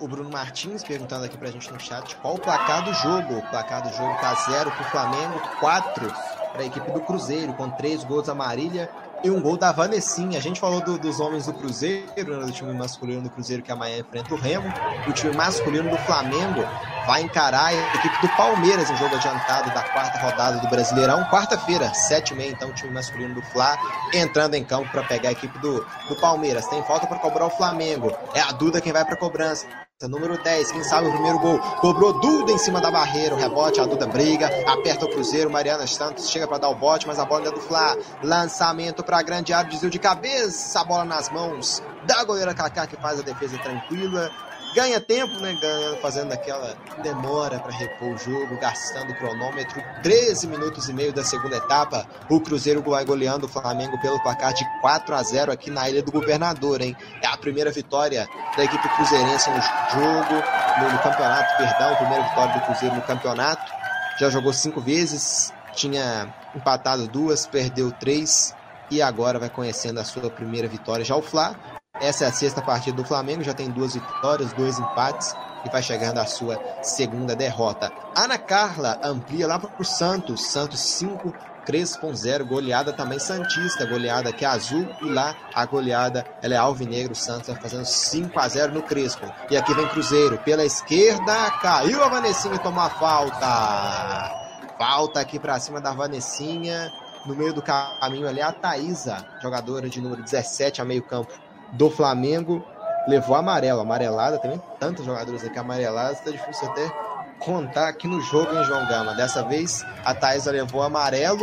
[0.00, 3.36] O Bruno Martins perguntando aqui pra gente no chat qual o placar do jogo.
[3.36, 6.10] O placar do jogo tá 0 pro Flamengo, 4
[6.52, 8.90] para a equipe do Cruzeiro, com três gols da Marília
[9.22, 10.38] e um gol da Vanessinha.
[10.38, 13.70] A gente falou do, dos homens do Cruzeiro, né, do time masculino do Cruzeiro que
[13.70, 14.72] amanhã enfrenta o Remo.
[15.06, 16.62] O time masculino do Flamengo
[17.06, 21.24] vai encarar a equipe do Palmeiras em jogo adiantado da quarta rodada do Brasileirão.
[21.24, 23.76] Quarta-feira, sete e meia, então, o time masculino do Fla
[24.14, 26.66] entrando em campo para pegar a equipe do, do Palmeiras.
[26.68, 28.12] Tem falta para cobrar o Flamengo.
[28.34, 29.66] É a Duda quem vai para cobrança.
[30.08, 31.58] Número 10, quem sabe o primeiro gol.
[31.78, 33.34] Cobrou Duda em cima da barreira.
[33.34, 34.46] O rebote, a Duda briga.
[34.66, 35.50] Aperta o Cruzeiro.
[35.50, 37.98] Mariana Santos chega para dar o bote, mas a bola é do Fla.
[38.22, 40.80] Lançamento para grande área, desvio de cabeça.
[40.80, 44.30] A bola nas mãos da goleira Kaká que faz a defesa tranquila
[44.74, 45.56] ganha tempo, né?
[45.60, 49.82] Ganha, fazendo aquela demora para repor o jogo, gastando o cronômetro.
[50.02, 52.06] 13 minutos e meio da segunda etapa.
[52.28, 56.02] O Cruzeiro vai goleando o Flamengo pelo placar de 4 a 0 aqui na Ilha
[56.02, 56.96] do Governador, hein?
[57.22, 59.60] É a primeira vitória da equipe cruzeirense no
[59.92, 60.34] jogo,
[60.80, 63.72] no, no campeonato, perdão, primeira vitória do Cruzeiro no campeonato.
[64.18, 68.54] Já jogou cinco vezes, tinha empatado duas, perdeu três
[68.90, 71.04] e agora vai conhecendo a sua primeira vitória.
[71.04, 74.78] Já o Fla essa é a sexta partida do Flamengo, já tem duas vitórias, dois
[74.78, 77.92] empates e vai chegando a sua segunda derrota.
[78.16, 81.32] Ana Carla amplia lá para o Santos, Santos 5,
[81.66, 86.56] Crespo 0, goleada também Santista, goleada que é azul e lá a goleada ela é
[86.56, 89.30] alvinegro, Santos vai fazendo 5 a 0 no Crespo.
[89.50, 94.40] E aqui vem Cruzeiro pela esquerda, caiu a Vanessinha e tomou a falta.
[94.78, 96.90] Falta aqui para cima da Vanessinha.
[97.26, 101.30] No meio do caminho ali a Thaisa, jogadora de número 17 a meio campo
[101.72, 102.64] do Flamengo
[103.06, 104.60] levou amarelo, amarelada também.
[104.78, 106.90] Tantos jogadores aqui amarelados, está difícil até
[107.38, 109.14] contar aqui no jogo, hein, João Gama?
[109.14, 111.40] Dessa vez a Thaisa levou amarelo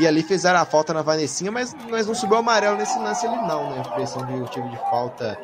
[0.00, 3.36] e ali fizeram a falta na Vanessinha, mas, mas não subiu amarelo nesse lance ali,
[3.46, 3.82] não, né?
[3.84, 5.38] A impressão de tipo de falta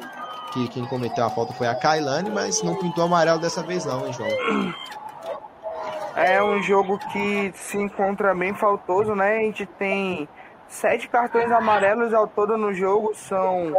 [0.53, 4.07] que quem cometeu a falta foi a Kailane, mas não pintou amarelo dessa vez, não,
[4.07, 4.75] hein, João?
[6.15, 9.39] É um jogo que se encontra bem faltoso, né?
[9.39, 10.29] A gente tem
[10.69, 13.75] sete cartões amarelos ao todo no jogo, são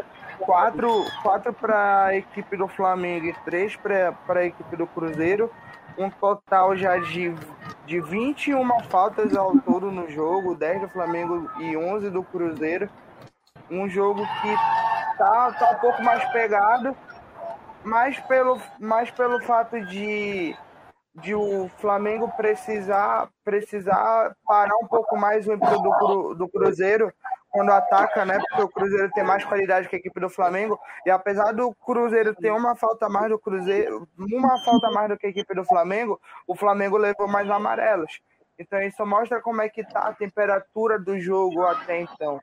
[0.45, 5.51] quatro, quatro para a equipe do Flamengo e três para a equipe do Cruzeiro.
[5.97, 7.33] Um total já de,
[7.85, 12.89] de 21 faltas ao todo no jogo, 10 do Flamengo e 11 do Cruzeiro.
[13.69, 16.95] Um jogo que tá, tá um pouco mais pegado,
[17.83, 20.55] mais pelo, mais pelo fato de,
[21.15, 27.13] de o Flamengo precisar, precisar parar um pouco mais o do, do Cruzeiro
[27.53, 28.39] quando ataca, né?
[28.39, 30.80] Porque o Cruzeiro tem mais qualidade que a equipe do Flamengo.
[31.05, 35.27] E apesar do Cruzeiro ter uma falta mais do Cruzeiro, uma falta mais do que
[35.27, 38.19] a equipe do Flamengo, o Flamengo levou mais amarelos.
[38.57, 42.41] Então isso mostra como é que tá a temperatura do jogo até então.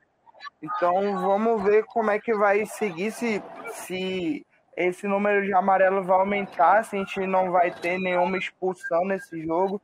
[0.63, 3.43] Então vamos ver como é que vai seguir se,
[3.73, 4.47] se
[4.77, 9.43] esse número de amarelo vai aumentar, se a gente não vai ter nenhuma expulsão nesse
[9.43, 9.83] jogo.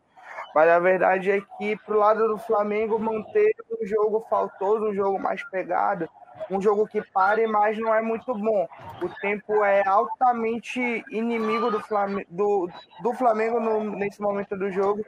[0.57, 5.19] Mas a verdade é que pro lado do Flamengo manter um jogo faltoso, um jogo
[5.19, 6.09] mais pegado,
[6.51, 8.67] um jogo que pare, mas não é muito bom.
[9.03, 10.81] O tempo é altamente
[11.11, 12.71] inimigo do Flamengo, do,
[13.03, 15.05] do Flamengo no, nesse momento do jogo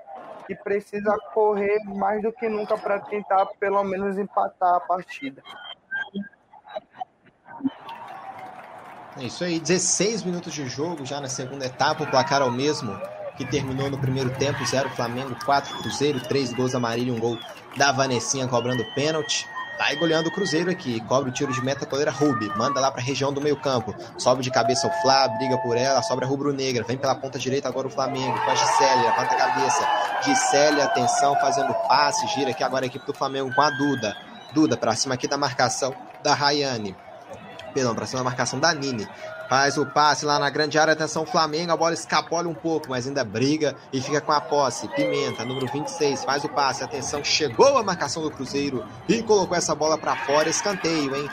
[0.51, 5.43] e precisa correr mais do que nunca para tentar pelo menos empatar a partida.
[9.17, 12.53] É isso aí, 16 minutos de jogo já na segunda etapa, o placar é o
[12.53, 12.93] mesmo
[13.39, 17.39] que terminou no primeiro tempo, 0 Flamengo, 4 Cruzeiro, 3 gols amarelos e um gol
[17.77, 19.47] da Vanessinha cobrando pênalti.
[19.79, 23.01] Vai goleando o Cruzeiro aqui, cobre o tiro de meta coleira Rubi, manda lá para
[23.01, 26.83] a região do meio campo, sobe de cabeça o Flá, briga por ela, sobra rubro-negra,
[26.83, 29.89] vem pela ponta direita agora o Flamengo, com a Gisele, levanta a cabeça,
[30.23, 34.17] Gisele, atenção, fazendo passe, gira aqui agora a equipe do Flamengo com a Duda,
[34.53, 35.95] Duda para cima aqui da marcação
[36.25, 36.97] da Rayane,
[37.73, 39.07] perdão, para cima da marcação da Nini.
[39.49, 43.07] Faz o passe lá na grande área, atenção Flamengo, a bola escapola um pouco, mas
[43.07, 44.89] ainda briga e fica com a posse.
[44.89, 49.75] Pimenta, número 26, faz o passe, atenção, chegou a marcação do Cruzeiro e colocou essa
[49.75, 51.29] bola para fora, escanteio, hein?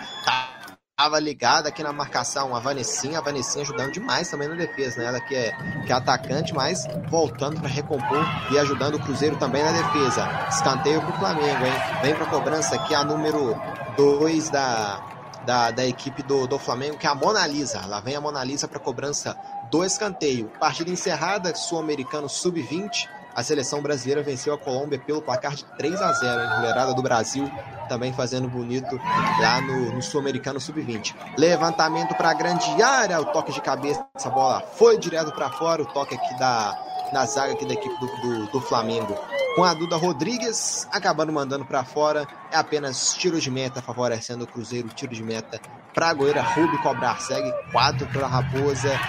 [0.97, 5.07] Tava ligada aqui na marcação a Vanessinha, a Vanessinha ajudando demais também na defesa, né?
[5.07, 5.51] Ela que é,
[5.85, 10.25] que é atacante, mas voltando para recompor e ajudando o Cruzeiro também na defesa.
[10.47, 11.73] Escanteio pro Flamengo, hein?
[12.01, 13.61] Vem pra cobrança aqui a número
[13.97, 15.14] 2 da,
[15.45, 17.85] da, da equipe do, do Flamengo, que é a Mona Lisa.
[17.85, 19.37] Lá vem a Mona Lisa para cobrança
[19.71, 20.51] do escanteio.
[20.59, 23.07] Partida encerrada, Sul-Americano Sub-20.
[23.35, 27.01] A seleção brasileira venceu a Colômbia pelo placar de 3 a 0 em Mulherada do
[27.01, 27.51] Brasil,
[27.89, 28.95] também fazendo bonito
[29.41, 31.13] lá no, no Sul-Americano Sub-20.
[31.37, 35.81] Levantamento para a grande área, o toque de cabeça, essa bola foi direto para fora,
[35.81, 36.79] o toque aqui da,
[37.11, 39.15] na zaga aqui da equipe do, do, do Flamengo.
[39.55, 44.47] Com a Duda Rodrigues acabando mandando para fora, é apenas tiro de meta favorecendo o
[44.47, 45.59] Cruzeiro, tiro de meta
[45.95, 47.19] para a goleira Rubi cobrar.
[47.21, 48.99] Segue 4 para a Raposa,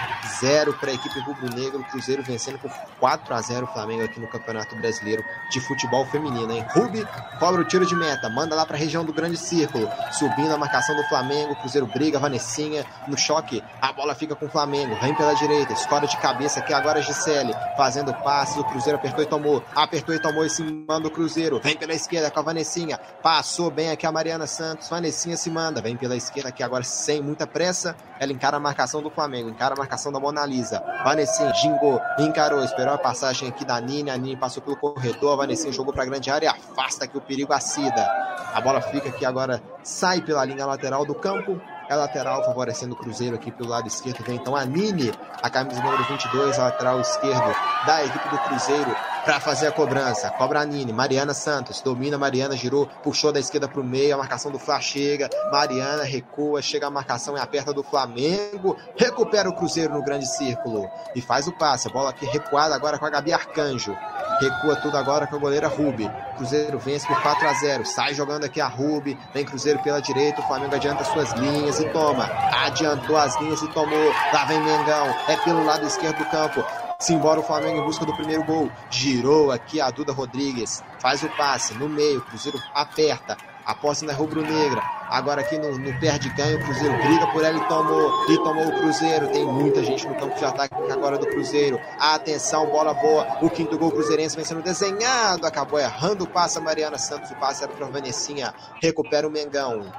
[0.41, 1.79] 0 para a equipe rubro-negra.
[1.79, 6.07] O Cruzeiro vencendo por 4 a 0 o Flamengo aqui no Campeonato Brasileiro de Futebol
[6.07, 6.51] Feminino.
[6.53, 6.65] Hein?
[6.71, 7.07] Rubi
[7.41, 10.57] cobra o tiro de meta, manda lá para a região do Grande Círculo, subindo a
[10.57, 11.57] marcação do Flamengo.
[11.57, 13.63] Cruzeiro briga, Vanessinha no choque.
[13.83, 17.03] A bola fica com o Flamengo, vem pela direita, escora de cabeça aqui agora a
[17.03, 18.57] Gisele, fazendo passes.
[18.57, 21.61] O Cruzeiro apertou e tomou, apertou e tomou esse manda o Cruzeiro.
[21.61, 24.89] Vem pela esquerda com a Vanessinha, passou bem aqui a Mariana Santos.
[24.89, 27.97] Vanessinha se manda, vem pela esquerda aqui agora agora sem muita pressa.
[28.21, 30.83] Ela encara a marcação do Flamengo, encara a marcação da Mona Lisa.
[31.05, 34.11] Vanessin gingou, encarou, esperou a passagem aqui da Nini.
[34.11, 35.33] A Nini passou pelo corredor.
[35.33, 38.07] A Vanessin jogou para a grande área e afasta que o perigo a Cida.
[38.55, 41.61] A bola fica aqui agora, sai pela linha lateral do campo.
[41.89, 44.25] É lateral, favorecendo o Cruzeiro aqui pelo lado esquerdo.
[44.25, 45.13] Vem então a Nini,
[45.43, 47.55] a camisa número 22, a lateral esquerdo
[47.87, 48.97] da equipe do Cruzeiro
[49.27, 50.31] para fazer a cobrança.
[50.31, 54.53] Cobra Nini, Mariana Santos, domina Mariana, girou, puxou da esquerda para o meio, a marcação
[54.53, 59.93] do Flá chega, Mariana recua, chega a marcação e aperta do Flamengo, recupera o Cruzeiro
[59.93, 61.89] no grande círculo e faz o passe.
[61.89, 63.97] A bola aqui recuada agora com a Gabi Arcanjo.
[64.41, 66.09] Recua tudo agora com a goleira Rubi.
[66.37, 67.87] Cruzeiro vence por 4 a 0.
[67.87, 69.19] Sai jogando aqui a Rubi.
[69.33, 70.41] Vem Cruzeiro pela direita.
[70.41, 72.31] O Flamengo adianta suas linhas e toma.
[72.67, 74.13] Adiantou as linhas e tomou.
[74.33, 75.07] Lá vem Mengão.
[75.27, 76.86] É pelo lado esquerdo do campo.
[76.99, 78.71] Simbora o Flamengo em busca do primeiro gol.
[78.91, 80.83] Girou aqui a Duda Rodrigues.
[80.99, 82.23] Faz o passe no meio.
[82.23, 83.37] Cruzeiro aperta.
[83.67, 84.81] A posse na rubro-negra.
[85.11, 86.59] Agora aqui no, no perde ganho.
[86.65, 88.31] Cruzeiro briga por ela e tomou.
[88.31, 89.29] E tomou o Cruzeiro.
[89.29, 91.79] Tem muita gente no campo de ataque agora do Cruzeiro.
[91.99, 93.27] Atenção, bola boa.
[93.43, 95.47] O quinto gol cruzeirense vem sendo desenhado.
[95.47, 97.31] Acabou errando o passe a Mariana Santos.
[97.31, 98.55] O passe era para Vanessinha.
[98.81, 99.93] Recupera o Mengão.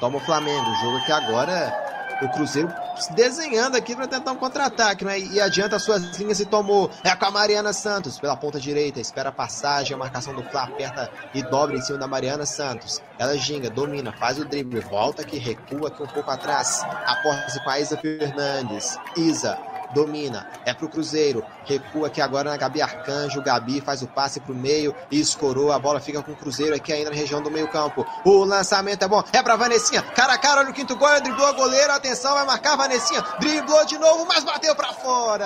[0.00, 0.68] Toma o Flamengo.
[0.68, 2.72] O jogo aqui agora o Cruzeiro
[3.14, 5.18] desenhando aqui para tentar um contra-ataque, né?
[5.18, 6.90] E adianta suas linhas e tomou.
[7.04, 10.64] É com a Mariana Santos pela ponta direita, espera a passagem, a marcação do Flá
[10.64, 13.02] aperta e dobra em cima da Mariana Santos.
[13.18, 16.82] Ela ginga, domina, faz o drible, volta aqui, recua aqui um pouco atrás.
[17.06, 18.98] Aposta-se com a Isa Fernandes.
[19.16, 24.40] Isa domina, é pro Cruzeiro, recua aqui agora na Gabi Arcanjo, Gabi faz o passe
[24.40, 27.50] pro meio e escorou, a bola fica com o Cruzeiro aqui ainda na região do
[27.50, 30.96] meio campo, o lançamento é bom, é pra Vanessinha, cara a cara, olha o quinto
[30.96, 35.42] gol, driblou a goleiro, atenção, vai marcar Vanessinha, driblou de novo, mas bateu pra fora!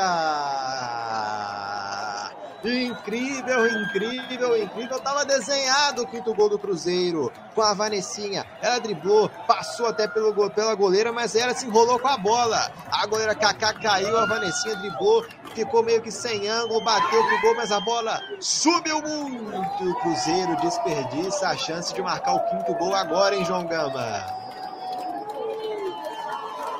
[2.66, 5.00] Incrível, incrível, incrível.
[5.00, 8.44] Tava desenhado o quinto gol do Cruzeiro com a Vanessinha.
[8.60, 12.70] Ela driblou, passou até pelo, pela goleira, mas ela se enrolou com a bola.
[12.90, 15.24] A goleira Kaká caiu, a Vanessinha driblou,
[15.54, 19.90] ficou meio que sem ângulo, bateu pro gol, mas a bola subiu muito.
[19.90, 24.26] O Cruzeiro desperdiça a chance de marcar o quinto gol agora, hein, João Gama?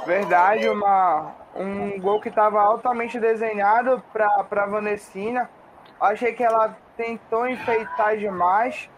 [0.05, 5.49] Verdade, uma, um gol que estava altamente desenhado para a Vanessina.
[6.01, 8.91] Achei que ela tentou enfeitar demais.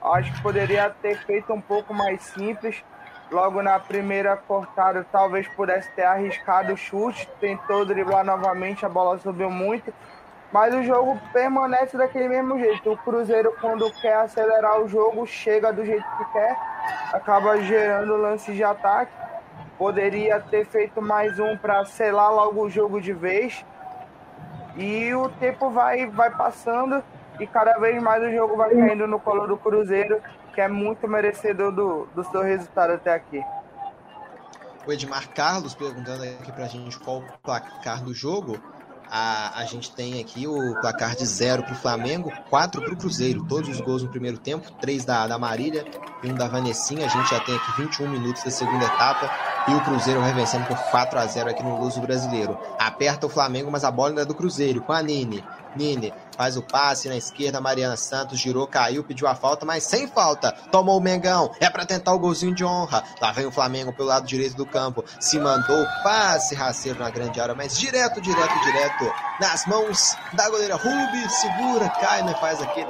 [0.00, 2.84] Acho que poderia ter feito um pouco mais simples.
[3.30, 7.28] Logo na primeira cortada, talvez pudesse ter arriscado o chute.
[7.40, 9.92] Tentou driblar novamente, a bola subiu muito.
[10.52, 12.92] Mas o jogo permanece daquele mesmo jeito.
[12.92, 16.56] O Cruzeiro, quando quer acelerar o jogo, chega do jeito que quer,
[17.12, 19.12] acaba gerando lances de ataque.
[19.76, 23.64] Poderia ter feito mais um para selar logo o jogo de vez
[24.76, 27.02] e o tempo vai, vai passando
[27.38, 30.20] e cada vez mais o jogo vai caindo no colo do Cruzeiro,
[30.54, 33.40] que é muito merecedor do, do seu resultado até aqui.
[34.86, 38.58] O Edmar Carlos perguntando aqui pra gente qual o placar do jogo.
[39.10, 42.96] A, a gente tem aqui o placar de zero para o Flamengo, quatro para o
[42.96, 43.44] Cruzeiro.
[43.44, 45.84] Todos os gols no primeiro tempo, três da, da Marília
[46.22, 47.06] e um da Vanessinha.
[47.06, 49.53] A gente já tem aqui 21 minutos da segunda etapa.
[49.66, 52.58] E o Cruzeiro vai vencendo por 4 a 0 aqui no Luso Brasileiro.
[52.78, 55.42] Aperta o Flamengo, mas a bola ainda é do Cruzeiro, com a Nini.
[55.74, 60.06] Nini faz o passe na esquerda, Mariana Santos girou, caiu, pediu a falta, mas sem
[60.06, 60.52] falta.
[60.70, 63.02] Tomou o Mengão, é para tentar o golzinho de honra.
[63.20, 67.40] Lá vem o Flamengo pelo lado direito do campo, se mandou passe rasteiro na grande
[67.40, 72.84] área, mas direto, direto, direto nas mãos da goleira Rubi, segura, cai, mas faz aqui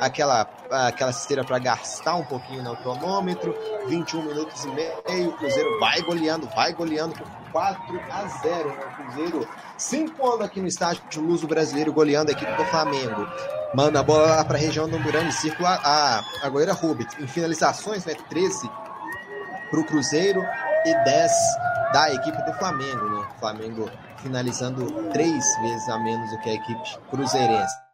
[0.00, 3.54] aquela, aquela esteira para gastar um pouquinho no cronômetro.
[3.86, 8.68] 21 minutos e meio, o Cruzeiro vai goleando, vai goleando por 4 a 0.
[8.68, 8.74] Né?
[8.74, 13.26] O Cruzeiro se impondo aqui no estádio de Luso Brasileiro, goleando a equipe do Flamengo.
[13.74, 17.22] Manda a bola lá para a região do Miranda, circula a, a goleira Rubit.
[17.22, 18.68] Em finalizações, né, 13
[19.70, 20.42] para o Cruzeiro
[20.84, 21.32] e 10
[21.92, 23.08] da equipe do Flamengo.
[23.08, 23.26] Né?
[23.36, 27.89] O Flamengo finalizando três vezes a menos do que a equipe cruzeirense.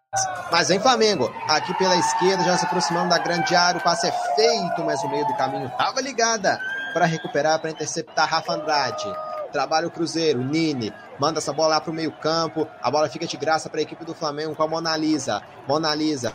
[0.51, 4.12] Mas vem Flamengo, aqui pela esquerda, já se aproximando da grande área, o passe é
[4.34, 6.60] feito, mas o meio do caminho estava ligada
[6.93, 9.05] para recuperar, para interceptar Rafa Andrade.
[9.52, 13.26] Trabalha o Cruzeiro, Nini, manda essa bola lá para o meio campo, a bola fica
[13.26, 15.43] de graça para a equipe do Flamengo com a Mona Lisa.
[15.66, 16.32] Mona Lisa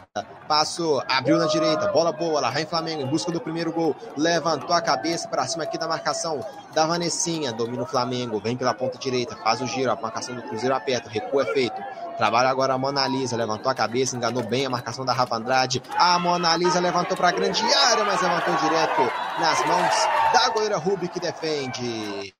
[0.47, 4.75] passou, abriu na direita, bola boa, lá vem Flamengo em busca do primeiro gol, levantou
[4.75, 6.43] a cabeça para cima aqui da marcação
[6.73, 10.41] da Vanessinha, domina o Flamengo, vem pela ponta direita, faz o giro, a marcação do
[10.43, 11.81] Cruzeiro aperta, recuo é feito.
[12.17, 15.81] Trabalha agora a Mona Lisa, levantou a cabeça, enganou bem a marcação da Rafa Andrade.
[15.97, 19.01] A Mona Lisa levantou para a grande área, mas levantou direto
[19.39, 22.33] nas mãos da goleira Rubi que defende.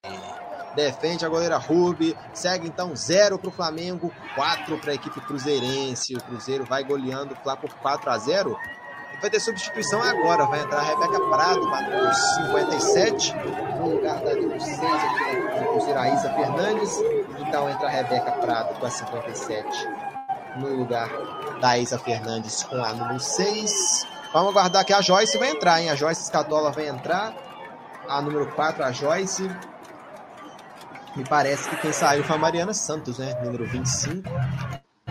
[0.76, 2.16] Defende a goleira Rubi.
[2.34, 6.16] Segue então 0 para o Flamengo, 4 para a equipe cruzeirense.
[6.16, 8.58] O Cruzeiro vai goleando lá por 4 a 0
[9.22, 10.46] vai ter substituição agora.
[10.46, 13.36] Vai entrar a Rebeca Prado, número 57,
[13.80, 17.00] no lugar da número 6 aqui do Cruzeiro, Isa Fernandes.
[17.40, 19.88] Então entra a Rebeca Prado com a 57,
[20.58, 21.10] no lugar
[21.62, 24.08] da Isa Fernandes com a número 6.
[24.34, 25.90] Vamos aguardar que a Joyce vai entrar, hein?
[25.90, 27.34] A Joyce Escatola vai entrar.
[28.08, 29.50] A número 4, a Joyce.
[31.16, 33.38] Me parece que quem saiu foi a Mariana Santos, né?
[33.44, 34.28] Número 25.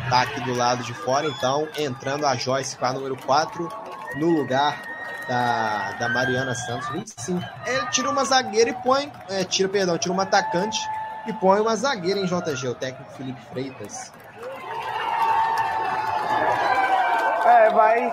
[0.09, 3.69] Tá aqui do lado de fora, então entrando a Joyce com a número 4
[4.17, 4.81] no lugar
[5.29, 7.41] da, da Mariana Santos, 25.
[7.67, 9.13] Ele tira uma zagueira e põe.
[9.29, 10.79] É, tira, perdão, tira uma atacante
[11.27, 14.13] e põe uma zagueira em JG, o técnico Felipe Freitas.
[17.45, 18.13] É, vai,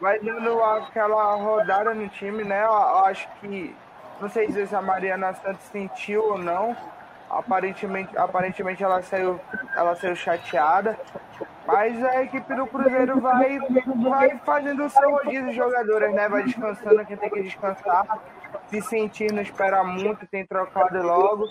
[0.00, 2.64] vai dando aquela rodada no time, né?
[2.64, 3.74] Eu, eu acho que.
[4.20, 6.76] Não sei se a Mariana Santos sentiu ou não.
[7.30, 9.38] Aparentemente, aparentemente ela saiu,
[9.76, 10.98] ela saiu chateada.
[11.66, 16.26] Mas a equipe do Cruzeiro vai, vai fazendo o seu rodízio de jogadores, né?
[16.26, 18.06] Vai descansando quem tem que descansar.
[18.68, 21.44] Se sentir, não espera muito, tem trocado logo.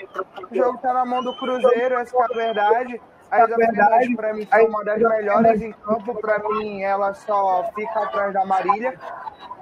[0.52, 3.02] O jogo tá na mão do Cruzeiro, essa é a verdade.
[3.32, 6.16] Isa Fernandes, pra mim, foi uma das melhores em campo.
[6.16, 9.00] Pra mim, ela só fica atrás da Marília.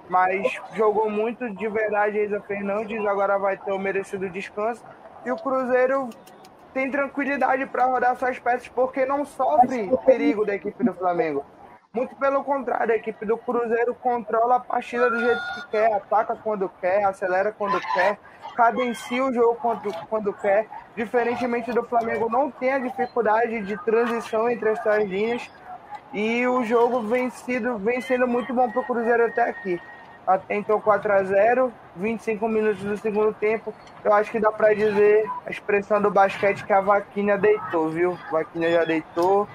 [0.07, 3.05] Mas jogou muito de verdade Isa Fernandes.
[3.05, 4.85] Agora vai ter o merecido descanso.
[5.25, 6.07] E o Cruzeiro
[6.71, 11.43] tem tranquilidade para rodar suas peças porque não sofre perigo da equipe do Flamengo.
[11.91, 16.35] Muito pelo contrário, a equipe do Cruzeiro controla a partida do jeito que quer, ataca
[16.35, 18.19] quando quer, acelera quando quer,
[18.55, 20.67] cadencia o jogo quando, quando quer.
[20.95, 25.49] Diferentemente do Flamengo, não tem a dificuldade de transição entre as suas linhas.
[26.13, 29.81] E o jogo vem, sido, vem sendo muito bom para o Cruzeiro até aqui
[30.49, 33.73] então 4 a 0 25 minutos do segundo tempo.
[34.03, 38.17] Eu acho que dá para dizer a expressão do basquete que a Vaquinha deitou, viu?
[38.27, 39.47] A Vaquinha já deitou.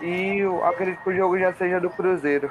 [0.00, 2.50] E eu acredito que o jogo já seja do Cruzeiro.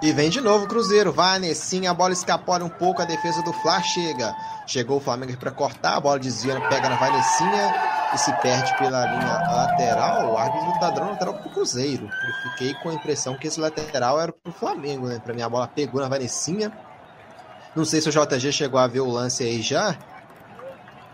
[0.00, 1.12] E vem de novo o Cruzeiro.
[1.12, 4.34] Vai, Nessinha, a bola escapora um pouco, a defesa do Fla chega.
[4.64, 7.74] Chegou o Flamengo para cortar, a bola desvia, pega na Vanessinha
[8.14, 10.32] e se perde pela linha lateral.
[10.32, 12.04] O árbitro tá dando lateral pro Cruzeiro.
[12.04, 15.18] Eu fiquei com a impressão que esse lateral era pro Flamengo, né?
[15.18, 16.70] Pra mim a bola pegou na Vanessinha.
[17.74, 19.96] Não sei se o JG chegou a ver o lance aí já.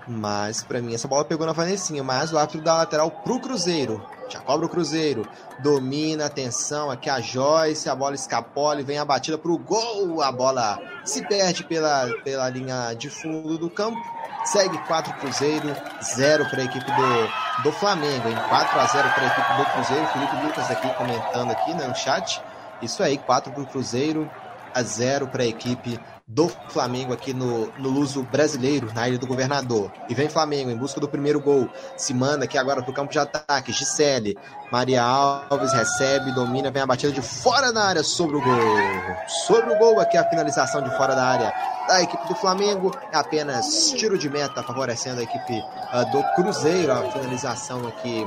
[0.06, 2.02] Mas para mim essa bola pegou na Vanessinha.
[2.02, 4.04] Mas o árbitro dá lateral pro Cruzeiro.
[4.28, 5.26] Já cobra o Cruzeiro.
[5.60, 10.22] Domina, atenção, aqui a Joyce, a bola escapola e vem a batida pro gol.
[10.22, 13.98] A bola se perde pela, pela linha de fundo do campo.
[14.44, 19.22] Segue 4 Cruzeiro, 0 para a equipe do, do Flamengo, em 4 a 0 para
[19.22, 20.06] a equipe do Cruzeiro.
[20.08, 22.42] Felipe Lucas aqui comentando aqui né, no chat.
[22.82, 24.30] Isso aí, 4 para o Cruzeiro,
[24.74, 29.26] a 0 para a equipe do Flamengo aqui no, no Luso Brasileiro, na Ilha do
[29.26, 29.92] Governador.
[30.08, 31.68] E vem Flamengo em busca do primeiro gol.
[31.98, 33.72] Se manda aqui agora para o campo de ataque.
[33.72, 34.34] Gisele.
[34.72, 39.28] Maria Alves recebe, domina, vem a batida de fora da área sobre o gol.
[39.46, 41.52] Sobre o gol aqui a finalização de fora da área
[41.86, 42.90] da equipe do Flamengo.
[43.12, 46.90] É apenas tiro de meta favorecendo a equipe uh, do Cruzeiro.
[46.90, 48.26] A finalização aqui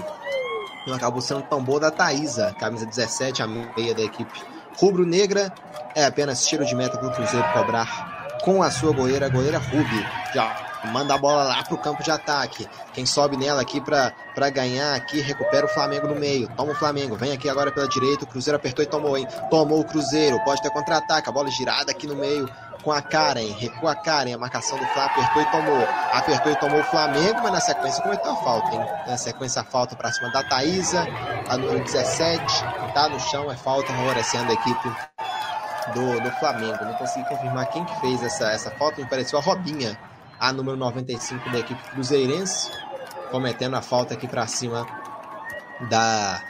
[0.86, 5.52] não acabou sendo tão boa da Thaisa, camisa 17, a meia da equipe rubro-negra.
[5.96, 9.58] É apenas tiro de meta para o Cruzeiro cobrar com a sua goleira, a goleira
[9.58, 10.06] Ruby.
[10.34, 12.68] Já manda a bola lá pro campo de ataque.
[12.94, 16.48] Quem sobe nela aqui para ganhar aqui, recupera o Flamengo no meio.
[16.56, 18.24] Toma o Flamengo, vem aqui agora pela direita.
[18.24, 19.28] O Cruzeiro apertou e tomou, hein?
[19.50, 21.28] Tomou o Cruzeiro, pode ter contra-ataque.
[21.28, 22.48] A bola girada aqui no meio
[22.84, 25.88] com a Karen, recua a Karen, a marcação do Flá apertou e tomou.
[26.14, 28.86] Apertou e tomou o Flamengo, mas na sequência cometeu a falta, hein?
[29.08, 31.06] Na sequência a falta para cima da Thaisa,
[31.50, 32.44] a número 17,
[32.94, 34.90] tá no chão, é falta favorecendo a equipe
[35.94, 36.86] do, do Flamengo.
[36.86, 39.98] Não consegui confirmar quem que fez essa, essa falta, me pareceu a Robinha,
[40.40, 42.72] a número 95 da equipe cruzeirense,
[43.32, 44.86] cometendo a falta aqui para cima
[45.90, 46.42] da,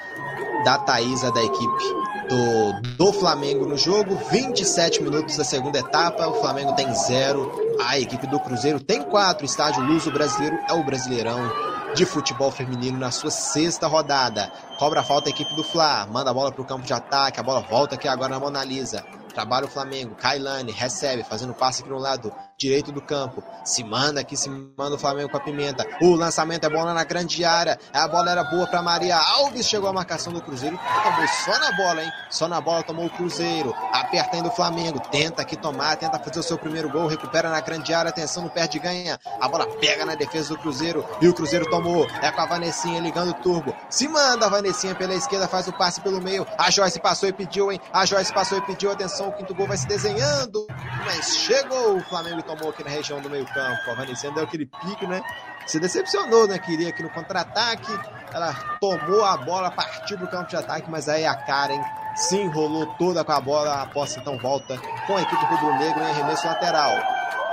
[0.63, 4.15] da Thaisa da equipe do, do Flamengo no jogo.
[4.29, 6.27] 27 minutos da segunda etapa.
[6.27, 7.51] O Flamengo tem zero.
[7.85, 9.45] A equipe do Cruzeiro tem quatro.
[9.45, 11.51] Estádio Luso Brasileiro é o Brasileirão
[11.95, 14.51] de futebol feminino na sua sexta rodada.
[14.77, 16.05] Cobra a falta a equipe do Fla.
[16.05, 17.39] Manda a bola para o campo de ataque.
[17.39, 19.03] A bola volta aqui agora na Mona Lisa.
[19.33, 20.15] Trabalha o Flamengo.
[20.15, 23.43] Kailane recebe, fazendo passe aqui no lado direito do campo.
[23.63, 25.85] Se manda aqui, se manda o Flamengo com a pimenta.
[26.01, 27.77] O lançamento é bola na grande área.
[27.93, 29.67] A bola era boa para Maria Alves.
[29.67, 30.79] Chegou a marcação do Cruzeiro.
[31.03, 32.11] Tomou só na bola, hein?
[32.31, 33.75] Só na bola tomou o Cruzeiro.
[33.93, 34.99] Aperta ainda o Flamengo.
[35.11, 37.07] Tenta aqui tomar, tenta fazer o seu primeiro gol.
[37.07, 38.09] Recupera na grande área.
[38.09, 39.19] Atenção, no perde ganha.
[39.39, 41.05] A bola pega na defesa do Cruzeiro.
[41.21, 42.07] E o Cruzeiro tomou.
[42.21, 43.75] É com a Vanessinha ligando o turbo.
[43.89, 46.47] Se manda a Vanessinha pela esquerda, faz o passe pelo meio.
[46.57, 47.79] A Joyce passou e pediu, hein?
[47.93, 48.91] A Joyce passou e pediu.
[48.91, 50.65] Atenção, o quinto gol vai se desenhando.
[51.05, 53.91] Mas chegou o Flamengo tomou aqui na região do meio-campo.
[53.91, 55.21] A Vanessa deu aquele pique, né?
[55.67, 56.57] Se decepcionou, né?
[56.57, 57.91] Queria aqui no contra-ataque.
[58.33, 61.81] Ela tomou a bola, partiu pro campo de ataque, mas aí a Karen
[62.15, 63.81] se enrolou toda com a bola.
[63.81, 66.95] A posse então volta com a equipe rubro-negro em arremesso lateral.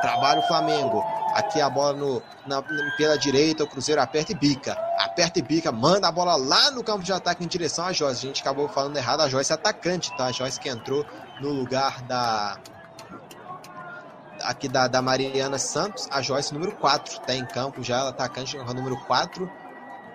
[0.01, 1.03] Trabalha o Flamengo.
[1.35, 2.63] Aqui a bola no, na,
[2.97, 4.79] pela direita, o Cruzeiro aperta e bica.
[4.99, 8.25] Aperta e bica, manda a bola lá no campo de ataque em direção a Joyce.
[8.25, 10.27] A gente acabou falando errado, a Joyce é atacante, tá?
[10.27, 11.05] A Joyce que entrou
[11.41, 12.57] no lugar da,
[14.45, 18.57] aqui da, da Mariana Santos, a Joyce número 4, está em campo já, ela atacante
[18.57, 19.51] número 4.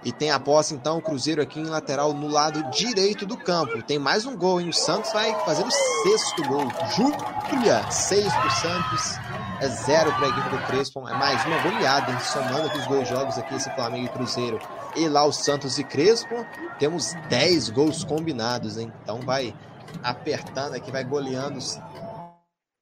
[0.03, 3.83] E tem a posse, então, o Cruzeiro aqui em lateral no lado direito do campo.
[3.83, 4.69] Tem mais um gol, hein?
[4.69, 6.69] O Santos vai fazer o sexto gol.
[6.95, 9.19] Júlia, 6 pro Santos,
[9.59, 11.05] é zero para a equipe do Crespo.
[11.05, 12.19] É mais uma goleada, hein?
[12.21, 14.57] Somando aqui os dois jogos aqui, esse Flamengo e Cruzeiro.
[14.95, 16.45] E lá o Santos e Crespo,
[16.79, 18.93] temos 10 gols combinados, hein?
[19.03, 19.53] Então vai
[20.01, 21.59] apertando aqui, vai goleando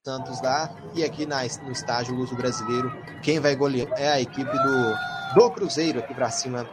[0.07, 0.69] Santos dá.
[0.95, 2.89] E aqui na, no estágio Luso Brasileiro,
[3.21, 4.95] quem vai golear é a equipe do,
[5.35, 6.65] do Cruzeiro aqui para cima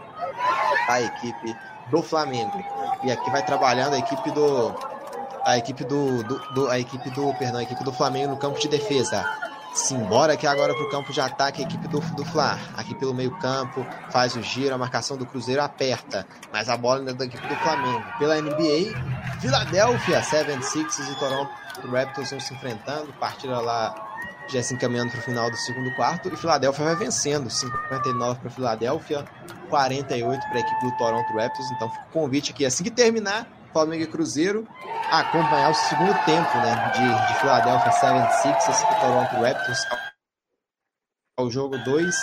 [0.89, 1.57] a equipe
[1.91, 2.57] do Flamengo.
[3.03, 4.73] E aqui vai trabalhando a equipe do
[5.45, 8.59] a equipe do, do, do a equipe do, perdão, a equipe do Flamengo no campo
[8.61, 9.25] de defesa.
[9.75, 12.57] Simbora aqui agora para o campo de ataque, a equipe do, do Fla.
[12.77, 16.25] Aqui pelo meio-campo, faz o giro, a marcação do Cruzeiro aperta.
[16.53, 18.05] Mas a bola ainda é da equipe do Flamengo.
[18.17, 21.51] Pela NBA, Filadélfia, 76 e Toronto
[21.91, 23.13] Raptors vão se enfrentando.
[23.15, 24.17] Partida lá
[24.49, 26.33] já se encaminhando para o final do segundo quarto.
[26.33, 27.51] E Filadélfia vai vencendo.
[27.51, 29.25] 59 para Filadélfia,
[29.69, 31.69] 48 para a equipe do Toronto Raptors.
[31.73, 33.45] Então fica o convite aqui assim que terminar
[33.75, 34.69] Flamengo e Cruzeiro
[35.11, 39.87] acompanhar o segundo tempo né, de, de Philadelphia 76ers e Toronto Raptors
[41.37, 42.15] ao jogo 2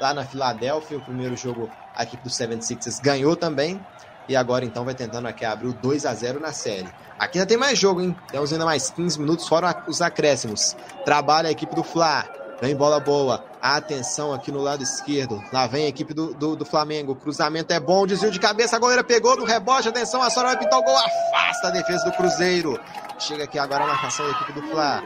[0.00, 0.98] lá na Filadélfia.
[0.98, 3.80] O primeiro jogo a equipe do 76ers ganhou também
[4.28, 6.88] e agora então vai tentando aqui abrir o 2 a 0 na série.
[7.16, 8.14] Aqui ainda tem mais jogo, hein?
[8.28, 10.76] Temos ainda mais 15 minutos fora os acréscimos.
[11.04, 12.28] Trabalha a equipe do Fla.
[12.60, 13.44] Vem bola boa.
[13.74, 15.42] Atenção aqui no lado esquerdo.
[15.52, 17.16] Lá vem a equipe do, do, do Flamengo.
[17.16, 18.06] Cruzamento é bom.
[18.06, 18.76] Desvio de cabeça.
[18.76, 19.88] A goleira pegou no rebote.
[19.88, 20.22] Atenção.
[20.22, 20.96] A Sora vai pintar o gol.
[20.96, 22.78] Afasta a defesa do Cruzeiro.
[23.18, 25.02] Chega aqui agora a marcação da equipe do Fla.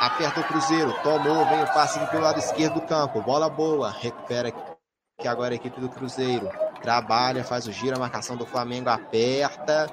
[0.00, 0.94] Aperta o Cruzeiro.
[1.02, 1.44] Tomou.
[1.46, 3.20] Vem o passe pelo lado esquerdo do campo.
[3.20, 3.90] Bola boa.
[3.90, 6.48] Recupera aqui agora a equipe do Cruzeiro.
[6.80, 7.42] Trabalha.
[7.42, 7.96] Faz o giro.
[7.96, 9.90] A marcação do Flamengo aperta.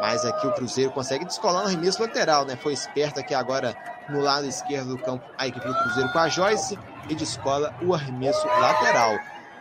[0.00, 2.56] Mas aqui o Cruzeiro consegue descolar no arremesso lateral, né?
[2.56, 3.74] Foi esperto aqui agora
[4.08, 6.78] no lado esquerdo do campo a equipe do Cruzeiro com a Joyce
[7.08, 9.14] e descola o arremesso lateral.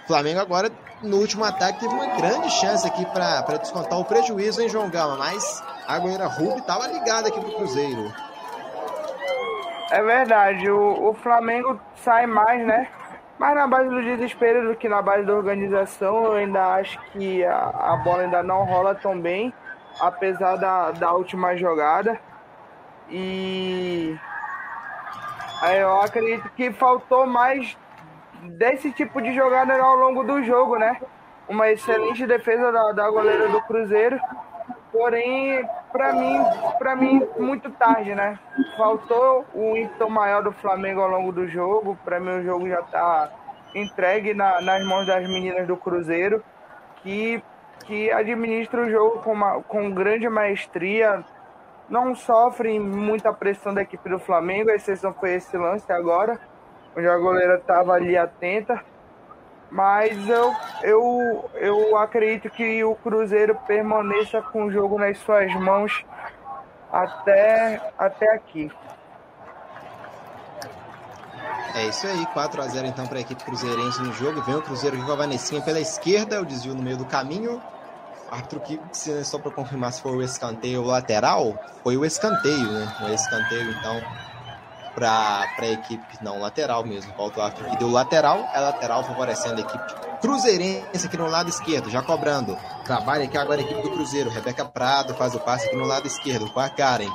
[0.04, 0.72] O Flamengo agora,
[1.04, 5.18] no último ataque, teve uma grande chance aqui para descontar o prejuízo em João Gama,
[5.18, 8.12] mas a goleira Rubi estava ligada aqui pro Cruzeiro.
[9.92, 12.88] É verdade, o, o Flamengo sai mais, né?
[13.38, 17.44] Mas na base do desespero do que na base da organização, eu ainda acho que
[17.44, 19.54] a, a bola ainda não rola tão bem
[20.00, 22.20] apesar da, da última jogada.
[23.10, 24.18] E
[25.78, 27.78] eu acredito que faltou mais
[28.44, 31.00] desse tipo de jogada ao longo do jogo, né?
[31.48, 34.20] Uma excelente defesa da, da goleira do Cruzeiro.
[34.92, 36.40] Porém, para mim,
[36.78, 38.40] para mim muito tarde, né?
[38.78, 41.98] Faltou o ímpeto maior do Flamengo ao longo do jogo.
[42.04, 43.30] Para mim o jogo já está
[43.76, 46.44] entregue na, nas mãos das meninas do Cruzeiro,
[47.04, 47.44] que
[47.86, 51.24] que administra o jogo com, uma, com grande maestria,
[51.90, 56.40] não sofrem muita pressão da equipe do Flamengo, a exceção foi esse lance agora,
[56.96, 58.84] onde a goleira estava ali atenta.
[59.72, 60.52] Mas eu,
[60.82, 66.06] eu, eu acredito que o Cruzeiro permaneça com o jogo nas suas mãos
[66.92, 68.72] até, até aqui.
[71.76, 74.42] É isso aí, 4 a 0 então para a equipe cruzeirense no jogo.
[74.42, 77.62] Vem o Cruzeiro aqui com a Vanessinha pela esquerda, o desvio no meio do caminho.
[78.32, 78.80] Arthur, que
[79.24, 82.96] só para confirmar se foi o escanteio lateral, foi o escanteio, né?
[83.02, 84.02] O escanteio, então,
[84.94, 87.12] para a equipe, não, lateral mesmo.
[87.16, 91.50] Volta o Arthur que deu lateral, é lateral favorecendo a equipe cruzeirense aqui no lado
[91.50, 92.58] esquerdo, já cobrando.
[92.84, 94.30] Trabalha aqui agora a equipe do Cruzeiro.
[94.30, 97.12] Rebeca Prado faz o passe aqui no lado esquerdo com a Karen.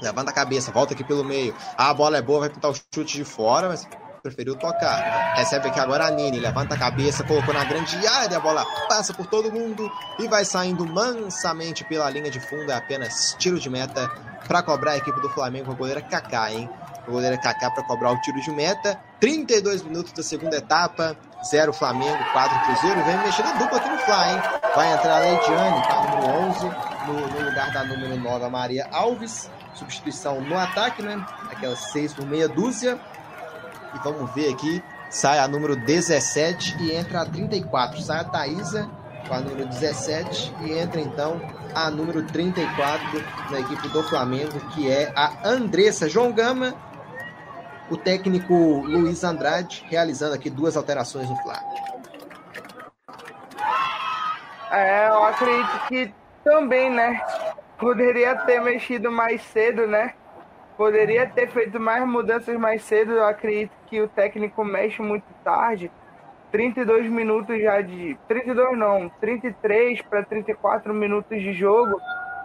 [0.00, 1.54] Levanta a cabeça, volta aqui pelo meio.
[1.76, 3.86] Ah, a bola é boa, vai pintar o chute de fora, mas
[4.22, 5.34] preferiu tocar.
[5.34, 9.14] Recebe aqui agora a Nini, levanta a cabeça, colocou na grande área, a bola passa
[9.14, 12.70] por todo mundo e vai saindo mansamente pela linha de fundo.
[12.70, 14.10] É apenas tiro de meta
[14.46, 16.68] para cobrar a equipe do Flamengo, a goleira Kaká, hein?
[17.06, 19.00] A goleira Kaká para cobrar o tiro de meta.
[19.20, 21.16] 32 minutos da segunda etapa,
[21.50, 23.04] 0 Flamengo, 4 Cruzeiro.
[23.04, 24.42] Vem mexendo a dupla aqui no Fly, hein?
[24.74, 26.66] Vai entrar a Leidiane o número 11,
[27.06, 31.24] no, no lugar da número 9, a Maria Alves substituição no ataque, né?
[31.50, 32.98] Aquelas seis por meia dúzia.
[33.94, 34.82] E vamos ver aqui.
[35.08, 38.00] Sai a número 17 e entra a 34.
[38.02, 38.90] Sai a Thaisa
[39.26, 41.40] com a número 17 e entra então
[41.74, 46.74] a número 34 na equipe do Flamengo, que é a Andressa João Gama.
[47.90, 51.88] O técnico Luiz Andrade realizando aqui duas alterações no Flamengo.
[54.70, 56.12] É, eu acredito que
[56.44, 57.20] também, né?
[57.78, 60.14] Poderia ter mexido mais cedo, né?
[60.76, 63.12] Poderia ter feito mais mudanças mais cedo.
[63.12, 65.90] Eu acredito que o técnico mexe muito tarde.
[66.50, 68.18] 32 minutos já de.
[68.26, 72.00] 32 não, 33 para 34 minutos de jogo.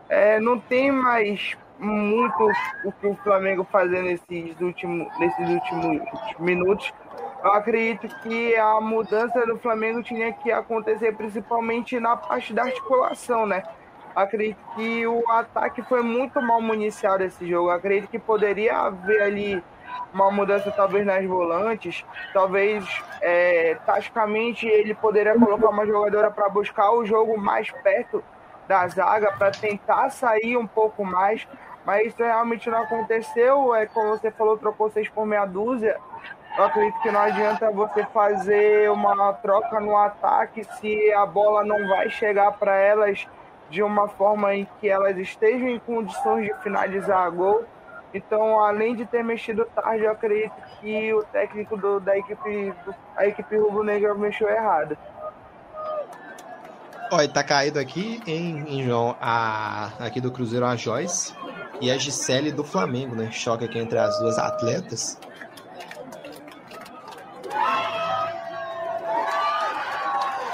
[0.07, 2.47] É, não tem mais muito
[2.85, 6.01] o que o Flamengo fazer nesses últimos, nesses últimos
[6.39, 6.93] minutos.
[7.43, 13.45] Eu acredito que a mudança do Flamengo tinha que acontecer principalmente na parte da articulação,
[13.45, 13.63] né?
[14.15, 17.69] Acredito que o ataque foi muito mal municiado esse jogo.
[17.69, 19.63] acredito que poderia haver ali
[20.13, 22.85] uma mudança talvez nas volantes, talvez
[23.21, 28.23] é, taticamente ele poderia colocar uma jogadora para buscar o jogo mais perto
[28.67, 31.47] da zaga, para tentar sair um pouco mais,
[31.85, 33.75] mas isso realmente não aconteceu.
[33.75, 35.99] É como você falou, trocou seis por meia dúzia.
[36.57, 41.87] Eu acredito que não adianta você fazer uma troca no ataque se a bola não
[41.87, 43.27] vai chegar para elas
[43.73, 47.65] de uma forma em que elas estejam em condições de finalizar a gol.
[48.13, 52.93] Então, além de ter mexido tarde, eu acredito que o técnico do, da equipe, do,
[53.17, 54.95] a equipe rubro-negra mexeu errado.
[57.11, 61.35] Olha, tá caído aqui em, em João, a, aqui do Cruzeiro a Joyce
[61.81, 63.31] e a Gisele do Flamengo, né?
[63.31, 65.19] Choque aqui entre as duas atletas.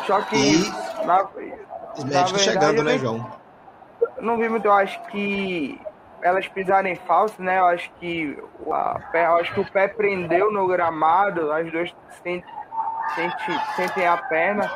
[0.07, 1.05] Choque e...
[1.05, 1.27] na,
[1.99, 3.31] os médicos verdade, chegando, né, João?
[4.19, 5.79] Não vi muito, eu acho que
[6.21, 7.59] elas pisaram em falso, né?
[7.59, 8.37] Eu acho que
[8.71, 11.93] a, eu acho que o pé prendeu no gramado, as duas
[12.23, 12.43] sentem,
[13.75, 14.69] sentem a perna.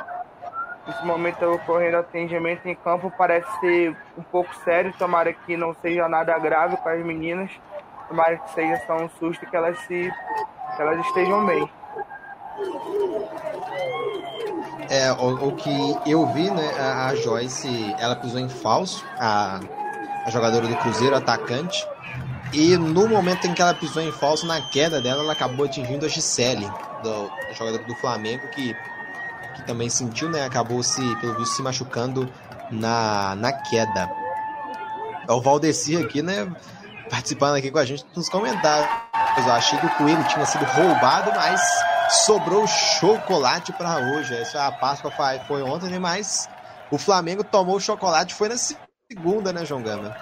[0.85, 6.09] Nesse momento ocorrendo atendimento em campo parece ser um pouco sério, tomara que não seja
[6.09, 7.51] nada grave com as meninas.
[8.09, 10.11] Tomara que seja só um susto que elas se
[10.75, 11.69] que elas estejam bem.
[14.89, 19.59] É, o, o, que eu vi, né, a, a, Joyce, ela pisou em falso, a,
[20.25, 21.85] a jogadora do Cruzeiro, atacante,
[22.51, 26.05] e no momento em que ela pisou em falso, na queda dela, ela acabou atingindo
[26.05, 26.69] a Gisele,
[27.01, 28.75] do, jogadora do Flamengo, que,
[29.55, 32.31] que também sentiu, né, acabou se, pelo visto, se machucando
[32.69, 34.09] na, na queda.
[35.27, 36.51] O Valdeci aqui, né,
[37.09, 38.89] participando aqui com a gente nos comentários.
[39.37, 41.61] Eu achei que o Coelho tinha sido roubado, mas
[42.09, 44.35] sobrou chocolate para hoje.
[44.35, 45.11] Essa a Páscoa
[45.47, 45.99] foi ontem, né?
[45.99, 46.49] mas
[46.91, 50.15] o Flamengo tomou o chocolate foi na segunda, né, João Gama?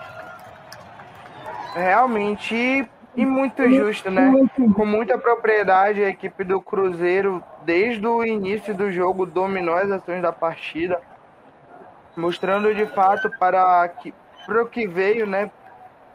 [1.73, 4.31] Realmente e muito justo, né?
[4.73, 10.21] Com muita propriedade, a equipe do Cruzeiro, desde o início do jogo, dominou as ações
[10.21, 11.01] da partida,
[12.15, 14.13] mostrando de fato para, que,
[14.45, 15.51] para o que veio, né,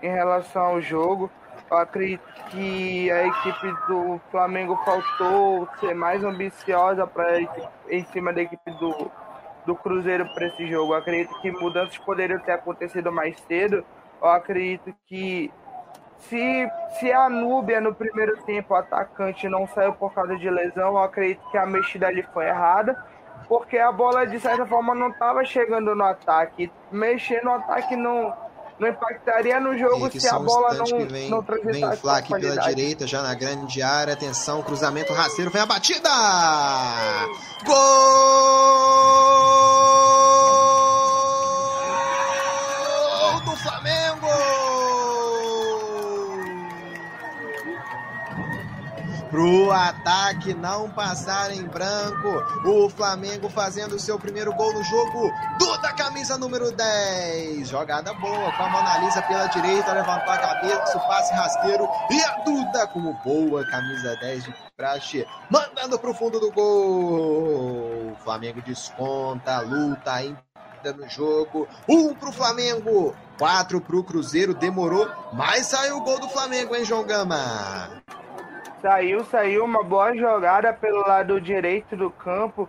[0.03, 1.31] em relação ao jogo.
[1.71, 7.41] Eu acredito que a equipe do Flamengo faltou ser mais ambiciosa para
[7.89, 9.11] em cima da equipe do,
[9.67, 10.93] do Cruzeiro para esse jogo.
[10.93, 13.85] Eu acredito que mudanças poderiam ter acontecido mais cedo.
[14.23, 15.53] Eu acredito que
[16.19, 20.91] se, se a Núbia no primeiro tempo, o atacante, não saiu por causa de lesão,
[20.91, 23.05] eu acredito que a mexida ali foi errada,
[23.49, 26.71] porque a bola de certa forma não estava chegando no ataque.
[26.91, 28.46] Mexer no ataque não
[28.79, 33.07] não impactaria no jogo se a bola não, vem, não Vem o aqui pela direita,
[33.07, 34.13] já na grande área.
[34.13, 36.11] Atenção, cruzamento rasteiro, vem a batida!
[37.65, 37.77] Gol!
[49.37, 52.27] Pro ataque não passar em branco.
[52.65, 55.31] O Flamengo fazendo o seu primeiro gol no jogo.
[55.59, 57.69] Duda, camisa número 10.
[57.69, 61.87] Jogada boa com a Mona Lisa pela direita, levantou a cabeça, o passe rasteiro.
[62.11, 68.13] E a Duda como boa, camisa 10 de praxe, mandando pro fundo do gol.
[68.13, 70.41] O Flamengo desconta, luta ainda
[70.97, 71.69] no jogo.
[71.87, 74.55] Um pro Flamengo, quatro pro Cruzeiro.
[74.55, 78.03] Demorou, mas saiu o gol do Flamengo, hein, João Gama?
[78.81, 82.69] Saiu, saiu uma boa jogada pelo lado direito do campo.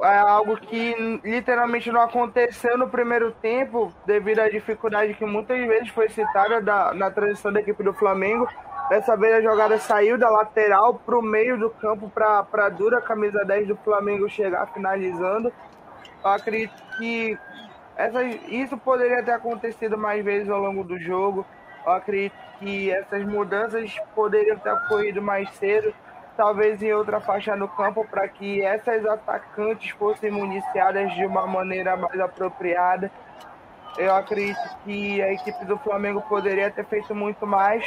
[0.00, 5.88] É algo que literalmente não aconteceu no primeiro tempo, devido à dificuldade que muitas vezes
[5.88, 8.46] foi citada da, na transição da equipe do Flamengo.
[8.88, 13.00] Dessa vez a jogada saiu da lateral para o meio do campo para a dura
[13.00, 15.52] camisa 10 do Flamengo chegar finalizando.
[16.24, 17.38] Eu acredito que
[17.96, 21.44] essa, isso poderia ter acontecido mais vezes ao longo do jogo.
[21.84, 25.92] Eu acredito que essas mudanças poderiam ter ocorrido mais cedo,
[26.36, 31.96] talvez em outra faixa no campo, para que essas atacantes fossem municiadas de uma maneira
[31.96, 33.10] mais apropriada.
[33.96, 37.84] Eu acredito que a equipe do Flamengo poderia ter feito muito mais,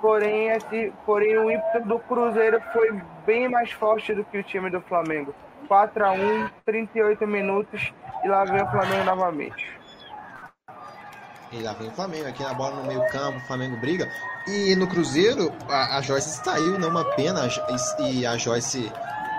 [0.00, 4.70] porém, esse, porém o ímpeto do Cruzeiro foi bem mais forte do que o time
[4.70, 5.34] do Flamengo.
[5.68, 7.92] 4 a 1 38 minutos
[8.24, 9.79] e lá vem o Flamengo novamente.
[11.52, 14.08] E lá vem o Flamengo, aqui na bola no meio campo, o Flamengo briga.
[14.46, 17.48] E no Cruzeiro, a, a Joyce saiu, não uma pena,
[17.98, 18.90] e a Joyce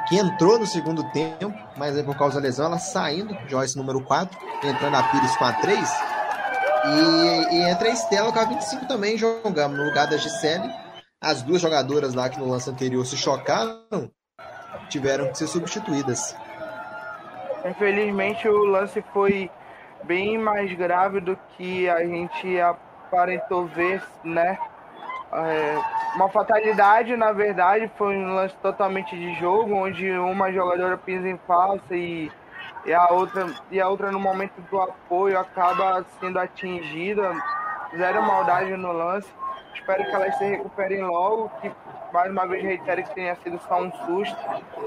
[0.09, 4.01] que entrou no segundo tempo, mas aí por causa da lesão, ela saindo, Joyce número
[4.01, 5.89] 4, entrando a Pires com a 3.
[6.83, 10.69] E, e entra a Estela com a 25 também, jogando no lugar da Gisele.
[11.21, 14.11] As duas jogadoras lá que no lance anterior se chocaram,
[14.89, 16.35] tiveram que ser substituídas.
[17.63, 19.49] Infelizmente o lance foi
[20.03, 24.57] bem mais grave do que a gente aparentou ver, né?
[25.33, 25.79] É,
[26.15, 31.37] uma fatalidade, na verdade, foi um lance totalmente de jogo, onde uma jogadora pisa em
[31.47, 32.29] falsa e,
[32.85, 37.31] e, a outra, e a outra, no momento do apoio, acaba sendo atingida.
[37.95, 39.29] Zero maldade no lance.
[39.73, 41.71] Espero que elas se recuperem logo, que
[42.13, 44.37] mais uma vez reitero que tenha sido só um susto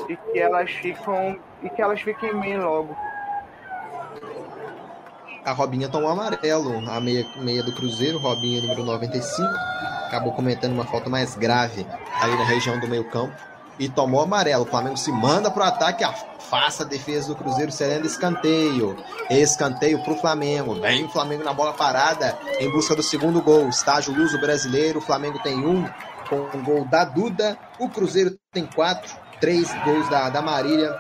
[0.09, 2.95] e que elas ficam e que elas fiquem bem logo
[5.45, 9.47] a Robinha tomou amarelo, a meia, meia do Cruzeiro, Robinha número 95,
[10.07, 11.87] acabou cometendo uma falta mais grave
[12.21, 13.35] ali na região do meio campo
[13.79, 14.65] e tomou amarelo.
[14.65, 18.97] O Flamengo se manda para o ataque, afasta a defesa do Cruzeiro, serendo escanteio.
[19.29, 20.81] Escanteio para o Flamengo.
[20.81, 23.69] Vem o Flamengo na bola parada em busca do segundo gol.
[23.69, 24.99] Estágio Luso brasileiro.
[24.99, 25.87] O Flamengo tem um
[26.29, 27.59] com um gol da Duda.
[27.79, 30.95] O Cruzeiro tem quatro, três gols da, da Marília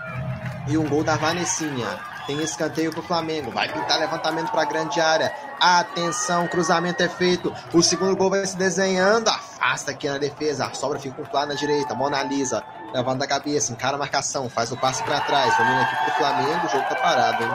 [0.68, 2.13] e um gol da Vanessinha.
[2.26, 3.50] Tem escanteio para o Flamengo.
[3.50, 5.34] Vai pintar levantamento para a grande área.
[5.60, 7.52] Atenção, cruzamento é feito.
[7.72, 9.28] O segundo gol vai se desenhando.
[9.28, 10.66] Afasta aqui na defesa.
[10.66, 11.94] A sobra fica com o na direita.
[11.94, 12.64] Mona Lisa
[12.94, 15.56] levando a cabeça, encara a marcação, faz o passe para trás.
[15.58, 16.66] Domina aqui para o Flamengo.
[16.66, 17.50] O jogo tá parado, hein?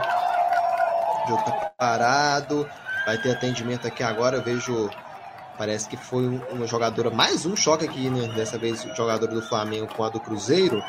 [1.23, 2.69] O jogo tá parado.
[3.05, 4.37] Vai ter atendimento aqui agora.
[4.37, 4.89] Eu vejo.
[5.57, 7.09] Parece que foi uma jogadora.
[7.09, 8.33] Mais um choque aqui, né?
[8.33, 10.81] Dessa vez, o jogador do Flamengo com a do Cruzeiro.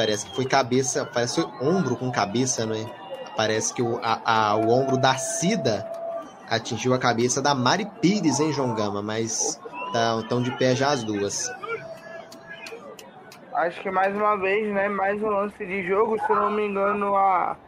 [0.00, 2.86] Parece que foi cabeça, parece ombro com cabeça, não é?
[3.36, 5.86] Parece que o, a, a, o ombro da Cida
[6.48, 9.02] atingiu a cabeça da Mari Pires, hein, João Gama?
[9.02, 11.54] Mas estão tá, de pé já as duas.
[13.52, 14.88] Acho que mais uma vez, né?
[14.88, 17.58] Mais um lance de jogo, se não me engano, a,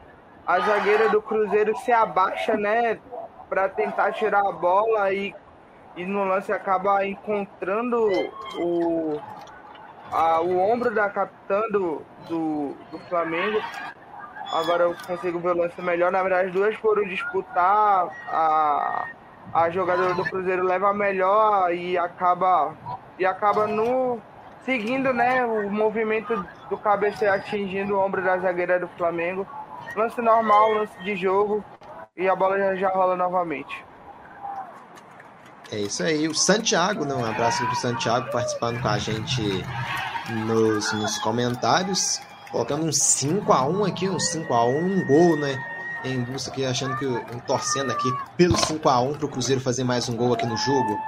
[0.47, 2.99] a zagueira do Cruzeiro se abaixa, né?
[3.47, 5.35] Para tentar tirar a bola e,
[5.99, 8.09] e no lance acaba encontrando
[8.59, 9.21] o,
[10.11, 13.61] a, o ombro da capitã do, do, do, Flamengo.
[14.53, 16.13] Agora eu consigo ver o lance melhor.
[16.13, 18.09] Na verdade, as duas foram disputar.
[18.29, 19.07] A,
[19.53, 22.75] a jogadora do Cruzeiro leva a melhor e acaba,
[23.19, 24.21] e acaba no,
[24.65, 29.47] seguindo né, o movimento do cabeceio atingindo o ombro da zagueira do Flamengo.
[29.97, 31.65] Lance normal, lance de jogo.
[32.17, 33.85] E a bola já, já rola novamente.
[35.71, 36.29] É isso aí.
[36.29, 37.15] O Santiago, né?
[37.15, 39.65] Um abraço pro Santiago participando com a gente
[40.31, 42.21] nos, nos comentários.
[42.51, 45.63] Colocando um 5x1 aqui, um 5x1, um gol, né?
[46.05, 47.07] Em busca aqui, achando que.
[47.47, 50.99] torcendo aqui pelo 5x1 pro Cruzeiro fazer mais um gol aqui no jogo.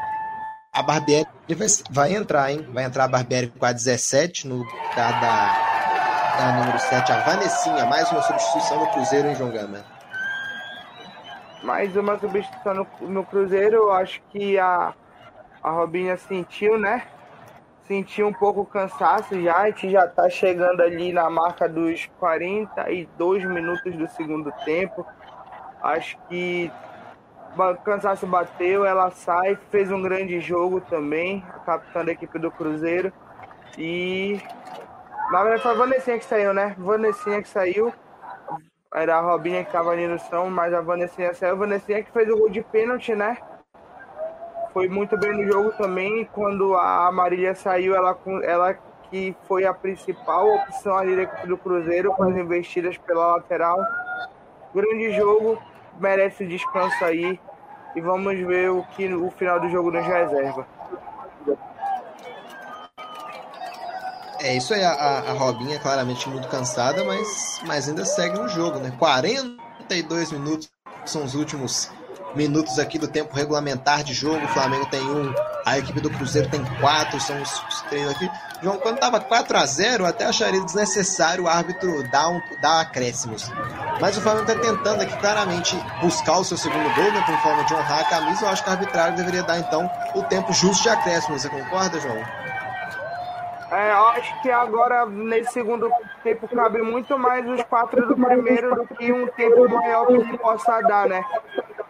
[0.73, 2.67] A Barbieri vai, vai entrar, hein?
[2.73, 7.87] Vai entrar a Barbieri com a 17 no lugar da, da número 7, a Vanessinha.
[7.87, 9.95] Mais uma substituição no Cruzeiro, hein, João Gama?
[11.65, 13.77] mais uma substituição no, no Cruzeiro.
[13.77, 14.95] Eu acho que a,
[15.63, 17.03] a Robinha sentiu, né?
[17.87, 19.59] Sentiu um pouco cansaço já.
[19.59, 25.07] A gente já tá chegando ali na marca dos 42 minutos do segundo tempo.
[25.83, 26.73] Acho que
[27.57, 32.51] o cansaço bateu, ela sai, fez um grande jogo também, a capitã da equipe do
[32.51, 33.13] Cruzeiro.
[33.77, 34.41] E
[35.31, 36.75] na verdade foi a Vanessinha que saiu, né?
[36.79, 37.93] Vanessinha que saiu.
[38.95, 41.53] Era a Robinha que tava ali no chão, mas a Vanessinha saiu.
[41.53, 43.37] A Vanessinha que fez o gol de pênalti, né?
[44.75, 46.29] Foi muito bem no jogo também.
[46.33, 48.75] Quando a Marília saiu, ela, ela
[49.09, 53.79] que foi a principal opção ali do Cruzeiro, com as investidas pela lateral.
[54.75, 55.63] Grande jogo,
[56.01, 57.39] merece descanso aí.
[57.95, 60.67] E vamos ver o que o final do jogo nos reserva.
[64.41, 68.81] É isso aí, a, a Robinha claramente muito cansada, mas, mas ainda segue no jogo,
[68.81, 68.93] né?
[68.99, 70.69] 42 minutos
[71.07, 71.91] são os últimos
[72.37, 74.45] minutos aqui do tempo regulamentar de jogo.
[74.45, 75.35] O Flamengo tem um,
[75.65, 78.29] a equipe do Cruzeiro tem quatro, são os, os três aqui.
[78.63, 83.51] João, quando tava 4 a 0 até acharia desnecessário o árbitro dar, um, dar acréscimos.
[84.01, 87.65] Mas o Flamengo está tentando aqui claramente buscar o seu segundo gol, né, por forma
[87.65, 88.45] de honrar a camisa.
[88.45, 91.43] Eu acho que o arbitrário deveria dar então o tempo justo de acréscimos.
[91.43, 92.23] Você concorda, João?
[93.75, 95.91] É, acho que agora, nesse segundo
[96.23, 100.39] tempo, cabe muito mais os quatro do primeiro do que um tempo maior que ele
[100.39, 101.25] possa dar, né?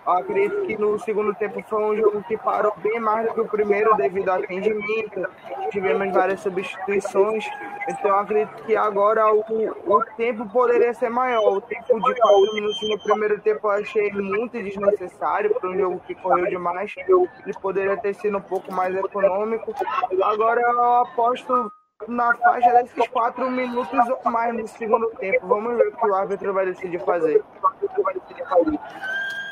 [0.07, 3.41] Eu acredito que no segundo tempo foi um jogo que parou bem mais do que
[3.41, 5.27] o primeiro devido ao atendimento.
[5.71, 7.47] Tivemos várias substituições.
[7.89, 11.57] Então eu acredito que agora o, o tempo poderia ser maior.
[11.57, 16.01] O tempo de quatro minutos no primeiro tempo eu achei muito desnecessário para um jogo
[16.07, 16.95] que correu demais.
[16.99, 19.75] Ele poderia ter sido um pouco mais econômico.
[20.23, 21.73] Agora eu aposto
[22.07, 25.47] na faixa desses quatro minutos ou mais no segundo tempo.
[25.47, 27.43] Vamos ver o que o árbitro vai decidir fazer.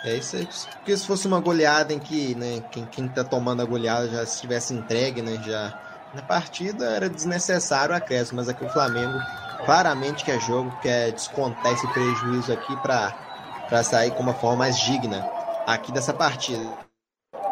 [0.04, 0.48] É isso aí.
[0.76, 4.22] Porque se fosse uma goleada em que né, quem, quem tá tomando a goleada já
[4.24, 5.40] estivesse entregue, né?
[5.44, 5.72] Já
[6.12, 9.18] na partida era desnecessário o acréscimo, mas aqui o Flamengo
[9.64, 15.24] claramente quer jogo, quer descontar esse prejuízo aqui para sair com uma forma mais digna
[15.66, 16.91] aqui dessa partida.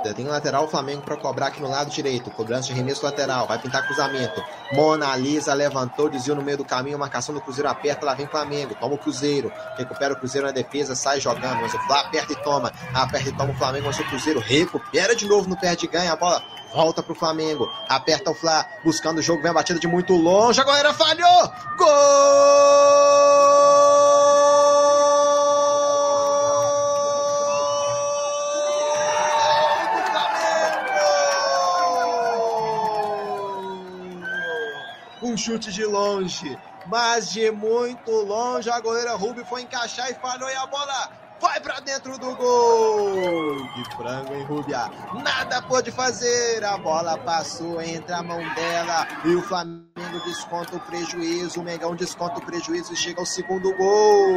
[0.02, 2.31] Tem um lateral o Flamengo para cobrar aqui no lado direito.
[2.31, 3.47] Cobrança de remesso lateral.
[3.47, 4.43] Vai pintar cruzamento.
[4.72, 6.98] Mona Lisa levantou, desviou no meio do caminho.
[6.98, 8.06] Marcação do Cruzeiro aperta.
[8.06, 8.74] Lá vem Flamengo.
[8.74, 9.52] Toma o Cruzeiro.
[9.77, 10.94] Recupera o Cruzeiro na defesa.
[10.94, 11.60] Sai jogando.
[11.60, 12.72] Mas o Flá aperta e toma.
[12.94, 13.86] Aperta e toma o Flamengo.
[13.86, 16.12] Mas o Cruzeiro recupera de novo no pé de ganha.
[16.12, 17.68] A bola volta pro Flamengo.
[17.89, 18.66] Aperta o Flá.
[18.82, 19.43] Buscando o jogo.
[19.43, 20.60] Vem a batida de muito longe.
[20.60, 21.52] A goleira falhou.
[21.77, 21.90] Gol!
[35.31, 40.48] Um chute de longe, mas de muito longe a goleira Ruby foi encaixar e falhou
[40.48, 43.56] e a bola vai para dentro do gol.
[43.74, 44.90] De frango em Rubia.
[45.24, 46.62] Nada pôde fazer.
[46.64, 49.90] A bola passou entre a mão dela e o Flamengo
[50.24, 51.60] desconta o prejuízo.
[51.60, 54.30] O Mengão desconta o prejuízo e chega ao segundo gol.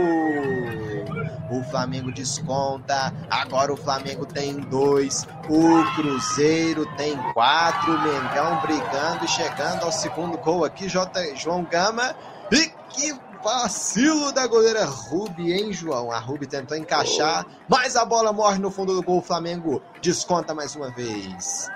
[1.51, 3.13] O Flamengo desconta.
[3.30, 5.27] Agora o Flamengo tem dois.
[5.49, 7.93] O Cruzeiro tem quatro.
[7.93, 10.88] O Mengão brigando e chegando ao segundo gol aqui.
[10.88, 11.35] J.
[11.35, 12.15] João Gama.
[12.51, 13.13] E que
[13.44, 16.10] Vacilo da goleira Ruby, hein, João?
[16.11, 19.18] A Ruby tentou encaixar, mas a bola morre no fundo do gol.
[19.18, 21.70] O Flamengo desconta mais uma vez.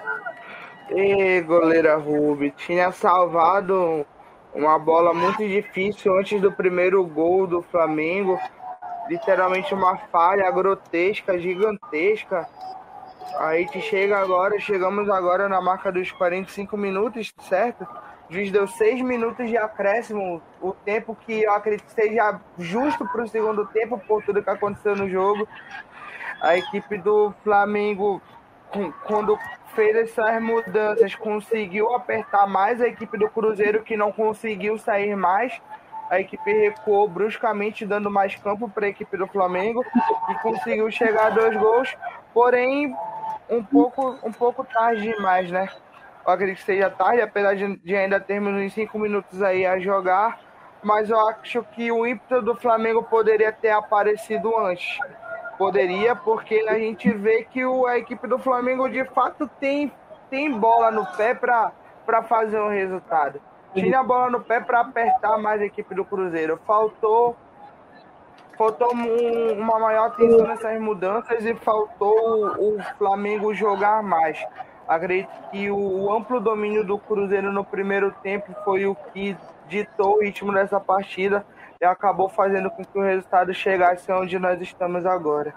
[0.89, 4.05] E goleira Ruby, tinha salvado
[4.53, 8.39] uma bola muito difícil antes do primeiro gol do Flamengo.
[9.09, 12.47] Literalmente uma falha grotesca, gigantesca.
[13.39, 17.85] A gente chega agora, chegamos agora na marca dos 45 minutos, certo?
[18.29, 23.23] O juiz deu seis minutos de acréscimo, o tempo que eu acredito seja justo para
[23.23, 25.47] o segundo tempo, por tudo que aconteceu no jogo.
[26.41, 28.21] A equipe do Flamengo,
[29.05, 29.39] quando
[29.73, 35.61] fez essas mudanças, conseguiu apertar mais a equipe do Cruzeiro, que não conseguiu sair mais.
[36.09, 39.85] A equipe recuou bruscamente, dando mais campo para a equipe do Flamengo
[40.29, 41.95] e conseguiu chegar a dois gols,
[42.33, 42.93] porém
[43.49, 45.69] um pouco, um pouco tarde demais, né?
[46.27, 50.37] Eu acredito que seja tarde, apesar de, ainda termos uns 5 minutos aí a jogar.
[50.83, 54.99] Mas eu acho que o ímpeto do Flamengo poderia ter aparecido antes.
[55.57, 59.89] Poderia, porque a gente vê que o, a equipe do Flamengo de fato tem,
[60.29, 63.39] tem bola no pé para fazer um resultado.
[63.73, 66.59] Tinha a bola no pé para apertar mais a equipe do Cruzeiro.
[66.67, 67.37] Faltou
[68.57, 74.43] faltou um, uma maior atenção nessas mudanças e faltou o, o Flamengo jogar mais.
[74.87, 79.35] Acredito que o amplo domínio do Cruzeiro no primeiro tempo foi o que
[79.67, 81.45] ditou o ritmo dessa partida
[81.79, 85.53] e acabou fazendo com que o resultado chegasse onde nós estamos agora.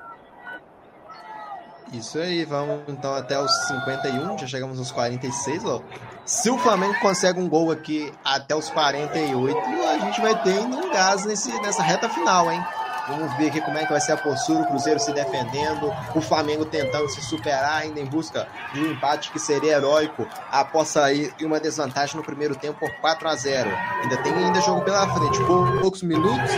[1.92, 5.80] Isso aí, vamos então até os 51, já chegamos aos 46, ó.
[6.24, 10.92] Se o Flamengo consegue um gol aqui até os 48, a gente vai ter um
[10.92, 12.64] gás nesse, nessa reta final, hein?
[13.08, 16.20] Vamos ver aqui como é que vai ser a postura, o Cruzeiro se defendendo, o
[16.20, 21.34] Flamengo tentando se superar ainda em busca de um empate que seria heróico após sair
[21.42, 23.70] uma desvantagem no primeiro tempo por 4 a 0.
[24.02, 25.38] Ainda tem ainda jogo pela frente,
[25.80, 26.50] poucos minutos,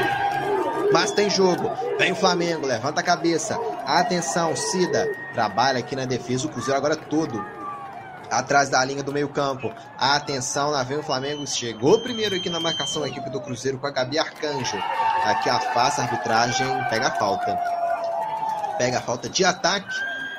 [0.93, 1.71] mas tem jogo.
[1.99, 3.59] Vem o Flamengo, levanta a cabeça.
[3.87, 5.09] Atenção, Cida.
[5.33, 6.47] Trabalha aqui na defesa.
[6.47, 7.43] O Cruzeiro agora todo
[8.33, 9.73] atrás da linha do meio-campo.
[9.99, 11.47] Atenção, lá vem o Flamengo.
[11.47, 14.77] Chegou primeiro aqui na marcação a equipe do Cruzeiro com a Gabi Arcanjo.
[15.25, 17.57] Aqui afasta a arbitragem, pega a falta.
[18.77, 19.95] Pega a falta de ataque.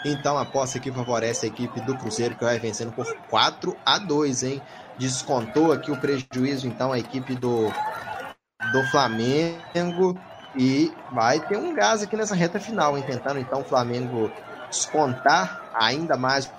[0.06, 3.98] Então a posse aqui favorece a equipe do Cruzeiro que vai vencendo por 4 a
[3.98, 4.62] 2, hein?
[4.98, 7.72] Descontou aqui o prejuízo então a equipe do
[8.72, 10.18] do Flamengo
[10.56, 13.04] e vai ter um gás aqui nessa reta final, hein?
[13.06, 14.32] Tentando então o Flamengo
[14.70, 16.52] descontar ainda mais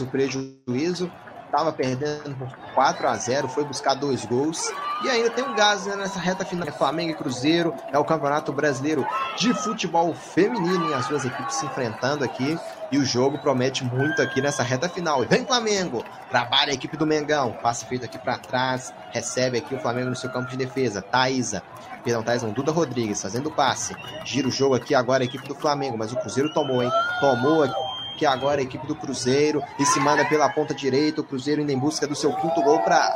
[0.00, 1.10] o prejuízo.
[1.46, 4.72] Estava perdendo por 4 a 0 foi buscar dois gols.
[5.04, 6.66] E ainda tem um gás né, nessa reta final.
[6.66, 7.74] É Flamengo e Cruzeiro.
[7.92, 9.06] É o Campeonato Brasileiro
[9.36, 10.90] de Futebol Feminino.
[10.90, 12.58] E as duas equipes se enfrentando aqui.
[12.90, 15.22] E o jogo promete muito aqui nessa reta final.
[15.22, 16.02] E vem Flamengo.
[16.30, 17.52] Trabalha a equipe do Mengão.
[17.62, 18.94] Passe feito aqui para trás.
[19.10, 21.02] Recebe aqui o Flamengo no seu campo de defesa.
[21.02, 21.62] Thaisa
[22.02, 23.96] perdão, Tyson Duda Rodrigues fazendo passe.
[24.24, 26.90] Gira o jogo aqui agora a equipe do Flamengo, mas o Cruzeiro tomou, hein?
[27.18, 27.93] Tomou aqui
[28.24, 31.20] agora a equipe do Cruzeiro e se manda pela ponta direita.
[31.20, 33.12] O Cruzeiro indo em busca do seu quinto gol para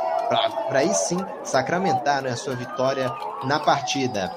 [0.71, 3.11] aí sim sacramentar né, a sua vitória
[3.43, 4.31] na partida.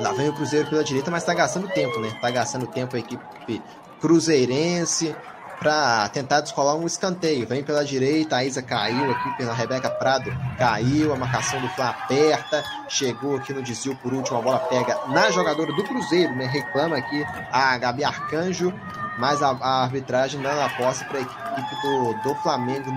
[0.00, 2.08] Lá vem o Cruzeiro pela direita, mas está gastando tempo, né?
[2.08, 3.62] Está gastando tempo a equipe
[4.00, 5.14] cruzeirense
[5.62, 7.46] para tentar descolar um escanteio.
[7.46, 11.90] Vem pela direita, a Isa caiu aqui pela Rebeca Prado, caiu, a marcação do Flá
[11.90, 16.46] aperta, chegou aqui no desvio por último, a bola pega na jogadora do Cruzeiro, né?
[16.46, 18.74] Reclama aqui a Gabi Arcanjo,
[19.18, 22.90] mas a, a arbitragem dando a posse para a equipe do, do Flamengo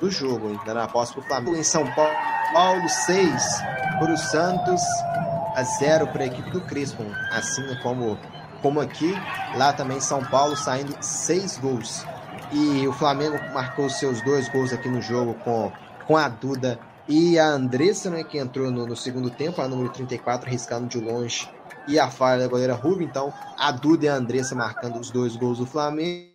[0.00, 0.60] do jogo, hein?
[0.64, 1.56] dando a posse para o Flamengo.
[1.56, 3.62] Em São Paulo, 6
[3.98, 4.82] para o Santos,
[5.54, 7.02] a 0 para a equipe do Crispo,
[7.32, 8.18] assim como
[8.62, 9.14] como aqui,
[9.54, 12.04] lá também São Paulo saindo seis gols.
[12.50, 15.70] E o Flamengo marcou seus dois gols aqui no jogo com,
[16.06, 16.78] com a Duda
[17.08, 20.98] e a Andressa, né, que entrou no, no segundo tempo, a número 34, riscando de
[20.98, 21.48] longe,
[21.86, 23.04] e a falha da goleira Ruby.
[23.04, 26.26] Então, a Duda e a Andressa marcando os dois gols do Flamengo.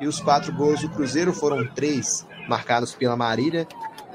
[0.00, 3.66] E os quatro gols do Cruzeiro foram três marcados pela Marília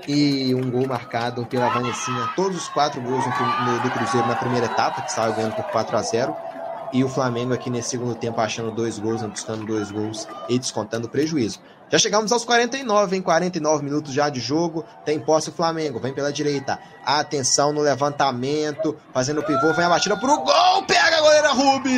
[0.07, 2.29] e um gol marcado pela Vanessinha.
[2.35, 6.01] Todos os quatro gols do Cruzeiro na primeira etapa, que saiu ganhando por 4 a
[6.01, 6.35] 0
[6.93, 11.07] e o Flamengo aqui nesse segundo tempo achando dois gols, buscando dois gols e descontando
[11.07, 11.59] o prejuízo.
[11.89, 14.83] Já chegamos aos 49, em 49 minutos já de jogo.
[15.05, 16.77] Tem posse o Flamengo, vem pela direita.
[17.05, 21.97] Atenção no levantamento, fazendo o pivô, vem a batida pro gol, pega a goleira Rubi!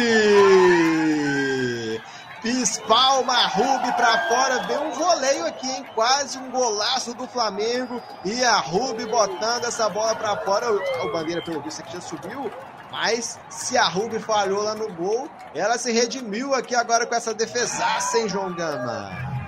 [2.44, 5.86] Espalma Rubi para fora, vem um voleio aqui, hein?
[5.95, 10.72] Quase um golaço do Flamengo e a Rubi botando essa bola para fora.
[10.72, 12.52] O Bandeira, pelo visto, aqui já subiu
[12.91, 17.36] mas se a Ruby falhou lá no gol, ela se redimiu aqui agora com essa
[17.36, 19.39] defesaça, hein, João Gama?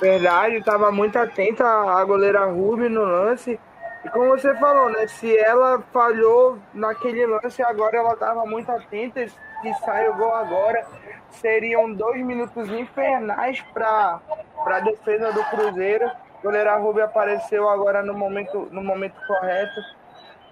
[0.00, 3.58] Verdade, estava muito atenta a goleira Ruby no lance.
[4.04, 5.06] E como você falou, né?
[5.06, 9.26] Se ela falhou naquele lance, agora ela estava muito atenta.
[9.26, 10.86] Se sai o gol agora,
[11.30, 14.20] seriam dois minutos infernais para
[14.66, 16.06] a defesa do Cruzeiro.
[16.06, 19.80] A goleira Ruby apareceu agora no momento, no momento correto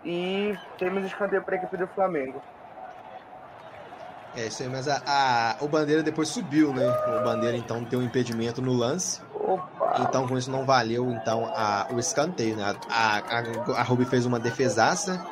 [0.05, 2.43] e temos escanteio para a equipe do Flamengo.
[4.37, 6.87] É isso aí, mas a, a, o Bandeira depois subiu, né?
[7.21, 9.21] O Bandeira então tem um impedimento no lance.
[9.35, 10.01] Opa.
[10.01, 12.75] Então com isso não valeu então a, o escanteio, né?
[12.91, 15.25] A, a, a Ruby fez uma defesaça,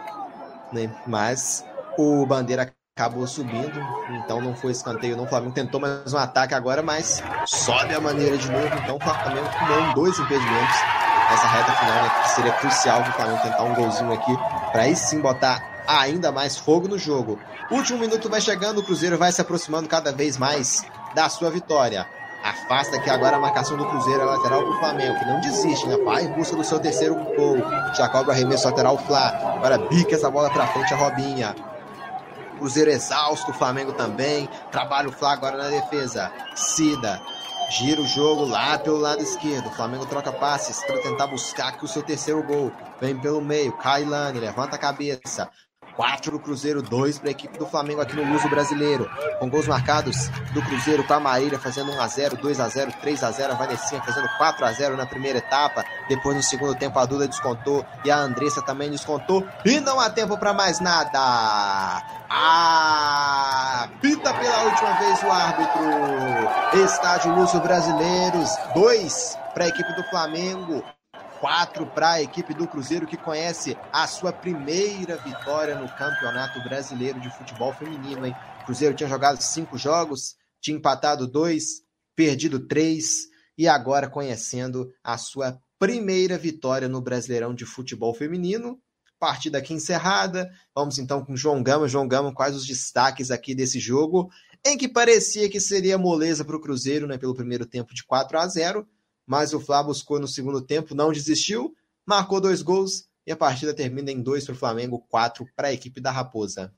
[0.73, 0.95] né?
[1.07, 1.65] Mas
[1.99, 3.81] o Bandeira acabou subindo,
[4.11, 5.25] então não foi escanteio, não.
[5.25, 8.71] O Flamengo tentou mais um ataque agora, mas sobe a maneira de novo.
[8.85, 10.77] Então o Flamengo tomou dois impedimentos
[11.31, 14.37] nessa reta final, né, que seria crucial para o Flamengo tentar um golzinho aqui,
[14.71, 17.39] para aí sim botar ainda mais fogo no jogo.
[17.71, 20.85] Último minuto vai chegando, o Cruzeiro vai se aproximando cada vez mais
[21.15, 22.07] da sua vitória.
[22.43, 25.87] Afasta aqui agora a marcação do Cruzeiro, a lateral para o Flamengo, que não desiste,
[25.87, 25.97] né?
[25.99, 27.59] Vai em busca do seu terceiro gol.
[27.97, 29.29] Já cobra arremesso lateral Flá.
[29.57, 31.55] Agora bica essa bola para frente a Robinha.
[32.59, 34.49] Cruzeiro exausto, o Flamengo também.
[34.73, 36.33] Trabalha o Flá agora na defesa.
[36.57, 37.21] Cida
[37.73, 39.69] Gira o jogo lá pelo lado esquerdo.
[39.69, 42.71] O Flamengo troca passes para tentar buscar aqui o seu terceiro gol.
[43.01, 43.73] Vem pelo meio.
[43.79, 45.49] Kailane levanta a cabeça.
[45.97, 49.11] 4 para o Cruzeiro, 2 para a equipe do Flamengo aqui no Luso Brasileiro.
[49.39, 53.51] Com gols marcados do Cruzeiro com a Marília fazendo 1x0, 2x0, 3x0.
[53.51, 55.85] A Vanessinha fazendo 4x0 na primeira etapa.
[56.09, 59.47] Depois no segundo tempo a Duda descontou e a Andressa também descontou.
[59.65, 61.19] E não há tempo para mais nada.
[62.31, 66.85] Ah, pita pela última vez o árbitro.
[66.85, 70.83] Estádio Luso Brasileiros, 2 para a equipe do Flamengo,
[71.43, 77.19] 4 para a equipe do Cruzeiro, que conhece a sua primeira vitória no Campeonato Brasileiro
[77.19, 78.25] de Futebol Feminino.
[78.25, 78.33] Hein?
[78.61, 81.83] O Cruzeiro tinha jogado cinco jogos, tinha empatado dois,
[82.15, 83.27] perdido três,
[83.59, 88.79] e agora conhecendo a sua primeira vitória no Brasileirão de Futebol Feminino.
[89.19, 90.49] Partida aqui encerrada.
[90.73, 91.89] Vamos então com João Gama.
[91.89, 94.31] João Gama, quais os destaques aqui desse jogo?
[94.65, 98.39] Em que parecia que seria moleza para o Cruzeiro né, pelo primeiro tempo de 4
[98.39, 98.87] a 0
[99.27, 101.75] mas o Flá buscou no segundo tempo, não desistiu,
[102.07, 105.73] marcou dois gols e a partida termina em dois para o Flamengo, quatro para a
[105.73, 106.75] equipe da Raposa.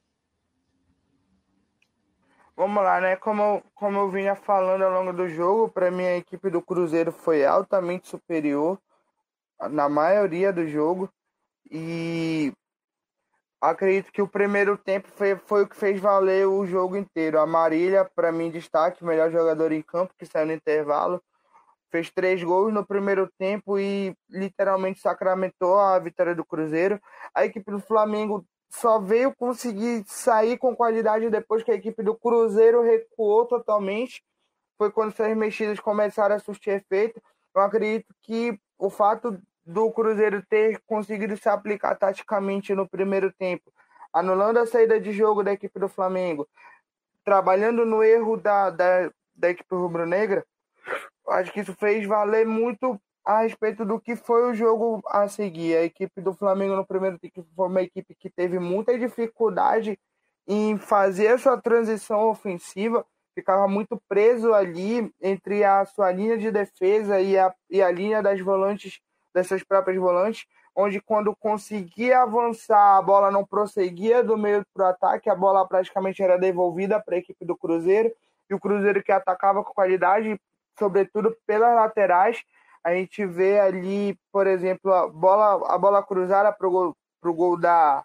[2.56, 3.16] Vamos lá, né?
[3.16, 7.10] Como, como eu vinha falando ao longo do jogo, para mim a equipe do Cruzeiro
[7.10, 8.78] foi altamente superior
[9.70, 11.10] na maioria do jogo
[11.68, 12.52] e
[13.60, 17.40] acredito que o primeiro tempo foi, foi o que fez valer o jogo inteiro.
[17.40, 21.20] A Marília, para mim, destaque, melhor jogador em campo, que saiu no intervalo
[21.94, 27.00] fez três gols no primeiro tempo e literalmente sacramentou a vitória do Cruzeiro.
[27.32, 32.16] A equipe do Flamengo só veio conseguir sair com qualidade depois que a equipe do
[32.16, 34.24] Cruzeiro recuou totalmente.
[34.76, 37.22] Foi quando essas mexidas começaram a surtir efeito.
[37.54, 43.72] Eu acredito que o fato do Cruzeiro ter conseguido se aplicar taticamente no primeiro tempo,
[44.12, 46.48] anulando a saída de jogo da equipe do Flamengo,
[47.24, 50.44] trabalhando no erro da, da, da equipe rubro-negra,
[51.28, 55.76] acho que isso fez valer muito a respeito do que foi o jogo a seguir.
[55.76, 59.98] A equipe do Flamengo no primeiro tempo foi uma equipe que teve muita dificuldade
[60.46, 66.50] em fazer a sua transição ofensiva, ficava muito preso ali entre a sua linha de
[66.50, 69.00] defesa e a, e a linha das volantes,
[69.34, 70.46] dessas próprias volantes,
[70.76, 75.66] onde quando conseguia avançar, a bola não prosseguia do meio para o ataque, a bola
[75.66, 78.12] praticamente era devolvida para a equipe do Cruzeiro,
[78.50, 80.38] e o Cruzeiro que atacava com qualidade
[80.78, 82.42] sobretudo pelas laterais.
[82.82, 87.34] A gente vê ali, por exemplo, a bola, a bola cruzada para o gol, pro
[87.34, 88.04] gol da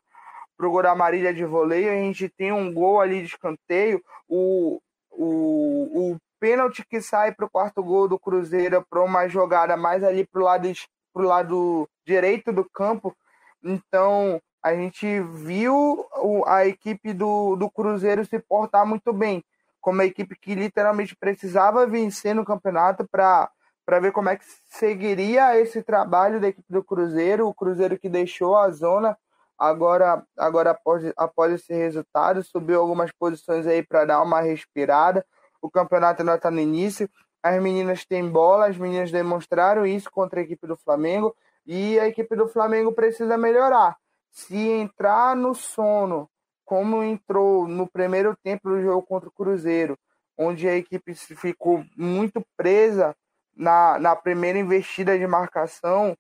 [0.57, 4.81] pro gol da Marília de voleio, a gente tem um gol ali de escanteio, o,
[5.09, 10.03] o, o pênalti que sai para o quarto gol do Cruzeiro para uma jogada mais
[10.03, 10.69] ali para o lado,
[11.13, 13.15] pro lado direito do campo.
[13.63, 16.05] Então, a gente viu
[16.45, 19.41] a equipe do, do Cruzeiro se portar muito bem
[19.81, 23.49] como uma equipe que literalmente precisava vencer no campeonato para
[23.85, 28.07] para ver como é que seguiria esse trabalho da equipe do Cruzeiro, o Cruzeiro que
[28.07, 29.17] deixou a zona
[29.57, 35.25] agora agora após, após esse resultado, subiu algumas posições aí para dar uma respirada.
[35.59, 37.09] O campeonato ainda está no início.
[37.41, 41.35] As meninas têm bola, as meninas demonstraram isso contra a equipe do Flamengo
[41.65, 43.97] e a equipe do Flamengo precisa melhorar.
[44.31, 46.29] Se entrar no sono
[46.69, 49.97] como entrou no primeiro tempo do jogo contra o Cruzeiro,
[50.37, 53.15] onde a equipe ficou muito presa
[53.57, 56.15] na, na primeira investida de marcação,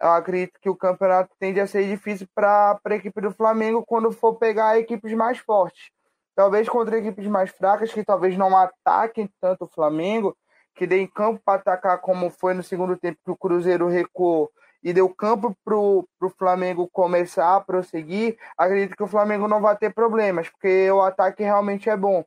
[0.00, 4.12] eu acredito que o campeonato tende a ser difícil para a equipe do Flamengo quando
[4.12, 5.90] for pegar equipes mais fortes.
[6.36, 10.36] Talvez contra equipes mais fracas, que talvez não ataquem tanto o Flamengo,
[10.72, 14.52] que deem campo para atacar como foi no segundo tempo que o Cruzeiro recuou
[14.82, 16.06] e deu campo para o
[16.38, 21.42] Flamengo começar a prosseguir, acredito que o Flamengo não vai ter problemas, porque o ataque
[21.42, 22.24] realmente é bom.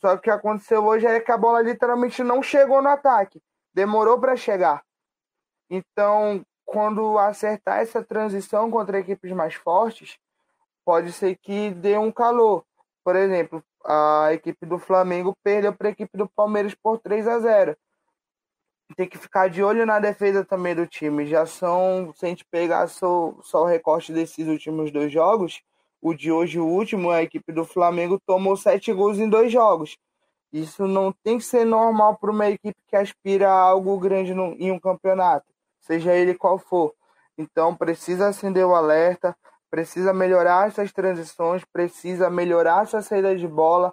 [0.00, 3.40] Só que o que aconteceu hoje é que a bola literalmente não chegou no ataque,
[3.72, 4.82] demorou para chegar.
[5.70, 10.18] Então, quando acertar essa transição contra equipes mais fortes,
[10.84, 12.64] pode ser que dê um calor.
[13.02, 17.38] Por exemplo, a equipe do Flamengo perdeu para a equipe do Palmeiras por 3 a
[17.38, 17.76] 0
[18.96, 21.26] tem que ficar de olho na defesa também do time.
[21.26, 25.62] Já são, se a gente pegar só, só o recorte desses últimos dois jogos,
[26.02, 29.96] o de hoje, o último, a equipe do Flamengo tomou sete gols em dois jogos.
[30.52, 34.52] Isso não tem que ser normal para uma equipe que aspira a algo grande no,
[34.58, 35.46] em um campeonato,
[35.80, 36.94] seja ele qual for.
[37.36, 39.36] Então precisa acender o alerta,
[39.70, 43.92] precisa melhorar essas transições, precisa melhorar essa saída de bola,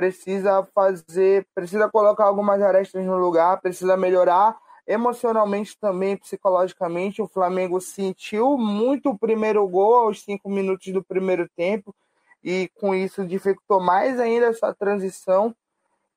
[0.00, 4.56] precisa fazer, precisa colocar algumas arestas no lugar, precisa melhorar
[4.86, 7.20] emocionalmente também, psicologicamente.
[7.20, 11.94] O Flamengo sentiu muito o primeiro gol aos cinco minutos do primeiro tempo
[12.42, 15.54] e com isso dificultou mais ainda essa transição.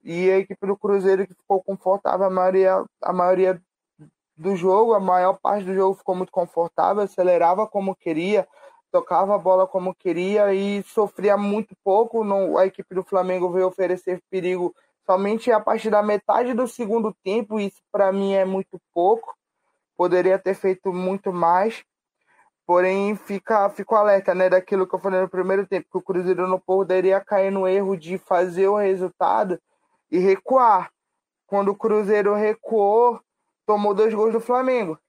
[0.02, 3.62] E a equipe do Cruzeiro que ficou confortável a maioria, a maioria
[4.38, 8.48] do jogo, a maior parte do jogo ficou muito confortável, acelerava como queria,
[8.94, 12.24] tocava a bola como queria e sofria muito pouco.
[12.24, 17.12] Não, a equipe do Flamengo veio oferecer perigo somente a partir da metade do segundo
[17.24, 17.60] tempo.
[17.60, 19.36] Isso para mim é muito pouco.
[19.98, 21.84] Poderia ter feito muito mais.
[22.68, 26.48] Porém, fica, fico alerta né, daquilo que eu falei no primeiro tempo, que o Cruzeiro
[26.48, 29.60] não poderia cair no erro de fazer o resultado
[30.12, 30.92] e recuar.
[31.48, 33.20] Quando o Cruzeiro recuou,
[33.66, 35.00] tomou dois gols do Flamengo.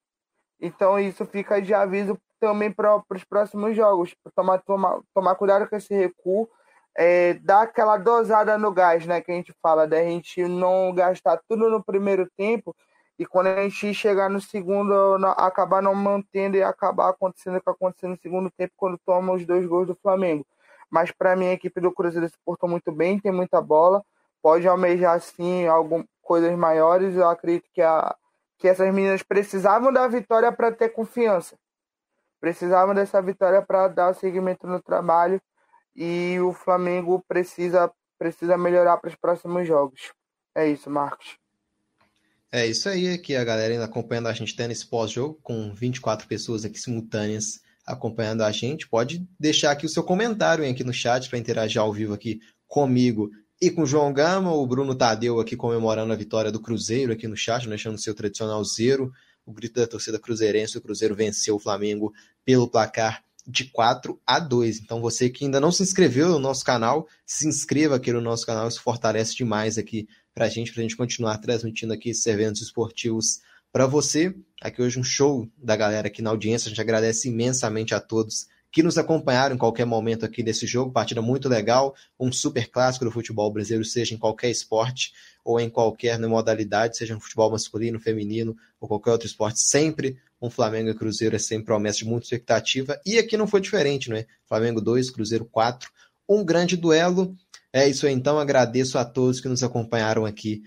[0.59, 4.15] Então isso fica de aviso também para os próximos jogos.
[4.35, 6.48] Tomar, tomar, tomar cuidado com esse recuo,
[6.97, 9.20] é, dar aquela dosada no gás, né?
[9.20, 12.74] Que a gente fala, da gente não gastar tudo no primeiro tempo
[13.19, 14.93] e quando a gente chegar no segundo,
[15.36, 19.47] acabar não mantendo e acabar acontecendo o que aconteceu no segundo tempo quando toma os
[19.47, 20.44] dois gols do Flamengo.
[20.90, 24.05] Mas para mim a equipe do Cruzeiro se portou muito bem, tem muita bola,
[24.43, 27.15] pode almejar sim algumas coisas maiores.
[27.15, 28.16] Eu acredito que, a,
[28.59, 31.56] que essas meninas precisavam da vitória para ter confiança.
[32.45, 35.41] Precisavam dessa vitória para dar seguimento no trabalho
[35.97, 40.12] e o Flamengo precisa precisa melhorar para os próximos jogos.
[40.55, 41.39] É isso, Marcos.
[42.53, 46.29] É isso aí, aqui a galera ainda acompanhando a gente tendo esse pós-jogo, com 24
[46.29, 48.87] pessoas aqui simultâneas acompanhando a gente.
[48.87, 53.31] Pode deixar aqui o seu comentário aqui no chat para interagir ao vivo aqui comigo
[53.59, 57.27] e com o João Gama, o Bruno Tadeu aqui comemorando a vitória do Cruzeiro aqui
[57.27, 59.11] no chat, deixando o seu tradicional zero.
[59.47, 62.12] O grito da torcida cruzeirense, o Cruzeiro venceu o Flamengo
[62.45, 64.81] pelo placar de 4 a 2.
[64.81, 68.47] Então você que ainda não se inscreveu no nosso canal, se inscreva aqui no nosso
[68.47, 72.27] canal, isso fortalece demais aqui para a gente, para a gente continuar transmitindo aqui esses
[72.27, 73.41] eventos esportivos
[73.73, 74.35] para você.
[74.62, 78.47] Aqui hoje um show da galera aqui na audiência, a gente agradece imensamente a todos
[78.75, 83.05] que nos acompanharam em qualquer momento aqui desse jogo, partida muito legal, um super clássico
[83.05, 85.13] do futebol brasileiro, seja em qualquer esporte
[85.45, 90.51] ou em qualquer modalidade, seja no futebol masculino, feminino ou qualquer outro esporte, sempre um
[90.51, 94.17] Flamengo e Cruzeiro é sempre promessa de muita expectativa, e aqui não foi diferente, não
[94.17, 94.27] é?
[94.45, 95.89] Flamengo 2, Cruzeiro 4,
[96.29, 97.33] um grande duelo.
[97.73, 100.63] É isso aí, então, agradeço a todos que nos acompanharam aqui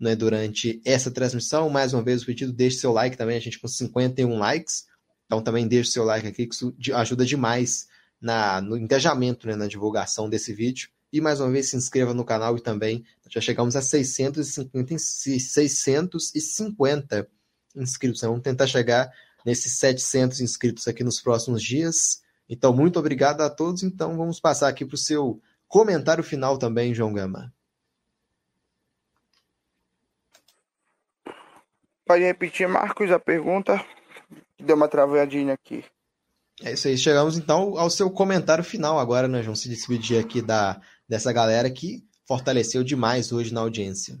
[0.00, 1.70] né, durante essa transmissão.
[1.70, 4.90] Mais uma vez, o pedido, deixe seu like também, a gente com 51 likes.
[5.32, 7.88] Então também deixe seu like aqui, que isso ajuda demais
[8.20, 10.90] na, no engajamento, né, na divulgação desse vídeo.
[11.10, 17.26] E mais uma vez se inscreva no canal e também já chegamos a 650, 650
[17.74, 18.20] inscritos.
[18.20, 18.28] Né?
[18.28, 19.10] Vamos tentar chegar
[19.42, 22.22] nesses 700 inscritos aqui nos próximos dias.
[22.46, 23.82] Então, muito obrigado a todos.
[23.82, 27.50] Então, vamos passar aqui para o seu comentário final também, João Gama.
[32.04, 33.82] Pode repetir, Marcos, a pergunta?
[34.62, 35.84] Deu uma travadinha aqui.
[36.62, 36.96] É isso aí.
[36.96, 39.56] Chegamos então ao seu comentário final agora, né, João?
[39.56, 44.18] Se despedir aqui da, dessa galera que fortaleceu demais hoje na audiência.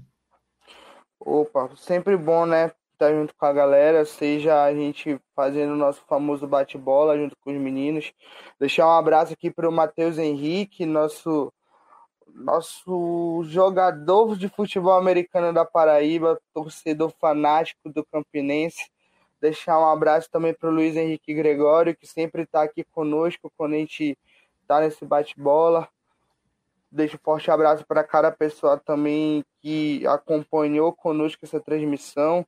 [1.20, 2.72] Opa, sempre bom, né?
[3.02, 7.36] estar tá junto com a galera, seja a gente fazendo o nosso famoso bate-bola junto
[7.40, 8.12] com os meninos.
[8.60, 11.52] Deixar um abraço aqui para o Matheus Henrique, nosso
[12.34, 18.90] nosso jogador de futebol americano da Paraíba, torcedor fanático do Campinense.
[19.42, 23.72] Deixar um abraço também para o Luiz Henrique Gregório, que sempre está aqui conosco quando
[23.72, 24.16] a gente
[24.60, 25.88] está nesse bate-bola.
[26.88, 32.46] Deixo um forte abraço para cada pessoa também que acompanhou conosco essa transmissão.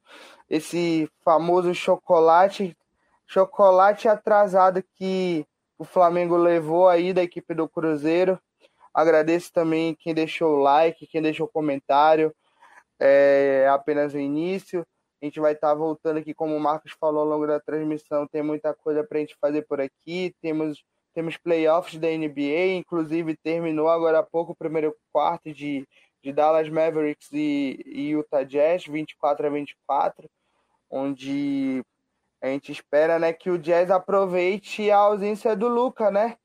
[0.49, 2.77] Esse famoso chocolate,
[3.27, 5.45] chocolate atrasado que
[5.77, 8.39] o Flamengo levou aí da equipe do Cruzeiro.
[8.95, 12.33] Agradeço também quem deixou o like, quem deixou o comentário.
[13.01, 14.87] É apenas o início.
[15.25, 18.29] A gente vai estar tá voltando aqui, como o Marcos falou ao longo da transmissão.
[18.29, 20.35] Tem muita coisa para a gente fazer por aqui.
[20.43, 20.85] Temos
[21.15, 25.89] temos playoffs da NBA, inclusive terminou agora há pouco o primeiro quarto de,
[26.21, 30.29] de Dallas Mavericks e, e Utah Jazz, 24 a 24,
[30.91, 31.83] onde
[32.43, 36.37] a gente espera né, que o Jazz aproveite a ausência do Luca, né?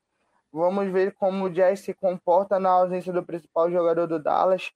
[0.54, 4.72] Vamos ver como o Jazz se comporta na ausência do principal jogador do Dallas.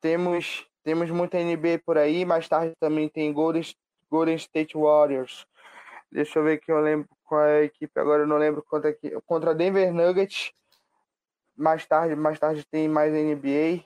[0.00, 3.64] Temos, temos muita NBA por aí, mais tarde também tem Golden,
[4.08, 5.44] Golden State Warriors.
[6.12, 8.90] Deixa eu ver que eu lembro qual é a equipe agora, eu não lembro contra
[8.90, 9.10] aqui.
[9.26, 10.52] Contra Denver Nuggets.
[11.56, 13.82] Mais tarde, mais tarde tem mais NBA.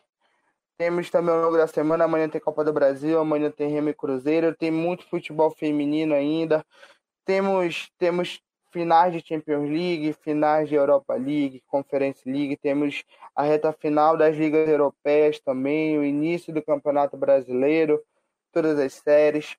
[0.77, 4.55] Temos também ao longo da semana, amanhã tem Copa do Brasil, amanhã tem Remy Cruzeiro,
[4.55, 6.63] tem muito futebol feminino ainda.
[7.25, 13.73] Temos temos finais de Champions League, finais de Europa League, Conference League, temos a reta
[13.73, 18.03] final das ligas europeias também, o início do Campeonato Brasileiro,
[18.53, 19.57] todas as séries.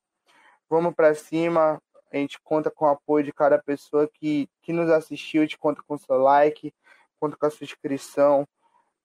[0.69, 1.81] Vamos para cima,
[2.11, 5.57] a gente conta com o apoio de cada pessoa que, que nos assistiu, a gente
[5.57, 6.73] conta com o seu like,
[7.19, 8.47] conta com a sua inscrição.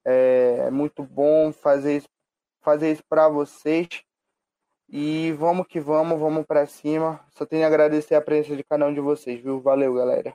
[0.05, 2.09] É, é muito bom fazer isso,
[2.62, 4.06] fazer isso para vocês.
[4.89, 7.21] E vamos que vamos, vamos para cima.
[7.37, 9.61] Só tenho a agradecer a presença de cada um de vocês, viu?
[9.61, 10.35] Valeu, galera.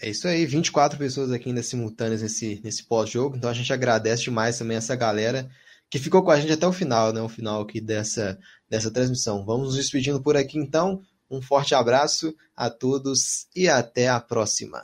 [0.00, 4.24] É isso aí, 24 pessoas aqui ainda simultâneas nesse, nesse pós-jogo, então a gente agradece
[4.24, 5.50] demais também essa galera
[5.90, 7.20] que ficou com a gente até o final, né?
[7.20, 9.44] O final aqui dessa, dessa transmissão.
[9.44, 11.02] Vamos nos despedindo por aqui então.
[11.30, 14.82] Um forte abraço a todos e até a próxima.